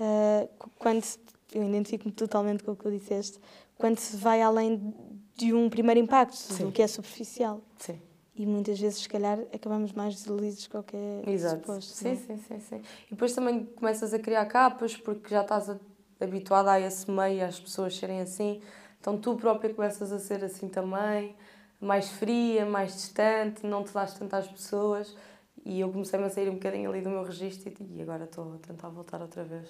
eh, 0.01 0.49
quando 0.79 1.03
se, 1.03 1.19
eu 1.53 1.63
identifico-me 1.63 2.13
totalmente 2.13 2.63
com 2.65 2.73
o 2.73 2.77
que 2.77 2.85
tu 2.85 2.91
disseste, 2.91 3.39
quando 3.77 3.99
se 3.99 4.17
vai 4.17 4.41
além 4.41 4.95
de 5.37 5.53
um 5.53 5.69
primeiro 5.69 6.01
impacto, 6.01 6.37
Sim. 6.37 6.67
do 6.67 6.73
que 6.73 6.81
é 6.83 6.87
superficial. 6.87 7.61
Sim, 7.79 8.01
E 8.37 8.47
muitas 8.47 8.79
vezes, 8.79 9.03
se 9.03 9.09
calhar, 9.09 9.39
acabamos 9.53 9.93
mais 9.93 10.27
o 10.27 10.37
que 10.83 10.97
é 10.97 11.23
exato. 11.27 11.61
suposto. 11.61 11.93
Sim, 11.93 12.11
é? 12.11 12.17
sim, 12.17 12.37
sim, 12.39 12.61
sim. 12.61 12.83
E 13.07 13.11
depois 13.11 13.33
também 13.35 13.65
começas 13.65 14.15
a 14.15 14.19
criar 14.19 14.47
capas 14.47 14.97
porque 14.97 15.29
já 15.29 15.43
estás 15.43 15.69
a- 15.71 15.79
habituada 16.21 16.73
a 16.73 16.81
esse 16.81 17.11
meio, 17.11 17.45
às 17.45 17.59
pessoas 17.59 17.97
serem 17.97 18.21
assim. 18.21 18.61
Então 19.01 19.19
tu 19.19 19.37
própria 19.37 19.73
começas 19.73 20.13
a 20.13 20.19
ser 20.19 20.43
assim 20.45 20.69
também, 20.69 21.35
mais 21.81 22.11
fria, 22.11 22.65
mais 22.65 22.95
distante, 22.95 23.67
não 23.67 23.85
te 23.85 23.93
dás 23.93 24.15
tanto 24.15 24.35
às 24.35 24.47
pessoas. 24.49 25.17
E 25.65 25.81
eu 25.81 25.91
comecei-me 25.91 26.27
a 26.27 26.31
sair 26.31 26.49
um 26.49 26.55
bocadinho 26.55 26.91
ali 26.91 27.01
do 27.01 27.11
meu 27.11 27.25
registro 27.25 27.73
e 27.81 28.03
agora 28.03 28.25
estou 28.25 28.55
a 28.55 28.67
tentar 28.67 28.89
voltar 28.89 29.21
outra 29.21 29.45
vez. 29.45 29.69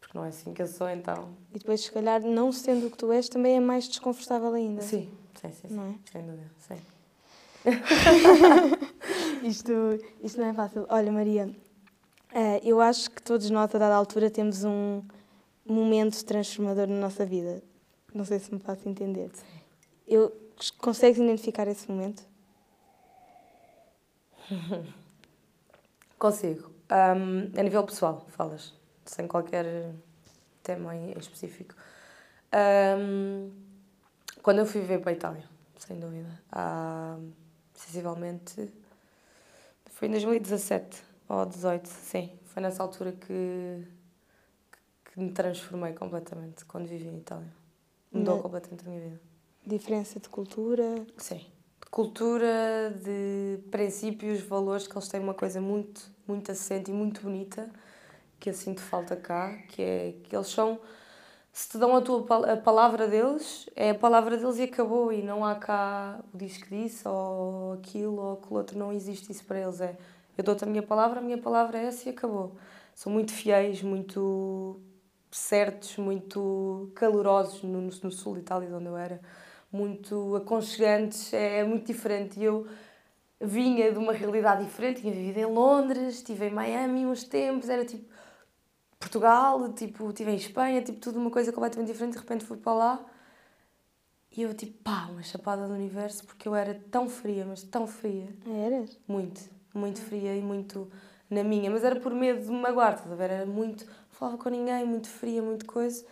Porque 0.00 0.16
não 0.18 0.24
é 0.24 0.28
assim 0.28 0.52
que 0.52 0.60
eu 0.60 0.66
sou, 0.66 0.88
então. 0.88 1.30
E 1.54 1.58
depois, 1.58 1.82
se 1.82 1.90
calhar, 1.90 2.20
não 2.20 2.52
sendo 2.52 2.88
o 2.88 2.90
que 2.90 2.96
tu 2.98 3.10
és, 3.10 3.28
também 3.28 3.56
é 3.56 3.60
mais 3.60 3.88
desconfortável 3.88 4.52
ainda. 4.52 4.82
Sim, 4.82 5.10
sim, 5.40 5.50
sim, 5.50 5.68
sim. 5.68 5.74
Não 5.74 5.84
é? 5.84 5.94
sem 6.12 6.22
dúvida. 6.22 6.50
Sim. 6.68 6.78
Isto, 9.42 9.72
isto 10.22 10.40
não 10.40 10.48
é 10.48 10.54
fácil. 10.54 10.86
Olha, 10.88 11.12
Maria, 11.12 11.54
eh, 12.32 12.60
eu 12.64 12.80
acho 12.80 13.10
que 13.10 13.22
todos 13.22 13.50
nós, 13.50 13.74
a 13.74 13.78
dada 13.78 13.94
altura, 13.94 14.30
temos 14.30 14.64
um 14.64 15.02
momento 15.64 16.24
transformador 16.24 16.86
na 16.86 16.96
nossa 16.96 17.24
vida. 17.24 17.62
Não 18.12 18.24
sei 18.24 18.38
se 18.38 18.52
me 18.52 18.60
faço 18.60 18.88
entender. 18.88 19.30
Eu, 20.06 20.32
consegues 20.78 21.18
identificar 21.18 21.66
esse 21.68 21.90
momento? 21.90 22.22
Consigo. 26.18 26.70
Ahm, 26.88 27.50
a 27.58 27.62
nível 27.62 27.82
pessoal, 27.84 28.26
falas, 28.28 28.74
sem 29.04 29.26
qualquer 29.26 29.92
tema 30.62 30.94
em 30.94 31.12
específico. 31.18 31.74
Ahm, 32.52 33.50
quando 34.42 34.58
eu 34.58 34.66
fui 34.66 34.80
viver 34.80 35.00
para 35.00 35.10
a 35.10 35.14
Itália, 35.14 35.44
sem 35.78 35.98
dúvida, 35.98 36.28
há 36.52 37.18
sensivelmente. 37.74 38.72
Foi 39.90 40.08
em 40.08 40.10
2017 40.12 41.02
ou 41.28 41.46
18, 41.46 41.88
sim. 41.88 42.30
Foi 42.46 42.62
nessa 42.62 42.82
altura 42.82 43.12
que, 43.12 43.84
que 45.14 45.20
me 45.20 45.30
transformei 45.30 45.92
completamente 45.92 46.64
quando 46.64 46.86
vivi 46.88 47.06
em 47.06 47.18
Itália. 47.18 47.46
Mudou 48.12 48.36
Na- 48.36 48.42
completamente 48.42 48.84
a 48.84 48.90
minha 48.90 49.00
vida. 49.00 49.20
Diferença 49.64 50.18
de 50.18 50.28
cultura? 50.28 51.06
Sim. 51.16 51.38
De 51.80 51.88
cultura, 51.88 52.92
de 53.02 53.60
princípios, 53.70 54.40
valores, 54.40 54.88
que 54.88 54.94
eles 54.96 55.08
têm 55.08 55.20
uma 55.20 55.32
coisa 55.34 55.60
muito, 55.60 56.10
muito 56.26 56.50
assente 56.50 56.90
e 56.90 56.94
muito 56.94 57.20
bonita, 57.22 57.70
que 58.40 58.50
eu 58.50 58.54
sinto 58.54 58.80
falta 58.80 59.14
cá, 59.14 59.56
que 59.68 59.80
é 59.82 60.14
que 60.24 60.34
eles 60.34 60.48
são. 60.48 60.80
Se 61.52 61.68
te 61.68 61.78
dão 61.78 61.94
a 61.94 62.00
tua 62.02 62.52
a 62.52 62.56
palavra 62.56 63.06
deles, 63.06 63.70
é 63.76 63.90
a 63.90 63.94
palavra 63.94 64.36
deles 64.36 64.58
e 64.58 64.64
acabou, 64.64 65.12
e 65.12 65.22
não 65.22 65.44
há 65.44 65.54
cá 65.54 66.20
o 66.34 66.36
diz 66.36 66.56
que 66.58 66.68
disse, 66.68 67.06
ou 67.06 67.74
aquilo, 67.74 68.16
ou 68.20 68.32
aquilo 68.34 68.56
outro, 68.56 68.76
não 68.76 68.92
existe 68.92 69.30
isso 69.30 69.44
para 69.44 69.60
eles. 69.60 69.80
É 69.80 69.96
eu 70.36 70.42
dou-te 70.42 70.64
a 70.64 70.66
minha 70.66 70.82
palavra, 70.82 71.20
a 71.20 71.22
minha 71.22 71.38
palavra 71.38 71.78
é 71.78 71.84
essa 71.84 72.08
e 72.08 72.10
acabou. 72.12 72.56
São 72.92 73.12
muito 73.12 73.32
fiéis, 73.32 73.80
muito 73.82 74.80
certos, 75.38 75.96
muito 75.96 76.90
calorosos 76.94 77.62
no, 77.62 77.80
no, 77.80 78.10
sul 78.10 78.34
de 78.34 78.40
Itália, 78.40 78.68
de 78.68 78.74
onde 78.74 78.86
eu 78.86 78.96
era, 78.96 79.20
muito 79.72 80.36
aconchegantes, 80.36 81.32
é, 81.32 81.60
é 81.60 81.64
muito 81.64 81.86
diferente. 81.86 82.38
E 82.38 82.44
eu 82.44 82.66
vinha 83.40 83.92
de 83.92 83.98
uma 83.98 84.12
realidade 84.12 84.64
diferente, 84.64 85.00
tinha 85.00 85.12
vivido 85.12 85.38
em 85.38 85.46
Londres, 85.46 86.16
estive 86.16 86.46
em 86.46 86.50
Miami 86.50 87.06
uns 87.06 87.24
tempos, 87.24 87.68
era 87.68 87.84
tipo 87.84 88.08
Portugal, 88.98 89.72
tipo, 89.72 90.08
estive 90.08 90.30
em 90.30 90.36
Espanha, 90.36 90.82
tipo, 90.82 90.98
tudo 90.98 91.18
uma 91.18 91.30
coisa 91.30 91.52
completamente 91.52 91.88
diferente, 91.88 92.14
de 92.14 92.18
repente 92.20 92.44
fui 92.44 92.56
para 92.56 92.72
lá 92.72 93.06
e 94.36 94.42
eu 94.42 94.52
tipo, 94.52 94.82
pá, 94.82 95.06
uma 95.10 95.22
chapada 95.22 95.68
do 95.68 95.74
universo, 95.74 96.24
porque 96.24 96.48
eu 96.48 96.54
era 96.56 96.74
tão 96.90 97.08
fria, 97.08 97.46
mas 97.46 97.62
tão 97.62 97.86
fria. 97.86 98.28
Eras? 98.66 98.98
Muito, 99.06 99.40
muito 99.72 100.00
fria 100.00 100.34
e 100.34 100.42
muito 100.42 100.90
na 101.30 101.44
minha, 101.44 101.70
mas 101.70 101.84
era 101.84 102.00
por 102.00 102.12
medo 102.12 102.44
de 102.44 102.50
me 102.50 102.60
magoar, 102.60 102.94
estás 102.94 103.12
a 103.12 103.14
ver? 103.14 103.30
Era 103.30 103.46
muito, 103.46 103.86
não 104.14 104.18
falava 104.18 104.38
com 104.38 104.48
ninguém, 104.48 104.84
muito 104.86 105.08
fria, 105.08 105.42
muito 105.42 105.66
coisa. 105.66 106.04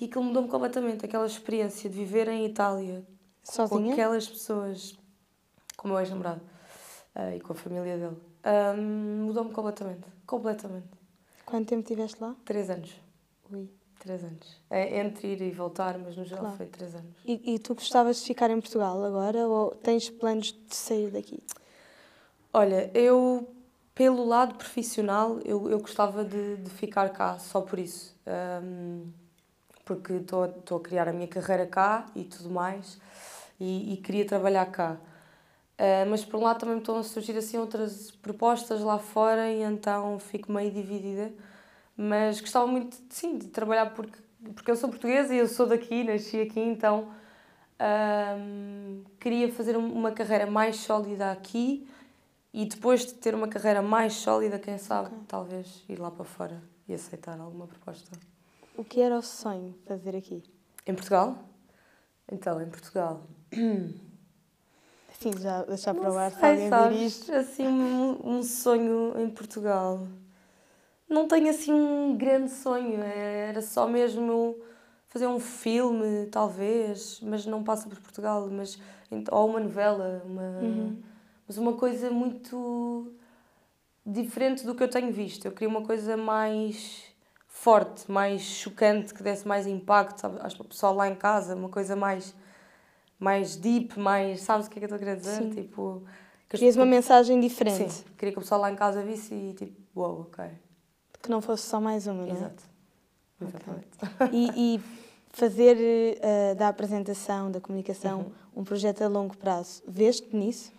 E 0.00 0.06
aquilo 0.06 0.24
mudou-me 0.24 0.48
completamente, 0.48 1.04
aquela 1.04 1.26
experiência 1.26 1.88
de 1.88 1.94
viver 1.94 2.26
em 2.28 2.46
Itália 2.46 3.06
com 3.44 3.52
Sozinha? 3.52 3.92
aquelas 3.92 4.26
pessoas, 4.26 4.98
com 5.76 5.88
o 5.88 5.90
meu 5.90 6.00
ex-namorado 6.00 6.40
eh, 7.14 7.36
e 7.36 7.40
com 7.40 7.52
a 7.52 7.56
família 7.56 7.98
dele, 7.98 8.16
ahm, 8.42 9.26
mudou-me 9.26 9.52
completamente, 9.52 10.06
completamente. 10.26 10.88
Quanto 11.44 11.68
tempo 11.68 11.82
estiveste 11.82 12.20
lá? 12.20 12.34
Três 12.44 12.70
anos, 12.70 12.90
Ui. 13.52 13.68
três 14.00 14.24
anos. 14.24 14.60
É, 14.70 14.98
entre 14.98 15.28
ir 15.28 15.42
e 15.42 15.50
voltar, 15.50 15.98
mas 15.98 16.16
no 16.16 16.24
geral 16.24 16.44
Claro. 16.44 16.56
foi 16.56 16.66
três 16.66 16.94
anos. 16.94 17.14
E, 17.26 17.54
e 17.54 17.58
tu 17.58 17.74
gostavas 17.74 18.16
de 18.20 18.26
ficar 18.26 18.50
em 18.50 18.60
Portugal 18.60 19.04
agora 19.04 19.46
ou 19.46 19.72
tens 19.72 20.08
planos 20.08 20.52
de 20.52 20.74
sair 20.74 21.10
daqui? 21.10 21.42
Olha, 22.54 22.90
eu, 22.94 23.46
pelo 23.94 24.24
lado 24.24 24.54
profissional, 24.56 25.38
eu, 25.44 25.70
eu 25.70 25.78
gostava 25.80 26.24
de, 26.24 26.56
de 26.56 26.70
ficar 26.70 27.10
cá, 27.10 27.38
só 27.38 27.60
por 27.60 27.78
isso. 27.78 28.14
Ahm, 28.26 29.10
porque 29.84 30.14
estou 30.14 30.78
a 30.78 30.80
criar 30.80 31.08
a 31.08 31.12
minha 31.12 31.28
carreira 31.28 31.66
cá 31.66 32.06
e 32.14 32.24
tudo 32.24 32.50
mais, 32.50 32.98
e, 33.60 33.94
e 33.94 33.96
queria 33.98 34.24
trabalhar 34.26 34.66
cá. 34.66 34.96
Ah, 35.78 36.04
mas 36.08 36.24
por 36.24 36.38
um 36.38 36.44
lado 36.44 36.60
também 36.60 36.78
estão 36.78 36.96
a 36.98 37.02
surgir 37.02 37.36
assim 37.36 37.58
outras 37.58 38.10
propostas 38.10 38.80
lá 38.82 38.98
fora 38.98 39.50
e 39.50 39.62
então 39.62 40.18
fico 40.18 40.52
meio 40.52 40.70
dividida. 40.70 41.32
Mas 41.96 42.40
gostava 42.40 42.66
muito, 42.66 42.96
sim, 43.10 43.38
de 43.38 43.48
trabalhar 43.48 43.86
porque, 43.94 44.18
porque 44.54 44.70
eu 44.70 44.76
sou 44.76 44.88
portuguesa 44.88 45.34
e 45.34 45.38
eu 45.38 45.48
sou 45.48 45.66
daqui, 45.66 46.04
nasci 46.04 46.40
aqui, 46.40 46.60
então 46.60 47.10
queria 49.20 49.50
fazer 49.52 49.76
um- 49.76 49.92
uma 49.92 50.12
carreira 50.12 50.46
mais 50.46 50.76
sólida 50.76 51.30
aqui 51.30 51.86
e 52.52 52.64
depois 52.66 53.06
de 53.06 53.14
ter 53.14 53.34
uma 53.34 53.48
carreira 53.48 53.80
mais 53.82 54.14
sólida, 54.14 54.58
quem 54.58 54.78
sabe, 54.78 55.08
Ok. 55.08 55.18
talvez 55.28 55.84
ir 55.88 55.98
lá 55.98 56.10
para 56.10 56.24
fora 56.24 56.62
e 56.88 56.94
aceitar 56.94 57.38
alguma 57.40 57.66
proposta. 57.66 58.10
O 58.76 58.84
que 58.84 59.00
era 59.00 59.16
o 59.18 59.22
sonho 59.22 59.74
fazer 59.86 60.14
aqui? 60.16 60.42
Em 60.86 60.94
Portugal? 60.94 61.36
Então, 62.30 62.60
em 62.60 62.68
Portugal. 62.68 63.22
Sim, 65.20 65.30
já 65.40 65.62
deixar 65.62 65.94
para 65.94 66.12
o 66.12 66.16
ar 66.16 66.32
se 66.32 66.44
alguém 66.44 66.68
sabes? 66.68 67.00
isto. 67.18 67.32
Assim, 67.32 67.66
um, 67.68 68.18
um 68.38 68.42
sonho 68.42 69.14
em 69.20 69.30
Portugal. 69.30 70.06
Não 71.08 71.28
tenho 71.28 71.48
assim 71.50 71.72
um 71.72 72.16
grande 72.16 72.50
sonho. 72.50 73.00
é- 73.02 73.48
Era 73.50 73.62
só 73.62 73.86
mesmo 73.86 74.58
fazer 75.08 75.26
um 75.26 75.38
filme, 75.38 76.26
talvez, 76.26 77.20
mas 77.22 77.46
não 77.46 77.62
passa 77.62 77.88
por 77.88 78.00
Portugal. 78.00 78.48
Mas, 78.50 78.78
ou 79.30 79.48
uma 79.48 79.60
novela, 79.60 80.22
uma, 80.24 80.42
Uhum. 80.42 81.02
Mas 81.52 81.58
uma 81.58 81.74
coisa 81.74 82.10
muito 82.10 83.12
diferente 84.06 84.64
do 84.64 84.74
que 84.74 84.82
eu 84.82 84.88
tenho 84.88 85.12
visto. 85.12 85.44
Eu 85.44 85.52
queria 85.52 85.68
uma 85.68 85.82
coisa 85.82 86.16
mais 86.16 87.02
forte, 87.46 88.10
mais 88.10 88.40
chocante, 88.40 89.12
que 89.12 89.22
desse 89.22 89.46
mais 89.46 89.66
impacto, 89.66 90.18
sabe? 90.18 90.38
Acho 90.40 90.56
que 90.56 90.62
o 90.62 90.64
pessoal 90.64 90.94
lá 90.94 91.08
em 91.08 91.14
casa, 91.14 91.54
uma 91.54 91.68
coisa 91.68 91.94
mais 91.94 92.34
mais 93.18 93.54
deep, 93.54 94.00
mais, 94.00 94.40
sabes 94.40 94.66
o 94.66 94.70
que 94.70 94.78
é 94.78 94.80
que 94.80 94.84
eu 94.84 94.86
estou 94.86 94.96
a 94.96 94.98
querer 94.98 95.16
dizer? 95.16 95.42
Sim. 95.44 95.50
Tipo, 95.50 96.02
que 96.48 96.56
as 96.56 96.60
Querias 96.60 96.74
uma 96.76 96.86
mensagem 96.86 97.38
diferente, 97.38 97.92
Sim, 97.92 98.04
queria 98.18 98.32
que 98.32 98.38
o 98.38 98.42
pessoal 98.42 98.60
lá 98.62 98.70
em 98.70 98.74
casa 98.74 99.00
visse 99.04 99.32
e 99.32 99.52
tipo, 99.52 99.78
uau, 99.96 100.22
ok. 100.22 100.44
que 101.22 101.30
não 101.30 101.40
fosse 101.40 101.64
só 101.64 101.80
mais 101.80 102.06
uma, 102.08 102.24
não 102.26 102.32
é? 102.34 102.36
Exato. 102.36 102.62
Exatamente. 103.40 103.88
E, 104.32 104.74
e 104.74 104.80
fazer 105.30 105.76
eh, 106.20 106.54
da 106.56 106.66
apresentação, 106.68 107.48
da 107.50 107.60
comunicação, 107.60 108.20
Uhum. 108.20 108.62
um 108.62 108.64
projeto 108.64 109.02
a 109.02 109.08
longo 109.08 109.36
prazo, 109.36 109.82
vês-te 109.86 110.34
nisso? 110.34 110.72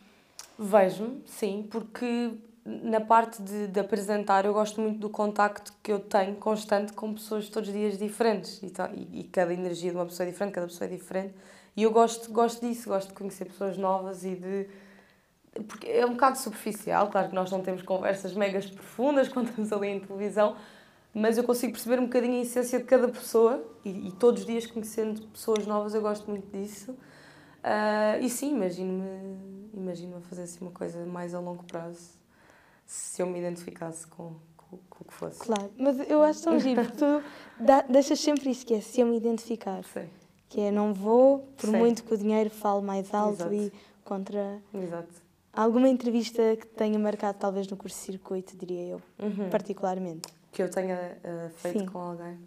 Vejo-me, 0.66 1.22
sim, 1.26 1.68
porque 1.70 2.32
na 2.66 3.02
parte 3.02 3.42
de, 3.42 3.68
de 3.68 3.80
apresentar 3.80 4.46
eu 4.46 4.54
gosto 4.54 4.80
muito 4.80 4.98
do 4.98 5.10
contacto 5.10 5.74
que 5.84 5.92
eu 5.92 6.00
tenho 6.00 6.36
constante 6.38 6.94
com 6.94 7.14
pessoas 7.14 7.50
todos 7.50 7.68
os 7.68 7.76
dias 7.76 7.98
diferentes 7.98 8.62
e, 8.64 8.70
tá- 8.70 8.90
e, 8.94 9.20
e 9.22 9.24
cada 9.26 9.54
energia 9.54 9.92
de 9.92 9.98
uma 9.98 10.06
pessoa 10.06 10.26
é 10.28 10.32
diferente, 10.32 10.54
cada 10.54 10.68
pessoa 10.68 10.88
é 10.88 10.92
diferente 10.96 11.34
e 11.76 11.84
eu 11.84 11.92
gosto, 11.92 12.32
gosto 12.32 12.66
disso, 12.66 12.88
gosto 12.88 13.10
de 13.10 13.14
conhecer 13.16 13.46
pessoas 13.46 13.78
novas 13.78 14.24
e 14.24 14.36
de... 14.36 14.68
Porque 15.68 15.88
é 15.88 16.06
um 16.06 16.12
bocado 16.14 16.38
superficial, 16.38 17.10
claro 17.10 17.30
que 17.30 17.36
nós 17.36 17.52
não 17.52 17.62
temos 17.62 17.82
conversas 17.84 18.34
megas 18.34 18.66
profundas 18.70 19.28
quando 19.34 19.50
estamos 19.50 19.72
ali 19.74 19.90
em 19.90 20.00
televisão, 20.00 20.56
mas 21.14 21.38
eu 21.38 21.44
consigo 21.44 21.74
perceber 21.74 22.00
um 22.00 22.06
bocadinho 22.06 22.40
a 22.40 22.42
essência 22.44 22.80
de 22.80 22.86
cada 22.86 23.08
pessoa 23.10 23.64
e, 23.84 24.08
e 24.08 24.12
todos 24.14 24.42
os 24.42 24.48
dias 24.48 24.66
conhecendo 24.66 25.22
pessoas 25.28 25.68
novas 25.68 25.94
eu 25.94 26.02
gosto 26.02 26.30
muito 26.30 26.48
disso. 26.58 26.96
Ah, 27.64 28.18
e 28.20 28.30
sim, 28.30 28.54
imagino-me 28.56 29.38
imagino 29.74 30.22
fazer 30.22 30.44
assim 30.44 30.60
uma 30.62 30.72
coisa 30.72 31.06
mais 31.06 31.34
a 31.34 31.40
longo 31.40 31.64
prazo, 31.64 32.12
se 32.86 33.22
eu 33.22 33.26
me 33.28 33.40
identificasse 33.40 34.06
com, 34.08 34.36
com 34.58 34.78
com, 34.90 35.04
o 35.04 35.06
que 35.06 35.14
fosse. 35.14 35.40
Claro, 35.40 35.72
mas 35.78 36.10
eu 36.10 36.22
acho 36.24 36.44
tão 36.44 36.60
giro, 36.60 36.82
porque 36.82 36.98
tu 36.98 37.24
deixas 37.90 38.20
sempre 38.20 38.50
isso, 38.50 38.66
que 38.66 38.74
é 38.74 38.82
se 38.82 39.02
eu 39.02 39.08
me 39.08 39.18
identificar. 39.18 39.84
Sim. 39.86 40.08
Que 40.50 40.62
é 40.62 40.72
não 40.72 40.94
vou, 40.94 41.40
por 41.58 41.72
muito 41.72 42.04
que 42.04 42.14
o 42.14 42.18
dinheiro 42.18 42.50
fale 42.50 42.82
mais 42.84 43.14
alto 43.14 43.42
Exato. 43.42 43.54
e 43.54 43.72
contra. 44.04 44.62
Exato. 44.74 45.22
Alguma 45.52 45.88
entrevista 45.88 46.56
que 46.56 46.66
tenha 46.66 46.98
marcado, 46.98 47.38
talvez 47.40 47.68
no 47.68 47.78
curso 47.78 47.98
circuito, 47.98 48.56
diria 48.58 48.88
eu, 48.94 49.02
Uhum. 49.20 49.50
particularmente. 49.50 50.28
Que 50.52 50.64
eu 50.64 50.70
tenha 50.70 51.18
eh, 51.24 51.50
feito 51.56 51.80
Sim. 51.80 51.86
com 51.86 52.00
alguém. 52.00 52.40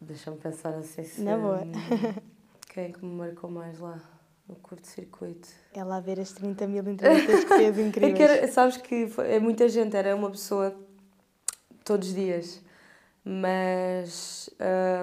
Deixa-me 0.00 0.36
pensar 0.36 0.74
assim 0.74 1.02
se. 1.04 1.22
Na 1.22 1.36
boa. 1.36 1.62
Quem 2.72 2.84
é 2.84 2.88
que 2.92 3.04
me 3.04 3.14
marcou 3.14 3.50
mais 3.50 3.78
lá 3.80 3.98
no 4.48 4.54
curto-circuito? 4.56 5.48
Ela 5.74 5.96
a 5.96 6.00
ver 6.00 6.20
as 6.20 6.32
30 6.32 6.66
mil 6.66 6.86
entrevistas 6.88 7.44
que 7.44 7.48
fez 7.56 7.76
É 7.78 7.82
incríveis. 7.82 8.16
que 8.16 8.22
era, 8.22 8.48
sabes 8.48 8.76
que 8.76 9.08
foi- 9.08 9.32
é 9.34 9.40
muita 9.40 9.68
gente, 9.68 9.96
era 9.96 10.14
uma 10.14 10.30
pessoa 10.30 10.74
todos 11.84 12.08
os 12.08 12.14
dias. 12.14 12.60
Mas. 13.24 14.48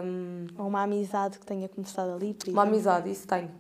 hum, 0.04 0.48
Ou 0.58 0.68
uma 0.68 0.84
amizade 0.84 1.38
que 1.40 1.46
tenha 1.46 1.68
começado 1.68 2.12
ali, 2.14 2.34
por 2.34 2.50
Uma 2.50 2.64
amizade, 2.64 3.12
isso 3.12 3.28
tenho. 3.28 3.52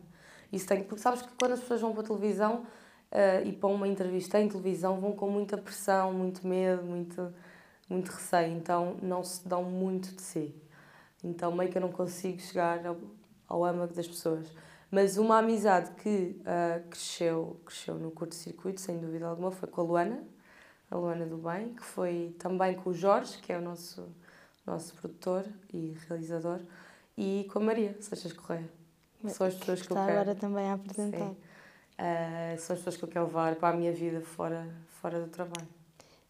Isso 0.51 0.67
tenho, 0.67 0.85
porque 0.85 1.01
sabes 1.01 1.21
que 1.21 1.29
quando 1.37 1.51
as 1.51 1.59
pessoas 1.59 1.81
vão 1.81 1.91
para 1.91 2.01
a 2.01 2.05
televisão 2.05 2.65
eh, 3.11 3.43
e 3.45 3.51
para 3.51 3.67
uma 3.69 3.87
entrevista 3.87 4.39
em 4.39 4.47
televisão 4.47 4.99
vão 5.01 5.11
com 5.11 5.29
muita 5.29 5.57
pressão, 5.57 6.13
muito 6.13 6.47
medo, 6.47 6.83
muito, 6.83 7.33
muito 7.89 8.09
receio, 8.09 8.55
então 8.55 8.95
não 9.01 9.21
se 9.23 9.45
dão 9.47 9.63
muito 9.63 10.15
de 10.15 10.21
si. 10.21 10.55
Então 11.25 11.51
meio 11.51 11.71
que 11.71 11.77
eu 11.77 11.81
não 11.81 11.91
consigo 11.91 12.39
chegar 12.39 12.85
ao, 12.85 12.97
ao 13.47 13.65
âmago 13.65 13.93
das 13.93 14.07
pessoas. 14.07 14.47
Mas 14.91 15.17
uma 15.17 15.39
amizade 15.39 15.91
que 16.01 16.39
eh, 16.45 16.83
cresceu, 16.89 17.59
cresceu 17.65 17.95
no 17.95 18.11
curto-circuito, 18.11 18.79
sem 18.79 18.99
dúvida 18.99 19.27
alguma, 19.27 19.51
foi 19.51 19.67
com 19.67 19.81
a 19.81 19.83
Luana, 19.83 20.23
a 20.89 20.95
Luana 20.95 21.25
do 21.25 21.37
Bem, 21.37 21.73
que 21.73 21.83
foi 21.83 22.35
também 22.37 22.75
com 22.75 22.91
o 22.91 22.93
Jorge, 22.93 23.39
que 23.39 23.51
é 23.51 23.57
o 23.57 23.61
nosso, 23.61 24.07
nosso 24.65 24.93
produtor 24.95 25.43
e 25.73 25.97
realizador, 26.07 26.59
e 27.17 27.47
com 27.51 27.59
a 27.59 27.61
Maria 27.63 27.97
Seixas 27.99 28.31
Correia. 28.31 28.69
São 29.27 29.47
as 29.47 29.55
pessoas 29.55 29.81
que 29.81 29.91
eu 29.91 29.95
Está 29.97 30.05
quero. 30.05 30.19
agora 30.19 30.35
também 30.35 30.69
a 30.69 30.73
apresentar. 30.73 31.17
Sim. 31.29 31.37
Eh, 31.97 32.55
são 32.59 32.75
as 32.75 32.79
pessoas 32.79 32.97
que 32.97 33.03
eu 33.03 33.09
quero 33.09 33.25
levar 33.25 33.55
para 33.55 33.73
a 33.75 33.77
minha 33.77 33.91
vida 33.91 34.21
fora, 34.21 34.69
fora 35.01 35.19
do 35.19 35.27
trabalho. 35.27 35.67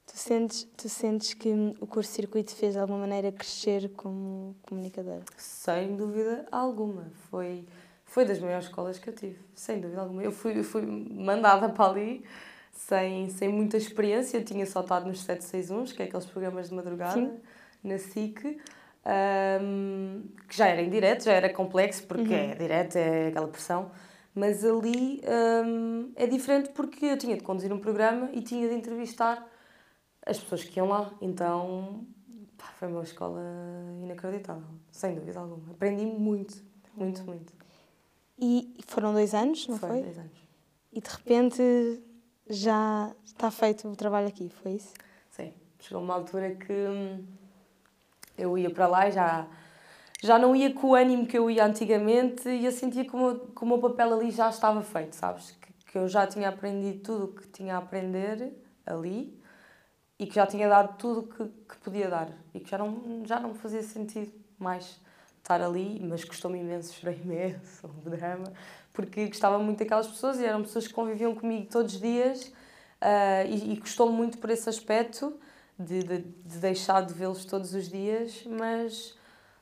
Tu 0.06 0.18
sentes, 0.18 0.68
tu 0.78 0.88
sentes 0.88 1.34
que 1.34 1.50
o 1.82 1.88
curso 1.88 2.12
circuito 2.12 2.54
te 2.54 2.60
fez 2.60 2.74
de 2.74 2.80
alguma 2.80 3.00
maneira 3.00 3.32
crescer 3.32 3.90
como 3.96 4.56
comunicadora? 4.62 5.22
Sem 5.36 5.96
dúvida 5.96 6.46
alguma. 6.52 7.12
Foi, 7.30 7.66
foi 8.06 8.24
das 8.24 8.40
maiores 8.40 8.66
escolas 8.68 9.00
que 9.00 9.10
eu 9.10 9.14
tive, 9.16 9.40
sem 9.56 9.80
dúvida 9.82 10.02
alguma. 10.02 10.24
Eu 10.24 10.32
fui, 10.32 10.58
eu 10.60 10.64
fui 10.64 10.84
mandada 10.86 11.70
para 11.70 11.90
ali 11.92 12.24
sem, 12.72 13.30
sem 13.30 13.50
muita 13.50 13.78
experiência. 13.78 14.38
Eu 14.38 14.46
tinha 14.46 14.66
só 14.66 14.82
estado 14.82 15.08
nos 15.08 15.22
761, 15.24 15.96
que 15.96 16.04
é 16.04 16.06
aqueles 16.06 16.26
programas 16.28 16.70
de 16.70 16.76
madrugada, 16.76 17.14
Sim. 17.20 17.38
na 17.84 17.98
SIC, 17.98 18.62
ahm, 19.04 20.22
que 20.48 20.56
já 20.56 20.68
era 20.68 20.82
em 20.84 20.90
direto, 20.90 21.24
já 21.26 21.34
era 21.34 21.50
complexo, 21.52 22.04
porque 22.04 22.34
Uhum. 22.34 22.52
é 22.52 22.56
direto, 22.56 22.96
é 22.96 23.28
aquela 23.30 23.48
pressão. 23.48 23.92
Mas 24.36 24.64
ali 24.64 25.22
ahm, 25.28 26.12
é 26.16 26.28
diferente 26.28 26.70
porque 26.70 27.06
eu 27.08 27.18
tinha 27.18 27.36
de 27.36 27.44
conduzir 27.44 27.74
um 27.74 27.80
programa 27.80 28.30
e 28.34 28.42
tinha 28.42 28.70
de 28.70 28.76
entrevistar 28.76 29.46
as 30.26 30.40
pessoas 30.40 30.64
que 30.64 30.80
iam 30.80 30.88
lá. 30.88 31.12
Então 31.22 32.06
pá, 32.58 32.66
foi 32.80 32.88
uma 32.88 33.04
escola 33.04 33.42
inacreditável, 34.04 34.64
sem 34.92 35.16
dúvida 35.16 35.40
alguma. 35.40 35.72
Aprendi 35.72 36.06
muito, 36.06 36.64
muito, 36.96 37.24
muito. 37.24 37.54
E 38.38 38.76
foram 38.88 39.14
dois 39.14 39.34
anos, 39.34 39.68
não 39.68 39.78
foi? 39.78 40.02
10 40.02 40.18
anos. 40.18 40.38
E 40.92 41.02
de 41.02 41.10
repente 41.10 42.04
já 42.50 43.14
está 43.24 43.50
feito 43.50 43.88
o 43.88 43.96
trabalho 43.96 44.28
aqui, 44.28 44.50
foi 44.62 44.74
isso? 44.74 44.94
Sim, 45.30 45.54
chegou 45.80 46.04
uma 46.04 46.14
altura 46.14 46.56
que 46.56 46.72
hum, 46.72 47.26
eu 48.38 48.58
ia 48.58 48.70
para 48.70 48.88
lá 48.88 49.08
e 49.08 49.12
já, 49.12 49.48
já 50.22 50.38
não 50.38 50.56
ia 50.56 50.74
com 50.74 50.88
o 50.88 50.96
ânimo 50.96 51.26
que 51.26 51.38
eu 51.38 51.50
ia 51.50 51.66
antigamente 51.66 52.50
e 52.50 52.66
eu 52.66 52.72
sentia 52.72 53.06
que 53.06 53.16
o 53.16 53.18
meu, 53.18 53.40
que 53.40 53.64
o 53.64 53.66
meu 53.66 53.80
papel 53.80 54.14
ali 54.14 54.32
já 54.32 54.50
estava 54.50 54.82
feito, 54.82 55.16
sabes? 55.16 55.52
Que, 55.52 55.92
que 55.92 55.98
eu 55.98 56.08
já 56.08 56.28
tinha 56.28 56.50
aprendido 56.50 57.02
tudo 57.02 57.26
o 57.26 57.28
que 57.30 57.48
tinha 57.48 57.76
a 57.76 57.80
aprender 57.80 58.54
ali 58.86 59.38
e 60.18 60.26
que 60.26 60.36
já 60.36 60.48
tinha 60.48 60.68
dado 60.68 60.98
tudo 60.98 61.20
o 61.22 61.28
que, 61.28 61.46
que 61.68 61.78
podia 61.84 62.10
dar. 62.10 62.30
E 62.54 62.60
que 62.60 62.70
já 62.70 62.78
não, 62.78 63.24
já 63.26 63.40
não 63.40 63.54
fazia 63.54 63.84
sentido 63.84 64.32
mais 64.58 65.00
estar 65.38 65.62
ali, 65.62 66.00
mas 66.04 66.24
custou-me 66.24 66.60
imenso, 66.60 66.94
chorei 66.94 67.20
imenso, 67.24 67.88
um 67.88 68.10
drama, 68.10 68.52
porque 68.94 69.28
gostava 69.28 69.60
muito 69.60 69.80
daquelas 69.80 70.08
pessoas 70.08 70.40
e 70.40 70.46
eram 70.46 70.62
pessoas 70.64 70.88
que 70.88 70.94
conviviam 70.94 71.36
comigo 71.36 71.68
todos 71.70 71.94
os 71.94 72.02
dias 72.02 72.52
ah, 73.00 73.44
e, 73.44 73.74
e 73.74 73.78
custou-me 73.78 74.16
muito 74.16 74.38
por 74.38 74.50
esse 74.50 74.68
aspecto 74.70 75.38
de, 75.78 76.04
de, 76.04 76.18
de 76.20 76.58
deixar 76.60 77.06
de 77.06 77.14
vê-los 77.14 77.46
todos 77.46 77.74
os 77.76 77.90
dias, 77.90 78.44
mas 78.48 79.16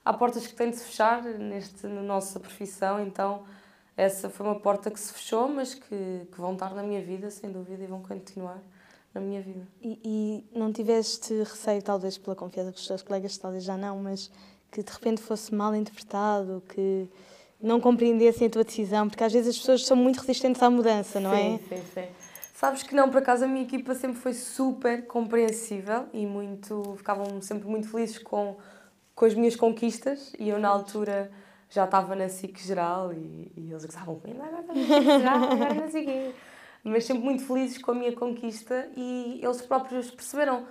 há 0.06 0.14
portas 0.14 0.46
que 0.48 0.54
têm 0.54 0.70
de 0.70 0.78
se 0.78 0.86
fechar 0.86 1.24
neste, 1.24 1.88
na 1.88 2.02
nossa 2.02 2.40
profissão, 2.40 3.02
então 3.02 3.44
essa 3.98 4.30
foi 4.30 4.46
uma 4.46 4.60
porta 4.60 4.90
que 4.90 5.00
se 5.00 5.12
fechou, 5.12 5.50
mas 5.50 5.74
que, 5.74 6.28
que 6.32 6.40
vão 6.40 6.54
estar 6.54 6.74
na 6.74 6.84
minha 6.84 7.02
vida, 7.02 7.30
sem 7.30 7.52
dúvida, 7.52 7.84
e 7.84 7.88
vão 7.88 8.02
continuar 8.02 8.62
na 9.14 9.22
minha 9.22 9.42
vida. 9.42 9.68
E, 9.82 10.00
e 10.04 10.58
não 10.58 10.72
tiveste 10.72 11.34
receio, 11.40 11.82
talvez 11.82 12.18
pela 12.18 12.36
confiança 12.36 12.72
com 12.72 12.78
os 12.78 12.88
teus 12.88 13.02
colegas, 13.02 13.38
talvez 13.38 13.64
já 13.64 13.78
não, 13.78 14.00
mas 14.00 14.32
que 14.72 14.82
de 14.82 14.92
repente 14.92 15.22
fosse 15.22 15.54
mal 15.54 15.76
interpretado, 15.76 16.64
que 16.68 17.08
não 17.62 17.80
compreendessem 17.80 18.48
a 18.48 18.50
tua 18.50 18.64
decisão, 18.64 19.08
porque 19.08 19.24
às 19.24 19.32
vezes 19.32 19.56
as 19.56 19.58
pessoas 19.58 19.86
são 19.86 19.96
muito 19.96 20.20
resistentes 20.20 20.62
à 20.62 20.70
mudança, 20.70 21.20
não 21.20 21.32
sim, 21.32 21.56
é? 21.56 21.76
Sim, 21.76 21.84
sim. 21.94 22.08
Sabes 22.54 22.84
que 22.84 22.96
não, 22.96 23.10
por 23.10 23.18
acaso 23.18 23.46
a 23.46 23.48
minha 23.48 23.64
equipa 23.64 23.94
sempre 23.94 24.18
foi 24.18 24.34
super 24.34 25.06
compreensível 25.06 26.06
e 26.14 26.26
muito, 26.26 26.96
ficavam 26.98 27.42
sempre 27.42 27.68
muito 27.68 27.88
felizes 27.90 28.18
com, 28.18 28.58
com 29.14 29.26
as 29.26 29.34
minhas 29.34 29.56
conquistas 29.56 30.34
e 30.40 30.50
eu 30.50 30.58
na 30.60 30.70
altura 30.70 31.32
já 31.70 31.86
estava 31.86 32.16
na 32.16 32.30
SIC 32.30 32.58
geral 32.60 33.12
e, 33.14 33.52
e 33.56 33.70
eles 33.70 33.86
gozavam 33.86 34.20
comigo, 34.20 34.42
agora 34.42 34.64
na 34.68 34.74
SIC 34.74 35.04
geral, 35.04 35.44
agora 35.44 35.88
o 35.88 35.92
quê. 35.92 36.32
Mas 36.84 37.06
sempre 37.06 37.24
muito 37.24 37.46
felizes 37.46 37.78
com 37.78 37.92
a 37.92 37.94
minha 37.94 38.12
conquista 38.14 38.90
e 38.96 39.40
eles 39.42 39.62
próprios 39.62 40.12
perceberam 40.12 40.66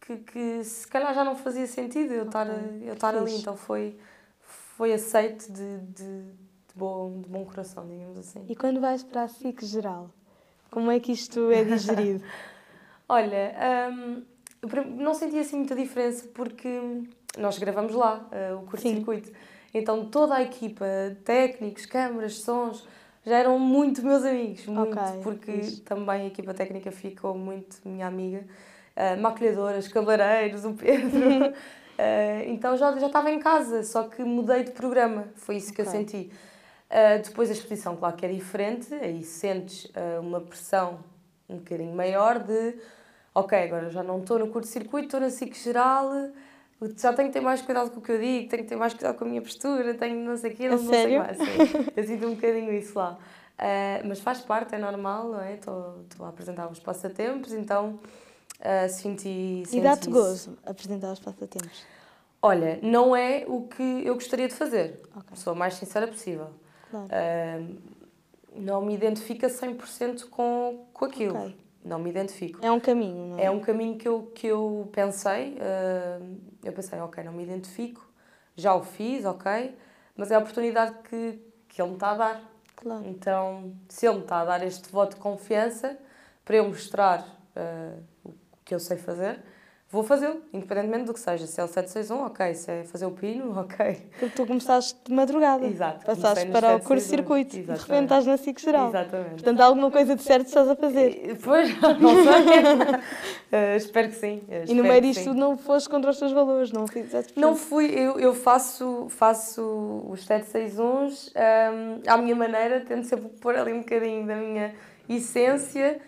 que, 0.00 0.16
que 0.18 0.64
se 0.64 0.86
calhar 0.86 1.12
já 1.12 1.24
não 1.24 1.34
fazia 1.34 1.66
sentido 1.66 2.12
eu 2.12 2.26
estar, 2.26 2.46
eu 2.46 2.94
estar 2.94 3.16
ali, 3.16 3.34
então 3.34 3.56
foi, 3.56 3.98
foi 4.76 4.92
aceito 4.92 5.52
de, 5.52 5.78
de, 5.78 6.22
de, 6.22 6.74
bom, 6.74 7.20
de 7.20 7.28
bom 7.28 7.44
coração, 7.44 7.86
digamos 7.88 8.16
assim. 8.18 8.44
E 8.48 8.54
quando 8.54 8.80
vais 8.80 9.02
para 9.02 9.24
a 9.24 9.28
SIC 9.28 9.64
geral, 9.64 10.10
como 10.70 10.90
é 10.90 11.00
que 11.00 11.10
isto 11.10 11.50
é 11.50 11.64
digerido? 11.64 12.22
Olha, 13.08 13.54
hum, 13.90 14.22
não 14.96 15.14
senti 15.14 15.38
assim 15.38 15.56
muita 15.56 15.74
diferença 15.74 16.28
porque 16.34 16.80
nós 17.38 17.58
gravamos 17.58 17.94
lá 17.94 18.28
uh, 18.30 18.56
o 18.58 18.66
curto-circuito. 18.66 19.30
Então 19.72 20.06
toda 20.06 20.34
a 20.34 20.42
equipa, 20.42 20.86
técnicos, 21.24 21.86
câmaras, 21.86 22.38
sons, 22.38 22.86
já 23.26 23.36
eram 23.38 23.58
muito 23.58 24.04
meus 24.04 24.24
amigos, 24.24 24.64
muito, 24.66 24.96
Ok, 24.96 25.20
porque 25.22 25.52
fixe. 25.52 25.80
também 25.80 26.22
a 26.22 26.26
equipa 26.26 26.54
técnica 26.54 26.92
ficou 26.92 27.36
muito 27.36 27.76
minha 27.84 28.06
amiga. 28.06 28.44
Uh, 28.96 29.20
maquilhadoras, 29.20 29.88
cabeleireiros, 29.88 30.64
o 30.64 30.72
Pedro. 30.72 31.48
Uh, 31.48 31.52
então 32.46 32.76
já, 32.76 32.96
já 32.96 33.08
estava 33.08 33.30
em 33.30 33.38
casa, 33.38 33.82
só 33.82 34.04
que 34.04 34.22
mudei 34.22 34.62
de 34.62 34.70
programa, 34.70 35.28
foi 35.34 35.56
isso 35.56 35.72
que 35.72 35.82
eu 35.82 35.86
senti. 35.86 36.30
Uh, 36.88 37.22
depois 37.22 37.50
a 37.50 37.52
exposição, 37.52 37.96
claro 37.96 38.16
que 38.16 38.24
é 38.24 38.28
diferente, 38.28 38.94
aí 38.94 39.22
sentes 39.22 39.90
uma 40.20 40.40
pressão 40.40 41.00
um 41.48 41.56
bocadinho 41.56 41.94
maior 41.94 42.38
de 42.38 42.74
ok, 43.34 43.58
agora 43.58 43.90
já 43.90 44.02
não 44.02 44.20
estou 44.20 44.38
no 44.38 44.48
curto-circuito, 44.48 45.06
estou 45.06 45.20
na 45.20 45.30
SIC 45.30 45.54
geral, 45.54 46.10
já 46.96 47.12
tenho 47.12 47.28
que 47.28 47.32
ter 47.34 47.40
mais 47.40 47.62
cuidado 47.62 47.90
com 47.90 48.00
o 48.00 48.02
que 48.02 48.12
eu 48.12 48.20
digo, 48.20 48.48
tenho 48.48 48.62
que 48.62 48.68
ter 48.68 48.76
mais 48.76 48.92
cuidado 48.92 49.16
com 49.16 49.24
a 49.24 49.28
minha 49.28 49.42
postura, 49.42 49.94
tenho 49.94 50.18
não 50.24 50.36
sei 50.36 50.52
o 50.52 50.56
quê, 50.56 50.68
não, 50.68 50.76
não 50.76 50.90
sei 50.92 51.18
mais. 51.18 51.36
Sim, 51.38 51.44
eu 51.96 52.04
sinto 52.04 52.26
um 52.26 52.34
bocadinho 52.34 52.72
isso 52.72 52.98
lá. 52.98 53.18
Uh, 53.58 54.06
mas 54.06 54.20
faz 54.20 54.40
parte, 54.42 54.74
é 54.74 54.78
normal, 54.78 55.28
não 55.30 55.40
é? 55.40 55.54
Estou 55.54 56.04
a 56.20 56.28
apresentar 56.28 56.70
os 56.70 56.78
passatempos, 56.78 57.52
então 57.52 57.98
uh, 58.60 58.88
senti, 58.90 59.62
E 59.62 59.66
senti 59.66 59.82
dá-te 59.82 60.02
isso. 60.02 60.10
gozo 60.10 60.58
apresentar 60.66 61.12
os 61.12 61.20
passatempos? 61.20 61.82
Olha, 62.42 62.78
não 62.82 63.16
é 63.16 63.44
o 63.48 63.62
que 63.62 63.82
eu 64.04 64.14
gostaria 64.14 64.46
de 64.46 64.54
fazer. 64.54 65.00
Ok. 65.16 65.28
Sou 65.34 65.54
a 65.54 65.56
mais 65.56 65.74
sincera 65.74 66.06
possível. 66.06 66.48
Claro. 66.90 67.06
Uh, 67.06 67.76
não 68.54 68.82
me 68.82 68.94
identifica 68.94 69.48
100% 69.48 70.28
com, 70.28 70.86
com 70.92 71.04
aquilo. 71.06 71.36
Ok. 71.38 71.56
Não 71.86 72.00
me 72.00 72.10
identifico. 72.10 72.58
É 72.64 72.70
um 72.70 72.80
caminho, 72.80 73.28
não 73.28 73.38
é? 73.38 73.44
É 73.44 73.50
um 73.50 73.60
caminho 73.60 73.96
que 73.96 74.08
eu, 74.08 74.30
que 74.34 74.46
eu 74.48 74.88
pensei. 74.92 75.54
uh, 75.54 76.36
eu 76.64 76.72
pensei, 76.72 76.98
ok, 76.98 77.22
não 77.22 77.32
me 77.32 77.44
identifico, 77.44 78.04
já 78.56 78.74
o 78.74 78.82
fiz, 78.82 79.24
ok, 79.24 79.76
mas 80.16 80.32
é 80.32 80.34
a 80.34 80.38
oportunidade 80.40 80.96
que, 81.08 81.38
que 81.68 81.80
ele 81.80 81.90
me 81.90 81.94
está 81.94 82.10
a 82.10 82.16
dar. 82.16 82.42
Claro. 82.74 83.06
Então, 83.06 83.72
se 83.88 84.06
ele 84.06 84.16
me 84.16 84.22
está 84.22 84.40
a 84.40 84.44
dar 84.44 84.66
este 84.66 84.90
voto 84.90 85.14
de 85.14 85.20
confiança 85.20 85.96
para 86.44 86.56
eu 86.56 86.68
mostrar 86.68 87.20
uh, 87.56 88.02
o 88.24 88.34
que 88.64 88.74
eu 88.74 88.80
sei 88.80 88.96
fazer, 88.96 89.40
vou 89.90 90.02
fazê-lo, 90.02 90.42
independentemente 90.52 91.04
do 91.04 91.14
que 91.14 91.20
seja. 91.20 91.46
Se 91.46 91.60
é 91.60 91.64
o 91.64 91.68
761, 91.68 92.26
ok. 92.26 92.54
Se 92.54 92.70
é 92.70 92.84
fazer 92.84 93.06
o 93.06 93.10
pino, 93.12 93.56
ok. 93.58 94.08
Porque 94.18 94.34
tu 94.36 94.46
começaste 94.46 94.98
de 95.04 95.12
madrugada. 95.14 95.64
Exato. 95.66 96.04
Passaste 96.04 96.46
para 96.46 96.76
o 96.76 96.80
761. 96.80 96.86
curso-circuito. 96.86 97.56
e 97.56 97.62
De 97.62 97.72
repente 97.72 98.02
estás 98.04 98.26
na 98.26 98.36
SIC 98.36 98.58
geral. 98.60 98.88
Exatamente. 98.88 99.30
Portanto, 99.30 99.60
há 99.60 99.64
alguma 99.64 99.90
coisa 99.90 100.16
de 100.16 100.22
certo 100.22 100.46
estás 100.48 100.68
a 100.68 100.76
fazer. 100.76 101.10
E- 101.30 101.34
Pois, 101.36 101.68
não 102.00 102.14
sei. 102.14 103.00
Eh, 103.52 103.76
espero 103.76 104.08
que 104.08 104.16
sim. 104.16 104.42
eh, 104.50 104.64
E 104.66 104.74
no 104.74 104.82
meio 104.82 105.00
disto 105.00 105.22
sim. 105.30 105.32
não 105.32 105.56
foste 105.56 105.88
contra 105.88 106.10
os 106.10 106.18
teus 106.18 106.32
valores, 106.32 106.72
não 106.72 106.84
fizeste. 106.88 107.38
Não 107.38 107.54
fui, 107.54 107.86
eu, 107.86 108.18
eu 108.18 108.34
faço, 108.34 109.06
faço 109.08 110.04
os 110.08 110.24
761 110.26 111.06
um, 111.36 112.00
à 112.08 112.16
minha 112.18 112.34
maneira, 112.34 112.80
tento 112.80 113.04
sempre 113.04 113.28
pôr 113.40 113.54
ali 113.56 113.72
um 113.72 113.78
bocadinho 113.80 114.26
da 114.26 114.34
minha 114.34 114.74
essência, 115.08 116.00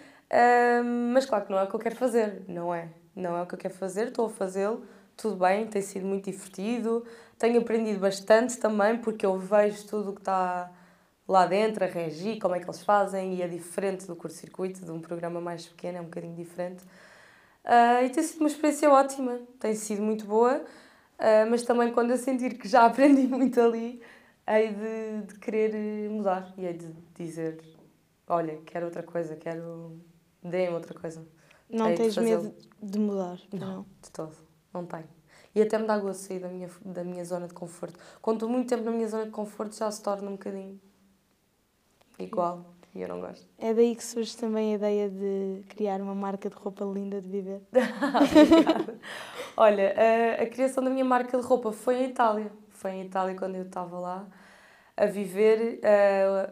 um, 0.85 1.12
mas 1.12 1.26
claro 1.26 1.45
que 1.45 1.53
não 1.53 1.59
é 1.61 1.62
o 1.62 1.68
que 1.68 1.74
eu 1.76 1.81
quero 1.81 1.95
fazer, 1.97 2.43
não 2.49 2.74
é? 2.74 2.89
Não 3.18 3.36
é 3.36 3.42
o 3.42 3.46
que 3.46 3.54
eu 3.54 3.58
quero 3.58 3.74
fazer, 3.74 4.08
estou 4.08 4.26
a 4.26 4.30
fazê-lo, 4.30 4.86
tudo 5.16 5.36
bem, 5.36 5.66
tem 5.66 5.82
sido 5.82 6.06
muito 6.06 6.30
divertido, 6.30 7.04
tenho 7.36 7.60
aprendido 7.60 7.98
bastante 7.98 8.56
também, 8.58 8.96
porque 8.98 9.26
eu 9.26 9.36
vejo 9.36 9.84
tudo 9.88 10.10
o 10.10 10.14
que 10.14 10.20
está 10.20 10.70
lá 11.26 11.44
dentro, 11.44 11.84
a 11.84 11.88
regi, 11.88 12.38
como 12.38 12.54
é 12.54 12.60
que 12.60 12.64
eles 12.66 12.82
fazem, 12.84 13.34
e 13.34 13.42
é 13.42 13.48
diferente 13.48 14.06
do 14.06 14.14
curso-circuito, 14.14 14.84
de 14.84 14.90
um 14.92 15.00
programa 15.00 15.40
mais 15.40 15.66
pequeno, 15.66 15.98
é 15.98 16.00
um 16.00 16.04
bocadinho 16.04 16.36
diferente. 16.36 16.84
Ah, 17.64 18.02
e 18.04 18.10
tem 18.10 18.22
sido 18.22 18.40
uma 18.40 18.48
experiência 18.48 18.88
ótima, 18.90 19.40
tem 19.58 19.74
sido 19.74 20.00
muito 20.02 20.24
boa, 20.24 20.64
ah, 21.18 21.46
mas 21.50 21.62
também 21.64 21.92
quando 21.92 22.12
eu 22.12 22.16
sentir 22.18 22.56
que 22.56 22.68
já 22.68 22.86
aprendi 22.86 23.26
muito 23.26 23.60
ali, 23.60 24.00
hei 24.46 24.72
de, 24.72 25.26
de 25.32 25.38
querer 25.40 25.74
eh, 25.74 26.08
mudar 26.08 26.54
e 26.56 26.64
hei 26.66 26.72
de 26.74 26.88
dizer: 27.14 27.60
olha, 28.28 28.58
quero 28.64 28.86
outra 28.86 29.02
coisa, 29.02 29.36
quero. 29.36 29.98
deem-me 30.42 30.74
outra 30.74 30.94
coisa. 30.98 31.26
Não 31.70 31.90
de 31.90 31.96
tens 31.96 32.16
medo 32.16 32.54
de 32.82 32.98
mudar. 32.98 33.38
Não, 33.52 33.84
de 34.02 34.10
todo, 34.10 34.36
não 34.72 34.86
tenho. 34.86 35.08
E 35.54 35.62
até 35.62 35.78
me 35.78 35.86
dá 35.86 35.98
gosto 35.98 36.20
sair 36.20 36.40
da 36.40 36.48
minha, 36.48 36.70
da 36.84 37.02
minha 37.02 37.24
zona 37.24 37.48
de 37.48 37.54
conforto. 37.54 37.98
Quando 38.22 38.36
estou 38.36 38.48
muito 38.48 38.68
tempo 38.68 38.84
na 38.84 38.90
minha 38.90 39.08
zona 39.08 39.24
de 39.24 39.30
conforto, 39.30 39.76
já 39.76 39.90
se 39.90 40.02
torna 40.02 40.28
um 40.28 40.32
bocadinho 40.32 40.80
igual 42.18 42.64
e 42.94 43.02
eu 43.02 43.08
não 43.08 43.20
gosto. 43.20 43.46
É 43.58 43.72
daí 43.74 43.94
que 43.94 44.04
surge 44.04 44.36
também 44.36 44.72
a 44.72 44.76
ideia 44.76 45.08
de 45.08 45.62
criar 45.68 46.00
uma 46.00 46.14
marca 46.14 46.48
de 46.48 46.56
roupa 46.56 46.84
linda 46.84 47.20
de 47.20 47.28
viver. 47.28 47.62
Olha, 49.56 49.94
a, 49.96 50.42
a 50.42 50.46
criação 50.46 50.82
da 50.82 50.90
minha 50.90 51.04
marca 51.04 51.38
de 51.38 51.44
roupa 51.44 51.72
foi 51.72 52.02
em 52.02 52.10
Itália. 52.10 52.52
Foi 52.70 52.92
em 52.92 53.02
Itália 53.02 53.34
quando 53.36 53.56
eu 53.56 53.64
estava 53.64 53.98
lá 53.98 54.26
a 54.96 55.06
viver 55.06 55.80
eh, 55.82 56.50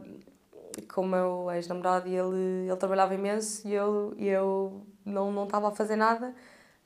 com 0.92 1.02
o 1.02 1.06
meu 1.06 1.50
ex-namorado 1.50 2.08
e 2.08 2.14
ele, 2.14 2.68
ele 2.68 2.76
trabalhava 2.76 3.14
imenso 3.14 3.66
e 3.66 3.74
eu, 3.74 4.14
e 4.16 4.28
eu 4.28 4.86
não, 5.06 5.32
não 5.32 5.44
estava 5.44 5.68
a 5.68 5.70
fazer 5.70 5.96
nada. 5.96 6.34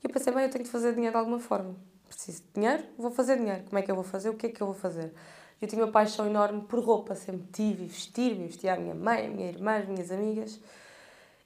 E 0.02 0.06
eu 0.06 0.10
pensei, 0.10 0.32
bem, 0.32 0.44
eu 0.44 0.50
tenho 0.50 0.64
de 0.64 0.70
fazer 0.70 0.92
dinheiro 0.92 1.14
de 1.14 1.18
alguma 1.18 1.40
forma. 1.40 1.74
Preciso 2.06 2.42
de 2.42 2.48
dinheiro, 2.54 2.84
vou 2.98 3.10
fazer 3.10 3.36
dinheiro. 3.36 3.64
Como 3.64 3.78
é 3.78 3.82
que 3.82 3.90
eu 3.90 3.94
vou 3.94 4.04
fazer? 4.04 4.28
O 4.28 4.34
que 4.34 4.46
é 4.46 4.50
que 4.50 4.60
eu 4.60 4.66
vou 4.66 4.76
fazer? 4.76 5.12
Eu 5.60 5.68
tinha 5.68 5.84
uma 5.84 5.90
paixão 5.90 6.26
enorme 6.26 6.62
por 6.62 6.82
roupa, 6.82 7.14
sempre 7.14 7.46
tive, 7.52 7.86
vestir-me, 7.86 8.46
vestia 8.46 8.74
a 8.74 8.76
minha 8.76 8.94
mãe, 8.94 9.26
a 9.26 9.28
minha 9.28 9.48
irmã, 9.48 9.76
as 9.76 9.88
minhas 9.88 10.10
amigas. 10.10 10.60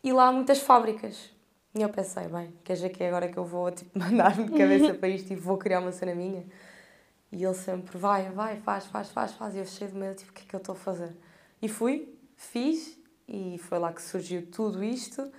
E 0.03 0.13
lá 0.13 0.29
há 0.29 0.33
muitas 0.33 0.61
fábricas. 0.61 1.31
E 1.75 1.83
eu 1.83 1.89
pensei, 1.89 2.29
bem, 2.29 2.55
quer 2.63 2.75
dizer 2.75 2.91
que 2.91 3.03
é 3.03 3.09
agora 3.09 3.29
que 3.29 3.37
eu 3.37 3.45
vou 3.45 3.71
tipo, 3.71 3.91
mandar-me 3.99 4.45
de 4.45 4.53
cabeça 4.53 4.95
para 4.95 5.09
isto 5.09 5.33
e 5.33 5.37
vou 5.37 5.59
criar 5.59 5.81
uma 5.81 5.93
cena 5.93 6.15
minha? 6.15 6.45
E 7.33 7.43
ele 7.43 7.55
sempre, 7.55 7.99
vai, 7.99 8.31
vai, 8.31 8.61
faz, 8.61 8.87
faz, 8.87 9.11
faz, 9.11 9.33
faz. 9.33 9.55
E 9.57 9.59
eu 9.59 9.67
cheio 9.67 9.91
de 9.91 9.97
medo, 9.97 10.15
tipo, 10.15 10.31
o 10.31 10.35
que 10.35 10.43
é 10.43 10.47
que 10.47 10.55
eu 10.55 10.59
estou 10.59 10.75
a 10.75 10.79
fazer? 10.79 11.13
E 11.61 11.69
fui, 11.69 12.17
fiz, 12.37 12.97
e 13.27 13.59
foi 13.59 13.79
lá 13.81 13.93
que 13.93 14.01
surgiu 14.01 14.47
tudo 14.47 14.85
isto. 14.85 15.33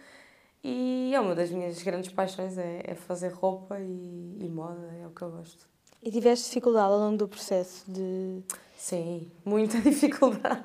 E 0.67 1.13
é 1.13 1.19
uma 1.19 1.35
das 1.35 1.51
minhas 1.51 1.83
grandes 1.83 2.11
paixões, 2.11 2.57
é, 2.57 2.81
é 2.83 2.95
fazer 2.95 3.31
roupa 3.31 3.79
e, 3.79 4.35
e 4.39 4.49
moda, 4.49 4.91
é 4.99 5.05
o 5.05 5.11
que 5.11 5.21
eu 5.21 5.29
gosto. 5.29 5.67
E 6.01 6.09
tiveste 6.09 6.47
dificuldade 6.47 6.91
ao 6.91 6.97
longo 6.97 7.17
do 7.17 7.27
processo 7.27 7.85
de. 7.87 8.41
Sim, 8.75 9.29
muita 9.45 9.77
dificuldade. 9.79 10.63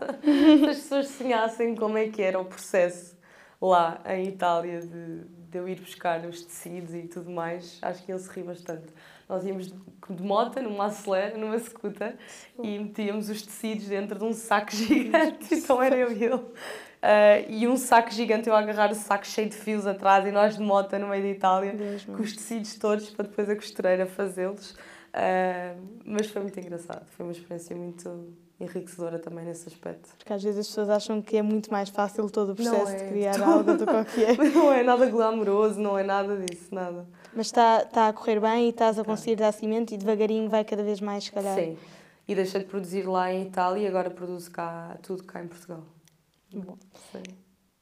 As 0.70 0.78
pessoas 0.78 1.07
sonhassem 1.09 1.74
como 1.74 1.98
é 1.98 2.09
que 2.09 2.22
era 2.22 2.40
o 2.40 2.46
processo 2.46 3.14
lá 3.61 4.01
em 4.07 4.28
Itália 4.28 4.80
de, 4.80 5.24
de 5.51 5.59
eu 5.59 5.68
ir 5.68 5.78
buscar 5.78 6.24
os 6.24 6.44
tecidos 6.44 6.94
e 6.94 7.03
tudo 7.03 7.30
mais, 7.30 7.78
acho 7.82 8.03
que 8.03 8.11
ele 8.11 8.18
se 8.20 8.30
ri 8.30 8.42
bastante. 8.42 8.86
Nós 9.28 9.44
íamos 9.44 9.66
de, 9.66 10.22
moto, 10.22 10.62
numa 10.62 10.86
acelera, 10.86 11.36
numa 11.36 11.59
scooter, 11.59 12.16
e 12.62 12.78
metíamos 12.78 13.28
os 13.28 13.42
tecidos 13.42 13.86
dentro 13.86 14.18
de 14.18 14.24
um 14.24 14.32
saco 14.32 14.72
gigante, 14.74 15.55
então 15.55 15.82
era 15.82 15.94
eu 15.94 16.11
e 16.11 16.24
ele. 16.24 16.42
Ah, 17.03 17.40
e 17.48 17.66
um 17.66 17.76
saco 17.76 18.11
gigante, 18.11 18.48
eu 18.48 18.55
a 18.55 18.59
agarrar 18.59 18.92
o 18.92 18.94
saco 18.94 19.26
cheio 19.26 19.48
de 19.48 19.57
fios 19.57 19.86
atrás 19.86 20.26
e 20.26 20.30
nós 20.30 20.57
de 20.57 20.62
moto 20.62 20.98
no 20.98 21.09
meio 21.09 21.22
da 21.22 21.28
Itália, 21.28 21.72
Deus 21.72 22.05
com 22.05 22.22
os 22.22 22.32
tecidos 22.34 22.74
todos 22.74 23.11
para 23.11 23.26
depois 23.26 23.48
a 23.48 23.55
costureira 23.55 24.07
fazê-los. 24.07 24.76
Ah, 25.12 25.74
mas 26.05 26.26
foi 26.28 26.42
muito 26.42 26.59
engraçado, 26.61 27.05
foi 27.16 27.26
uma 27.26 27.32
experiência 27.32 27.74
muito 27.74 28.34
enriquecedora 28.61 29.18
também 29.18 29.44
nesse 29.44 29.66
aspecto. 29.68 30.11
Porque 30.18 30.32
às 30.32 30.42
vezes 30.42 30.61
as 30.61 30.66
pessoas 30.66 30.90
acham 30.90 31.22
que 31.22 31.38
é 31.38 31.42
muito 31.42 31.72
mais 31.72 31.88
fácil 31.88 32.28
todo 32.28 32.53
o 32.53 32.55
processo 32.55 32.92
é. 32.92 32.96
de 32.96 33.09
criar 33.09 33.40
algo 33.40 33.74
do 33.74 33.86
que 34.05 34.24
é. 34.24 34.36
Não 34.53 34.70
é 34.70 34.82
nada 34.82 35.07
glamouroso, 35.07 35.80
não 35.80 35.98
é 35.98 36.03
nada 36.03 36.36
disso, 36.36 36.74
nada. 36.74 37.07
Mas 37.34 37.46
está 37.46 37.82
está 37.82 38.09
a 38.09 38.12
correr 38.12 38.38
bem 38.38 38.66
e 38.66 38.68
estás 38.68 38.98
a 38.98 39.05
conseguir 39.05 39.36
dar 39.36 39.53
cimento 39.53 39.94
e 39.94 39.96
devagarinho 39.96 40.48
vai 40.48 40.62
cada 40.64 40.82
vez 40.82 41.01
mais, 41.01 41.24
se 41.24 41.32
calhar. 41.32 41.55
Sim. 41.55 41.78
E 42.28 42.34
deixei 42.34 42.61
de 42.61 42.66
produzir 42.66 43.09
lá 43.09 43.32
em 43.32 43.46
Itália 43.46 43.84
e 43.84 43.86
agora 43.86 44.11
produzo 44.11 44.51
cá, 44.51 44.96
tudo 45.03 45.24
cá 45.24 45.42
em 45.42 45.48
Portugal. 45.48 45.82
Bom. 46.53 46.76
Sim. 47.12 47.22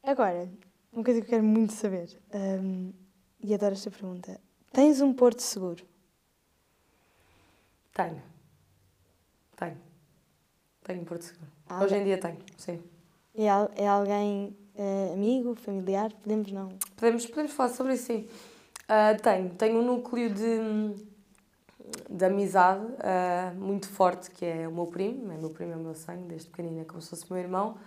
Agora, 0.03 0.49
uma 0.91 1.03
coisa 1.03 1.21
que 1.21 1.27
eu 1.27 1.29
quero 1.29 1.43
muito 1.43 1.73
saber, 1.73 2.19
hum, 2.33 2.93
e 3.41 3.53
adoro 3.53 3.73
esta 3.73 3.91
pergunta: 3.91 4.39
tens 4.71 5.01
um 5.01 5.13
porto 5.13 5.41
seguro? 5.41 5.85
Tenho. 7.93 8.21
Tenho. 9.57 9.77
Tenho 10.83 11.01
um 11.01 11.05
Porto 11.05 11.23
Seguro. 11.23 11.47
Ah, 11.67 11.83
Hoje 11.83 11.95
em 11.97 12.03
dia 12.03 12.17
tenho, 12.17 12.37
sim. 12.57 12.81
É, 13.35 13.45
é 13.83 13.87
alguém 13.87 14.57
eh, 14.75 15.11
amigo, 15.13 15.53
familiar? 15.53 16.11
Podemos 16.13 16.51
não. 16.51 16.69
Podemos, 16.95 17.25
podemos 17.25 17.51
falar 17.51 17.69
sobre 17.69 17.93
isso, 17.93 18.05
sim. 18.05 18.27
Ah, 18.87 19.13
tenho. 19.21 19.49
Tenho 19.49 19.79
um 19.79 19.85
núcleo 19.85 20.33
de, 20.33 21.05
de 22.09 22.25
amizade 22.25 22.85
ah, 23.01 23.53
muito 23.55 23.87
forte, 23.89 24.31
que 24.31 24.45
é 24.45 24.67
o 24.67 24.71
meu 24.71 24.87
primo. 24.87 25.31
É 25.31 25.35
o 25.35 25.39
meu 25.39 25.49
primo, 25.49 25.73
é 25.73 25.75
o 25.75 25.79
meu 25.79 25.93
sangue, 25.93 26.23
desde 26.23 26.49
pequenino, 26.49 26.81
é 26.81 26.85
como 26.85 27.01
se 27.01 27.09
fosse 27.09 27.31
meu 27.31 27.39
irmão. 27.39 27.77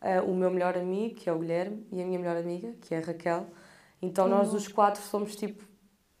Ah, 0.00 0.22
o 0.22 0.34
meu 0.34 0.50
melhor 0.50 0.76
amigo, 0.76 1.14
que 1.14 1.28
é 1.28 1.32
o 1.32 1.38
Guilherme, 1.38 1.86
e 1.92 2.02
a 2.02 2.04
minha 2.04 2.18
melhor 2.18 2.36
amiga, 2.36 2.72
que 2.80 2.94
é 2.94 2.98
a 2.98 3.00
Raquel. 3.00 3.46
Então 4.00 4.28
nós 4.28 4.52
os 4.52 4.68
quatro 4.68 5.02
somos 5.02 5.34
tipo 5.34 5.64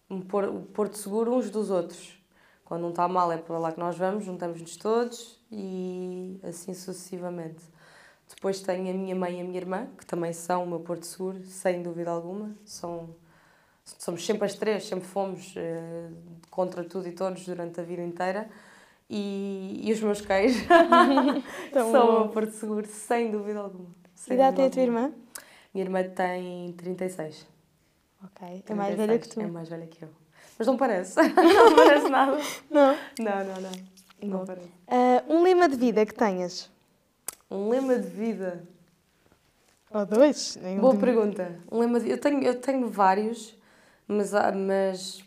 um 0.08 0.20
porto 0.20 0.96
seguro 0.96 1.34
uns 1.34 1.50
dos 1.50 1.70
outros. 1.70 2.16
Quando 2.64 2.84
um 2.86 2.90
está 2.90 3.06
mal 3.06 3.30
é 3.30 3.38
para 3.38 3.58
lá 3.58 3.72
que 3.72 3.78
nós 3.78 3.96
vamos, 3.96 4.24
juntamos-nos 4.24 4.76
todos 4.76 5.40
e 5.50 6.40
assim 6.42 6.74
sucessivamente. 6.74 7.62
Depois 8.28 8.60
tenho 8.60 8.90
a 8.90 8.92
minha 8.92 9.14
mãe 9.14 9.38
e 9.38 9.40
a 9.40 9.44
minha 9.44 9.56
irmã, 9.56 9.86
que 9.96 10.04
também 10.04 10.32
são 10.32 10.64
o 10.64 10.66
meu 10.66 10.80
porto 10.80 11.06
seguro, 11.06 11.44
sem 11.44 11.80
dúvida 11.80 12.10
alguma. 12.10 12.56
São, 12.64 13.14
somos 13.84 14.26
sempre 14.26 14.46
as 14.46 14.54
três, 14.54 14.84
sempre 14.84 15.06
fomos 15.06 15.54
eh, 15.56 16.10
contra 16.50 16.82
tudo 16.82 17.06
e 17.06 17.12
todos 17.12 17.44
durante 17.44 17.80
a 17.80 17.84
vida 17.84 18.02
inteira. 18.02 18.50
E, 19.08 19.82
e 19.84 19.92
os 19.92 20.00
meus 20.00 20.20
cães 20.20 20.56
Tão 21.72 21.92
são 21.92 22.08
o 22.08 22.20
meu 22.20 22.28
porto 22.30 22.50
seguro, 22.52 22.86
sem 22.86 23.30
dúvida 23.30 23.60
alguma. 23.60 23.88
Que 24.14 24.20
Sem 24.20 24.34
idade 24.34 24.56
tem 24.56 24.64
a 24.64 24.68
dúvida 24.68 24.70
tua 24.70 24.82
irmã? 24.82 25.12
Minha 25.72 25.84
irmã 25.86 26.02
tem 26.02 26.72
36. 26.72 27.46
Ok, 28.24 28.64
é 28.66 28.74
mais 28.74 28.96
velha 28.96 29.18
que 29.18 29.28
tu. 29.28 29.34
36, 29.34 29.48
É 29.48 29.52
mais 29.52 29.68
velha 29.68 29.86
que 29.86 30.02
eu. 30.02 30.08
Mas 30.58 30.66
não 30.66 30.76
parece. 30.76 31.16
não 31.22 31.76
parece 31.76 32.08
nada. 32.08 32.38
Não. 32.70 32.96
Não, 33.18 33.44
não, 33.44 33.60
não. 33.60 33.70
Não 34.22 34.38
Bom. 34.38 34.44
parece. 34.46 34.68
Ah, 34.88 35.22
um 35.28 35.42
lema 35.42 35.68
de 35.68 35.76
vida 35.76 36.04
que 36.04 36.14
tenhas? 36.14 36.70
Um 37.50 37.68
lema 37.68 37.98
de 37.98 38.08
vida. 38.08 38.66
Ou 39.90 40.04
dois? 40.04 40.58
Boa 40.80 40.96
pergunta. 40.96 41.60
Um 41.70 41.78
lema 41.78 42.00
de... 42.00 42.10
eu, 42.10 42.18
tenho, 42.18 42.42
eu 42.42 42.60
tenho 42.60 42.88
vários, 42.88 43.56
mas, 44.08 44.32
mas 44.32 45.24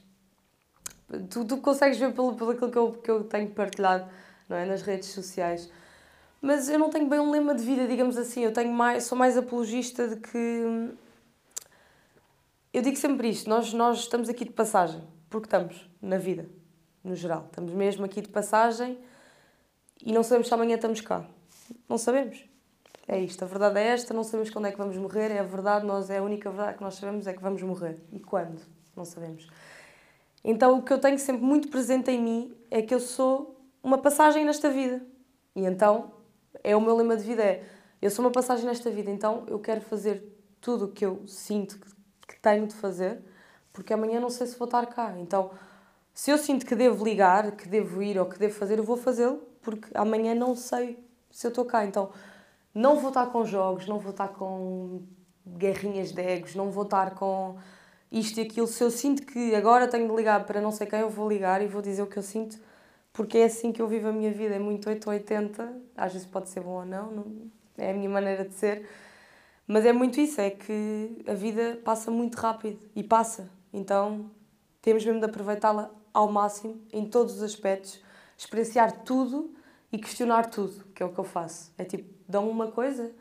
tu, 1.30 1.45
tu 1.45 1.57
consegues 1.57 1.97
ver 1.97 2.14
pelo, 2.14 2.36
pelo 2.36 2.51
aquilo 2.51 2.72
que 2.72 2.78
eu, 2.78 2.91
que 2.91 3.12
eu 3.12 3.24
tenho 3.24 3.49
partilhado 3.49 4.10
não 4.47 4.57
é? 4.57 4.66
nas 4.66 4.82
redes 4.82 5.10
sociais. 5.10 5.72
Mas 6.41 6.70
eu 6.70 6.80
não 6.80 6.89
tenho 6.89 7.07
bem 7.07 7.20
um 7.20 7.32
lema 7.32 7.53
de 7.53 7.64
vida, 7.64 7.88
digamos 7.88 8.18
assim. 8.18 8.43
Eu 8.43 8.53
tenho 8.53 8.72
mais, 8.72 9.03
sou 9.03 9.18
mais 9.18 9.38
apologista 9.38 10.07
de 10.07 10.16
que. 10.18 10.93
Eu 12.74 12.82
digo 12.82 12.95
sempre 12.95 13.30
isto: 13.30 13.49
nós, 13.49 13.74
nós 13.74 13.99
estamos 13.99 14.30
aqui 14.30 14.45
de 14.45 14.51
passagem, 14.51 15.03
porque 15.30 15.47
estamos 15.47 15.89
na 16.01 16.18
vida, 16.18 16.47
no 17.03 17.16
geral. 17.16 17.45
Estamos 17.45 17.74
mesmo 17.74 18.05
aqui 18.05 18.22
de 18.22 18.30
passagem 18.30 18.97
e 20.01 20.14
não 20.14 20.24
sabemos 20.24 20.47
se 20.47 20.53
amanhã 20.53 20.76
estamos 20.76 21.01
cá. 21.01 21.26
Não 21.89 21.97
sabemos. 21.97 22.45
É 23.05 23.20
isto, 23.20 23.43
a 23.43 23.47
verdade 23.47 23.80
é 23.80 23.88
esta, 23.88 24.14
não 24.14 24.24
sabemos 24.24 24.51
quando 24.51 24.68
é 24.68 24.72
que 24.72 24.78
vamos 24.78 24.95
morrer, 24.95 25.32
é 25.32 25.39
a 25.39 25.43
verdade, 25.43 25.84
nós, 25.84 26.12
é 26.12 26.20
a 26.20 26.24
única 26.24 26.51
verdade 26.51 26.78
que 26.78 26.84
nós 26.84 26.93
sabemos 26.93 27.26
é 27.26 27.34
que 27.34 27.41
vamos 27.41 27.62
morrer. 27.64 27.97
E 28.14 28.20
quando? 28.20 28.62
Não 28.95 29.03
sabemos. 29.03 29.47
Então 30.44 30.78
o 30.78 30.84
que 30.84 30.94
eu 30.94 31.00
tenho 31.00 31.18
sempre 31.20 31.44
muito 31.44 31.68
presente 31.70 32.12
em 32.12 32.22
mim 32.22 32.58
é 32.72 32.82
que 32.82 32.94
eu 32.94 33.00
sou 33.00 33.60
uma 33.84 33.98
passagem 33.98 34.46
nesta 34.46 34.70
vida. 34.70 35.06
E 35.56 35.66
então, 35.66 36.12
é 36.64 36.76
o 36.76 36.82
meu 36.82 36.96
lema 36.96 37.16
de 37.18 37.24
vida 37.24 37.44
é, 37.44 37.66
eu 38.02 38.10
sou 38.10 38.24
uma 38.24 38.32
passagem 38.32 38.66
nesta 38.66 38.90
vida, 38.90 39.12
então 39.12 39.44
eu 39.48 39.60
quero 39.60 39.82
fazer 39.82 40.24
tudo 40.62 40.86
o 40.86 40.88
que 40.88 41.06
eu 41.06 41.28
sinto 41.28 41.80
que, 41.80 42.40
tenho 42.42 42.66
de 42.68 42.76
fazer, 42.76 43.22
porque 43.74 43.92
amanhã 43.92 44.18
não 44.20 44.30
sei 44.30 44.48
se 44.48 44.58
vou 44.58 44.66
estar 44.66 44.86
cá. 44.86 45.14
Então, 45.18 45.52
se 46.14 46.32
eu 46.32 46.38
sinto 46.38 46.66
que 46.66 46.74
devo 46.74 47.04
ligar, 47.04 47.52
que 47.52 47.68
devo 47.68 48.02
ir 48.02 48.18
ou 48.18 48.26
que 48.26 48.40
devo 48.40 48.54
fazer, 48.54 48.80
eu 48.80 48.84
vou 48.84 48.96
fazê-lo, 48.96 49.42
porque 49.62 49.90
amanhã 49.94 50.34
não 50.34 50.56
sei 50.56 51.04
se 51.30 51.46
eu 51.46 51.50
estou 51.50 51.66
cá. 51.66 51.86
Então, 51.86 52.12
não 52.74 52.98
vou 52.98 53.10
estar 53.10 53.26
com 53.26 53.44
jogos, 53.44 53.88
não 53.88 54.00
vou 54.00 54.12
estar 54.12 54.30
com 54.30 55.04
guerrinhas 55.46 56.14
de 56.14 56.22
egos, 56.22 56.56
não 56.56 56.72
vou 56.72 56.84
estar 56.84 57.16
com 57.16 57.58
isto 58.12 58.39
e 58.39 58.41
aquilo. 58.41 58.68
Se 58.68 58.84
eu 58.84 58.91
sinto 58.91 59.26
que 59.26 59.55
agora 59.55 59.88
tenho 59.88 60.07
de 60.07 60.16
ligar 60.16 60.45
para 60.45 60.62
não 60.62 60.72
sei 60.72 60.88
quem, 60.88 60.99
eu 60.99 61.10
vou 61.10 61.30
ligar 61.30 61.62
e 61.62 61.68
vou 61.68 61.82
dizer 61.82 62.01
o 62.01 62.07
que 62.07 62.18
eu 62.18 62.24
sinto, 62.24 62.60
porque 63.14 63.39
é 63.39 63.45
assim 63.45 63.72
que 63.72 63.82
eu 63.82 63.88
vivo 63.88 64.07
a 64.07 64.12
minha 64.12 64.32
vida. 64.32 64.55
É 64.55 64.60
muito 64.60 64.89
8 64.89 65.07
ou 65.07 65.14
80, 65.14 65.82
às 65.95 66.14
vezes 66.14 66.28
pode 66.28 66.49
ser 66.49 66.62
bom 66.62 66.80
ou 66.80 66.86
não, 66.86 67.12
não 67.12 67.26
é 67.78 67.91
a 67.91 67.93
minha 67.93 68.10
maneira 68.10 68.45
de 68.45 68.53
ser. 68.53 68.88
Mas 69.68 69.86
é 69.86 69.93
muito 69.93 70.20
isso, 70.20 70.41
é 70.41 70.49
que 70.49 71.24
a 71.28 71.34
vida 71.34 71.80
passa 71.84 72.10
muito 72.10 72.36
rápido 72.36 72.80
e 72.95 73.03
passa. 73.03 73.49
Então 73.72 74.32
temos 74.82 75.05
mesmo 75.05 75.20
de 75.20 75.26
aproveitá-la 75.26 75.91
ao 76.14 76.32
máximo, 76.32 76.82
em 76.91 77.05
todos 77.05 77.36
os 77.36 77.43
aspectos, 77.43 78.01
experienciar 78.38 79.03
tudo 79.03 79.53
e 79.91 79.97
questionar 79.97 80.49
tudo, 80.49 80.86
que 80.93 81.03
é 81.03 81.05
o 81.05 81.14
que 81.14 81.20
eu 81.20 81.24
faço. 81.24 81.72
É 81.78 81.84
tipo, 81.84 82.12
dão 82.28 82.49
uma 82.49 82.72
coisa, 82.72 83.12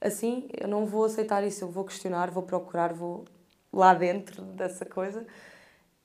assim, 0.00 0.48
eu 0.52 0.68
não 0.68 0.86
vou 0.86 1.04
aceitar 1.04 1.44
isso, 1.44 1.64
eu 1.64 1.68
vou 1.68 1.84
questionar, 1.84 2.30
vou 2.30 2.42
procurar, 2.42 2.92
vou 2.92 3.24
lá 3.76 3.94
dentro 3.94 4.42
dessa 4.42 4.84
coisa 4.86 5.26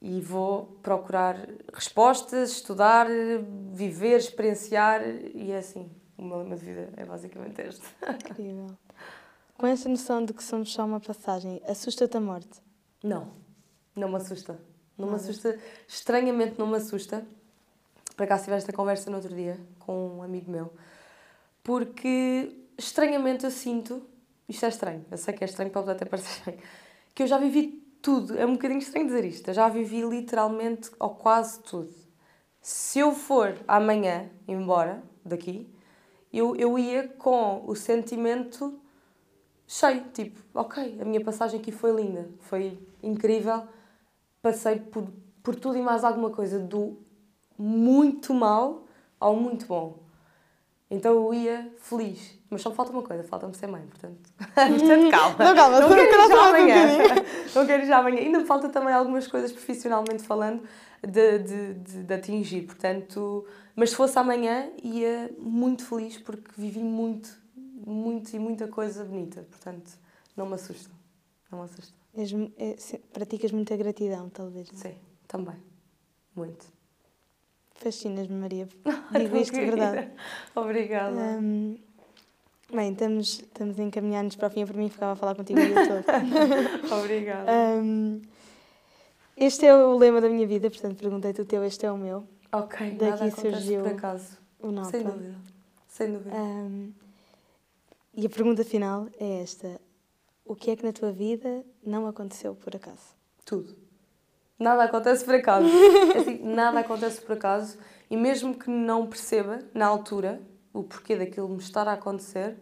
e 0.01 0.19
vou 0.19 0.65
procurar 0.81 1.47
respostas, 1.73 2.51
estudar, 2.51 3.07
viver, 3.71 4.17
experienciar 4.17 5.01
e 5.33 5.51
é 5.51 5.57
assim. 5.57 5.89
O 6.17 6.23
meu 6.23 6.39
lema 6.39 6.55
de 6.55 6.65
vida 6.65 6.89
é 6.97 7.05
basicamente 7.05 7.61
este. 7.61 7.85
Incrível. 8.29 8.67
Com 9.57 9.67
essa 9.67 9.87
noção 9.87 10.23
de 10.25 10.33
que 10.33 10.43
somos 10.43 10.73
só 10.73 10.85
uma 10.85 10.99
passagem, 10.99 11.61
assusta-te 11.67 12.17
a 12.17 12.19
morte? 12.19 12.61
Não, 13.03 13.31
não 13.95 14.09
me 14.09 14.17
assusta. 14.17 14.59
Não 14.97 15.07
me 15.07 15.15
assusta, 15.15 15.57
estranhamente 15.87 16.59
não 16.59 16.67
me 16.67 16.77
assusta. 16.77 17.25
Por 18.15 18.23
acaso 18.23 18.43
tive 18.43 18.55
esta 18.55 18.73
conversa 18.73 19.09
no 19.09 19.17
outro 19.17 19.33
dia 19.33 19.59
com 19.79 20.17
um 20.17 20.23
amigo 20.23 20.51
meu, 20.51 20.73
porque 21.63 22.55
estranhamente 22.77 23.45
eu 23.45 23.51
sinto, 23.51 24.07
isto 24.47 24.65
é 24.65 24.69
estranho, 24.69 25.05
eu 25.09 25.17
sei 25.17 25.33
que 25.33 25.43
é 25.43 25.47
estranho, 25.47 25.71
pode 25.71 25.89
até 25.89 26.05
parecer 26.05 26.29
estranho, 26.37 26.59
que 27.13 27.23
eu 27.23 27.27
já 27.27 27.37
vivi 27.37 27.81
tudo. 28.01 28.37
É 28.37 28.45
um 28.45 28.53
bocadinho 28.53 28.79
estranho 28.79 29.05
dizer 29.05 29.25
isto, 29.25 29.49
eu 29.49 29.53
já 29.53 29.69
vivi 29.69 30.01
literalmente 30.01 30.91
ou 30.99 31.11
quase 31.11 31.59
tudo. 31.61 31.93
Se 32.61 32.99
eu 32.99 33.13
for 33.13 33.57
amanhã 33.67 34.29
embora 34.47 35.03
daqui, 35.25 35.67
eu, 36.31 36.55
eu 36.55 36.77
ia 36.77 37.07
com 37.07 37.63
o 37.65 37.75
sentimento 37.75 38.79
cheio, 39.67 40.05
tipo, 40.13 40.39
ok, 40.53 40.97
a 41.01 41.05
minha 41.05 41.23
passagem 41.23 41.59
aqui 41.59 41.71
foi 41.71 41.91
linda, 41.91 42.29
foi 42.41 42.77
incrível, 43.01 43.63
passei 44.41 44.79
por, 44.79 45.07
por 45.41 45.55
tudo 45.55 45.77
e 45.77 45.81
mais 45.81 46.03
alguma 46.03 46.29
coisa, 46.29 46.59
do 46.59 46.97
muito 47.57 48.33
mal 48.33 48.83
ao 49.19 49.35
muito 49.35 49.65
bom. 49.65 49.99
Então 50.89 51.13
eu 51.13 51.33
ia 51.33 51.73
feliz. 51.77 52.40
Mas 52.51 52.61
só 52.61 52.69
falta 52.71 52.91
uma 52.91 53.01
coisa, 53.01 53.23
falta-me 53.23 53.55
ser 53.55 53.67
mãe, 53.67 53.81
portanto. 53.87 54.29
portanto, 54.37 55.09
calma. 55.09 55.45
Não, 55.45 55.55
calma, 55.55 55.79
não 55.79 55.87
quero 55.89 56.01
ir 56.11 56.27
já 56.27 56.35
um 56.35 56.39
amanhã. 56.43 56.87
não 57.55 57.65
quero 57.65 57.83
ir 57.83 57.87
já 57.87 57.97
amanhã. 57.99 58.17
Ainda 58.19 58.39
me 58.39 58.45
falta 58.45 58.67
também 58.67 58.93
algumas 58.93 59.25
coisas 59.25 59.53
profissionalmente 59.53 60.21
falando 60.23 60.61
de, 61.01 61.39
de, 61.39 61.73
de, 61.75 62.03
de 62.03 62.13
atingir. 62.13 62.63
Portanto, 62.63 63.47
mas 63.73 63.91
se 63.91 63.95
fosse 63.95 64.19
amanhã, 64.19 64.69
ia 64.83 65.33
muito 65.39 65.85
feliz 65.85 66.17
porque 66.17 66.51
vivi 66.57 66.79
muito, 66.83 67.29
muito 67.55 68.35
e 68.35 68.37
muita 68.39 68.67
coisa 68.67 69.05
bonita. 69.05 69.43
Portanto, 69.49 69.89
não 70.35 70.45
me 70.45 70.55
assusta. 70.55 70.91
Não 71.49 71.59
me 71.59 71.65
assusta. 71.65 71.93
És, 72.13 72.33
é, 72.57 72.75
se- 72.77 72.97
praticas 73.13 73.53
muita 73.53 73.77
gratidão, 73.77 74.27
talvez. 74.29 74.69
não 74.69 74.77
é? 74.77 74.81
Sim, 74.81 74.95
também. 75.25 75.55
Muito. 76.35 76.65
Fascinas-me, 77.75 78.35
Maria. 78.35 78.67
Digo 79.17 79.37
isto 79.37 79.53
de 79.53 79.65
verdade. 79.65 80.11
Obrigada. 80.53 81.15
Hum, 81.39 81.77
bem, 82.75 82.91
estamos, 82.91 83.39
estamos 83.39 83.79
a 83.79 83.83
encaminhar-nos 83.83 84.35
para 84.35 84.47
o 84.47 84.51
fim. 84.51 84.65
Para 84.65 84.77
mim, 84.77 84.89
ficava 84.89 85.13
a 85.13 85.15
falar 85.15 85.35
contigo 85.35 85.59
o 85.59 85.63
dia 85.63 85.75
todo. 85.87 86.03
Obrigada. 86.99 87.51
Hum, 87.51 88.21
este 89.35 89.65
é 89.65 89.75
o 89.75 89.97
lema 89.97 90.21
da 90.21 90.29
minha 90.29 90.45
vida, 90.47 90.69
portanto, 90.69 90.97
perguntei-te 90.97 91.41
o 91.41 91.45
teu, 91.45 91.63
este 91.63 91.85
é 91.85 91.91
o 91.91 91.97
meu. 91.97 92.27
ok, 92.51 92.91
daqui 92.91 93.23
nada 93.23 93.31
surgiu 93.31 93.81
por 93.81 93.91
acaso. 93.91 94.37
O 94.59 94.71
Napa. 94.71 94.91
Sem 94.91 95.03
dúvida. 95.03 95.35
Sem 95.87 96.13
dúvida. 96.13 96.35
Hum, 96.35 96.91
e 98.13 98.25
a 98.25 98.29
pergunta 98.29 98.63
final 98.63 99.07
é 99.19 99.41
esta: 99.41 99.79
O 100.45 100.55
que 100.55 100.71
é 100.71 100.75
que 100.75 100.83
na 100.85 100.91
tua 100.91 101.11
vida 101.11 101.63
não 101.85 102.07
aconteceu 102.07 102.53
por 102.55 102.75
acaso? 102.75 103.15
Tudo. 103.45 103.75
Nada 104.59 104.83
acontece 104.83 105.25
por 105.25 105.33
acaso. 105.33 105.67
É 106.13 106.19
assim, 106.19 106.39
nada 106.43 106.79
acontece 106.79 107.21
por 107.21 107.33
acaso. 107.33 107.77
E 108.09 108.17
mesmo 108.17 108.53
que 108.53 108.69
não 108.69 109.07
perceba, 109.07 109.59
na 109.73 109.87
altura, 109.87 110.41
o 110.73 110.83
porquê 110.83 111.15
daquilo 111.15 111.49
me 111.49 111.57
estar 111.57 111.87
a 111.87 111.93
acontecer, 111.93 112.57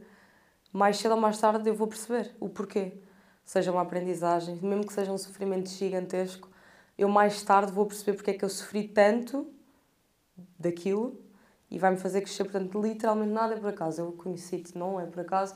mais 0.72 0.98
cedo 0.98 1.16
ou 1.16 1.22
mais 1.22 1.38
tarde 1.38 1.68
eu 1.70 1.76
vou 1.76 1.88
perceber 1.88 2.36
o 2.40 2.50
porquê. 2.50 2.94
Seja 3.44 3.72
uma 3.72 3.82
aprendizagem, 3.82 4.60
mesmo 4.62 4.86
que 4.86 4.94
seja 4.94 5.12
um 5.12 5.18
sofrimento 5.18 5.70
gigantesco, 5.70 6.50
eu 6.98 7.10
mais 7.10 7.42
tarde 7.42 7.72
vou 7.72 7.86
perceber 7.86 8.14
porque 8.14 8.32
é 8.32 8.34
que 8.34 8.46
eu 8.46 8.50
sofri 8.50 8.88
tanto 8.88 9.48
daquilo 10.58 11.20
e 11.72 11.80
vai-me 11.80 11.98
fazer 11.98 12.22
crescer. 12.22 12.44
Portanto, 12.44 12.82
literalmente 12.82 13.32
nada 13.32 13.54
é 13.56 13.58
por 13.58 13.70
acaso. 13.70 14.02
Eu 14.02 14.12
conheci-te, 14.12 14.78
não 14.78 15.00
é 15.00 15.06
por 15.06 15.22
acaso. 15.22 15.56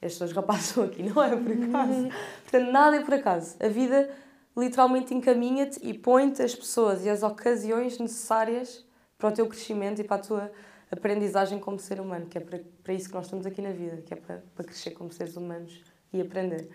Estes 0.00 0.18
dois 0.18 0.32
rapazes 0.32 0.68
estão 0.68 0.84
aqui, 0.84 1.02
não 1.02 1.22
é 1.22 1.36
por 1.36 1.52
acaso. 1.52 2.08
Portanto, 2.42 2.70
nada 2.70 2.96
é 2.96 3.00
por 3.00 3.14
acaso. 3.14 3.56
A 3.60 3.68
vida 3.68 4.10
literalmente 4.56 5.14
encaminha-te 5.14 5.80
e 5.82 5.94
põe-te 5.94 6.42
as 6.42 6.54
pessoas 6.54 7.04
e 7.04 7.08
as 7.08 7.22
ocasiões 7.22 7.98
necessárias 7.98 8.84
para 9.16 9.30
o 9.30 9.32
teu 9.32 9.46
crescimento 9.46 10.00
e 10.00 10.04
para 10.04 10.16
a 10.16 10.18
tua 10.18 10.52
aprendizagem 10.92 11.58
como 11.58 11.78
ser 11.78 12.00
humano, 12.00 12.26
que 12.26 12.38
é 12.38 12.40
para, 12.40 12.60
para 12.82 12.92
isso 12.92 13.08
que 13.08 13.14
nós 13.14 13.24
estamos 13.24 13.46
aqui 13.46 13.62
na 13.62 13.70
vida, 13.70 14.02
que 14.02 14.12
é 14.12 14.16
para, 14.16 14.42
para 14.54 14.64
crescer 14.64 14.90
como 14.92 15.10
seres 15.10 15.36
humanos 15.36 15.82
e 16.12 16.20
aprender. 16.20 16.68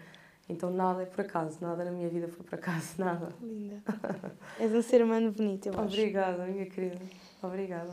Então 0.50 0.72
nada 0.72 1.04
é 1.04 1.06
por 1.06 1.22
acaso, 1.22 1.58
nada 1.62 1.84
na 1.84 1.92
minha 1.92 2.08
vida 2.08 2.28
foi 2.28 2.46
por 2.46 2.56
acaso, 2.56 2.94
nada. 3.00 3.30
Linda. 3.42 3.84
És 4.60 4.74
um 4.74 4.82
ser 4.82 5.04
humano 5.04 5.32
bonito, 5.32 5.68
eu 5.68 5.74
acho. 5.74 5.84
Obrigada, 5.84 6.46
minha 6.46 6.66
querida. 6.66 7.00
Obrigada. 7.42 7.92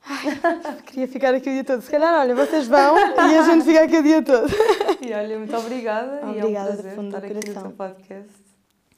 Queria 0.86 1.08
ficar 1.08 1.34
aqui 1.34 1.50
o 1.50 1.52
dia 1.52 1.64
todo. 1.64 1.82
Se 1.82 1.90
calhar, 1.90 2.14
olha, 2.14 2.34
vocês 2.34 2.68
vão 2.68 2.96
e 2.96 3.36
a 3.36 3.42
gente 3.42 3.64
fica 3.64 3.82
aqui 3.82 3.96
o 3.98 4.02
dia 4.02 4.22
todo. 4.22 4.48
E 5.00 5.12
olha, 5.12 5.38
muito 5.38 5.56
obrigada. 5.56 6.16
e 6.16 6.20
é 6.20 6.24
um 6.24 6.38
Obrigada 6.38 6.72
prazer 6.72 7.04
estar 7.04 7.18
aqui 7.18 7.34
no 7.34 7.40
teu 7.40 7.70
podcast. 7.72 8.47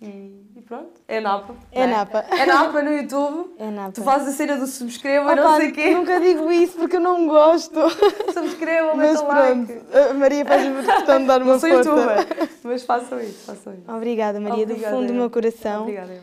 E, 0.03 0.47
e 0.57 0.63
pronto, 0.63 0.99
é 1.07 1.21
Napa. 1.21 1.55
É 1.71 1.87
não 1.87 1.97
Napa. 1.99 2.25
É 2.31 2.47
Napa 2.47 2.81
no 2.83 2.91
YouTube. 2.91 3.55
É 3.59 3.71
nada. 3.71 3.93
Tu 3.93 4.03
fazes 4.03 4.29
a 4.29 4.33
cena 4.33 4.57
do 4.57 4.67
subscreva, 4.67 5.35
não 5.37 5.57
sei 5.57 5.69
o 5.69 5.73
quê. 5.73 5.91
Nunca 5.91 6.19
digo 6.19 6.51
isso 6.51 6.79
porque 6.79 6.97
eu 6.97 7.01
não 7.01 7.29
gosto. 7.29 7.79
Subscrevam, 8.33 8.97
Mas 8.97 9.11
metam 9.21 9.27
pronto, 9.27 9.73
like. 9.73 9.99
a 10.11 10.15
Maria 10.15 10.45
faz-me 10.47 10.83
questão 10.83 11.19
de 11.21 11.27
dar 11.27 11.43
uma 11.43 11.53
Não 11.53 11.61
sou 11.61 11.69
força. 11.71 11.91
youtuber, 11.91 12.49
mas 12.65 12.83
façam 12.83 13.21
isso, 13.21 13.45
façam 13.45 13.75
isso. 13.75 13.83
Obrigada, 13.93 14.41
Maria, 14.41 14.65
do 14.65 14.73
Obrigada, 14.73 14.97
fundo 14.97 15.07
do 15.09 15.13
eu. 15.13 15.17
meu 15.19 15.31
coração. 15.31 15.83
Obrigada, 15.83 16.13
eu. 16.15 16.23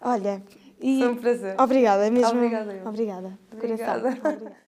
Olha, 0.00 0.42
e 0.80 0.98
Foi 1.00 1.08
um 1.08 1.16
prazer. 1.16 1.54
obrigada, 1.58 2.06
é 2.06 2.10
mesmo. 2.10 2.28
Obrigada, 2.38 2.72
eu. 2.74 2.88
Obrigada. 2.88 3.38
Obrigada. 3.52 4.52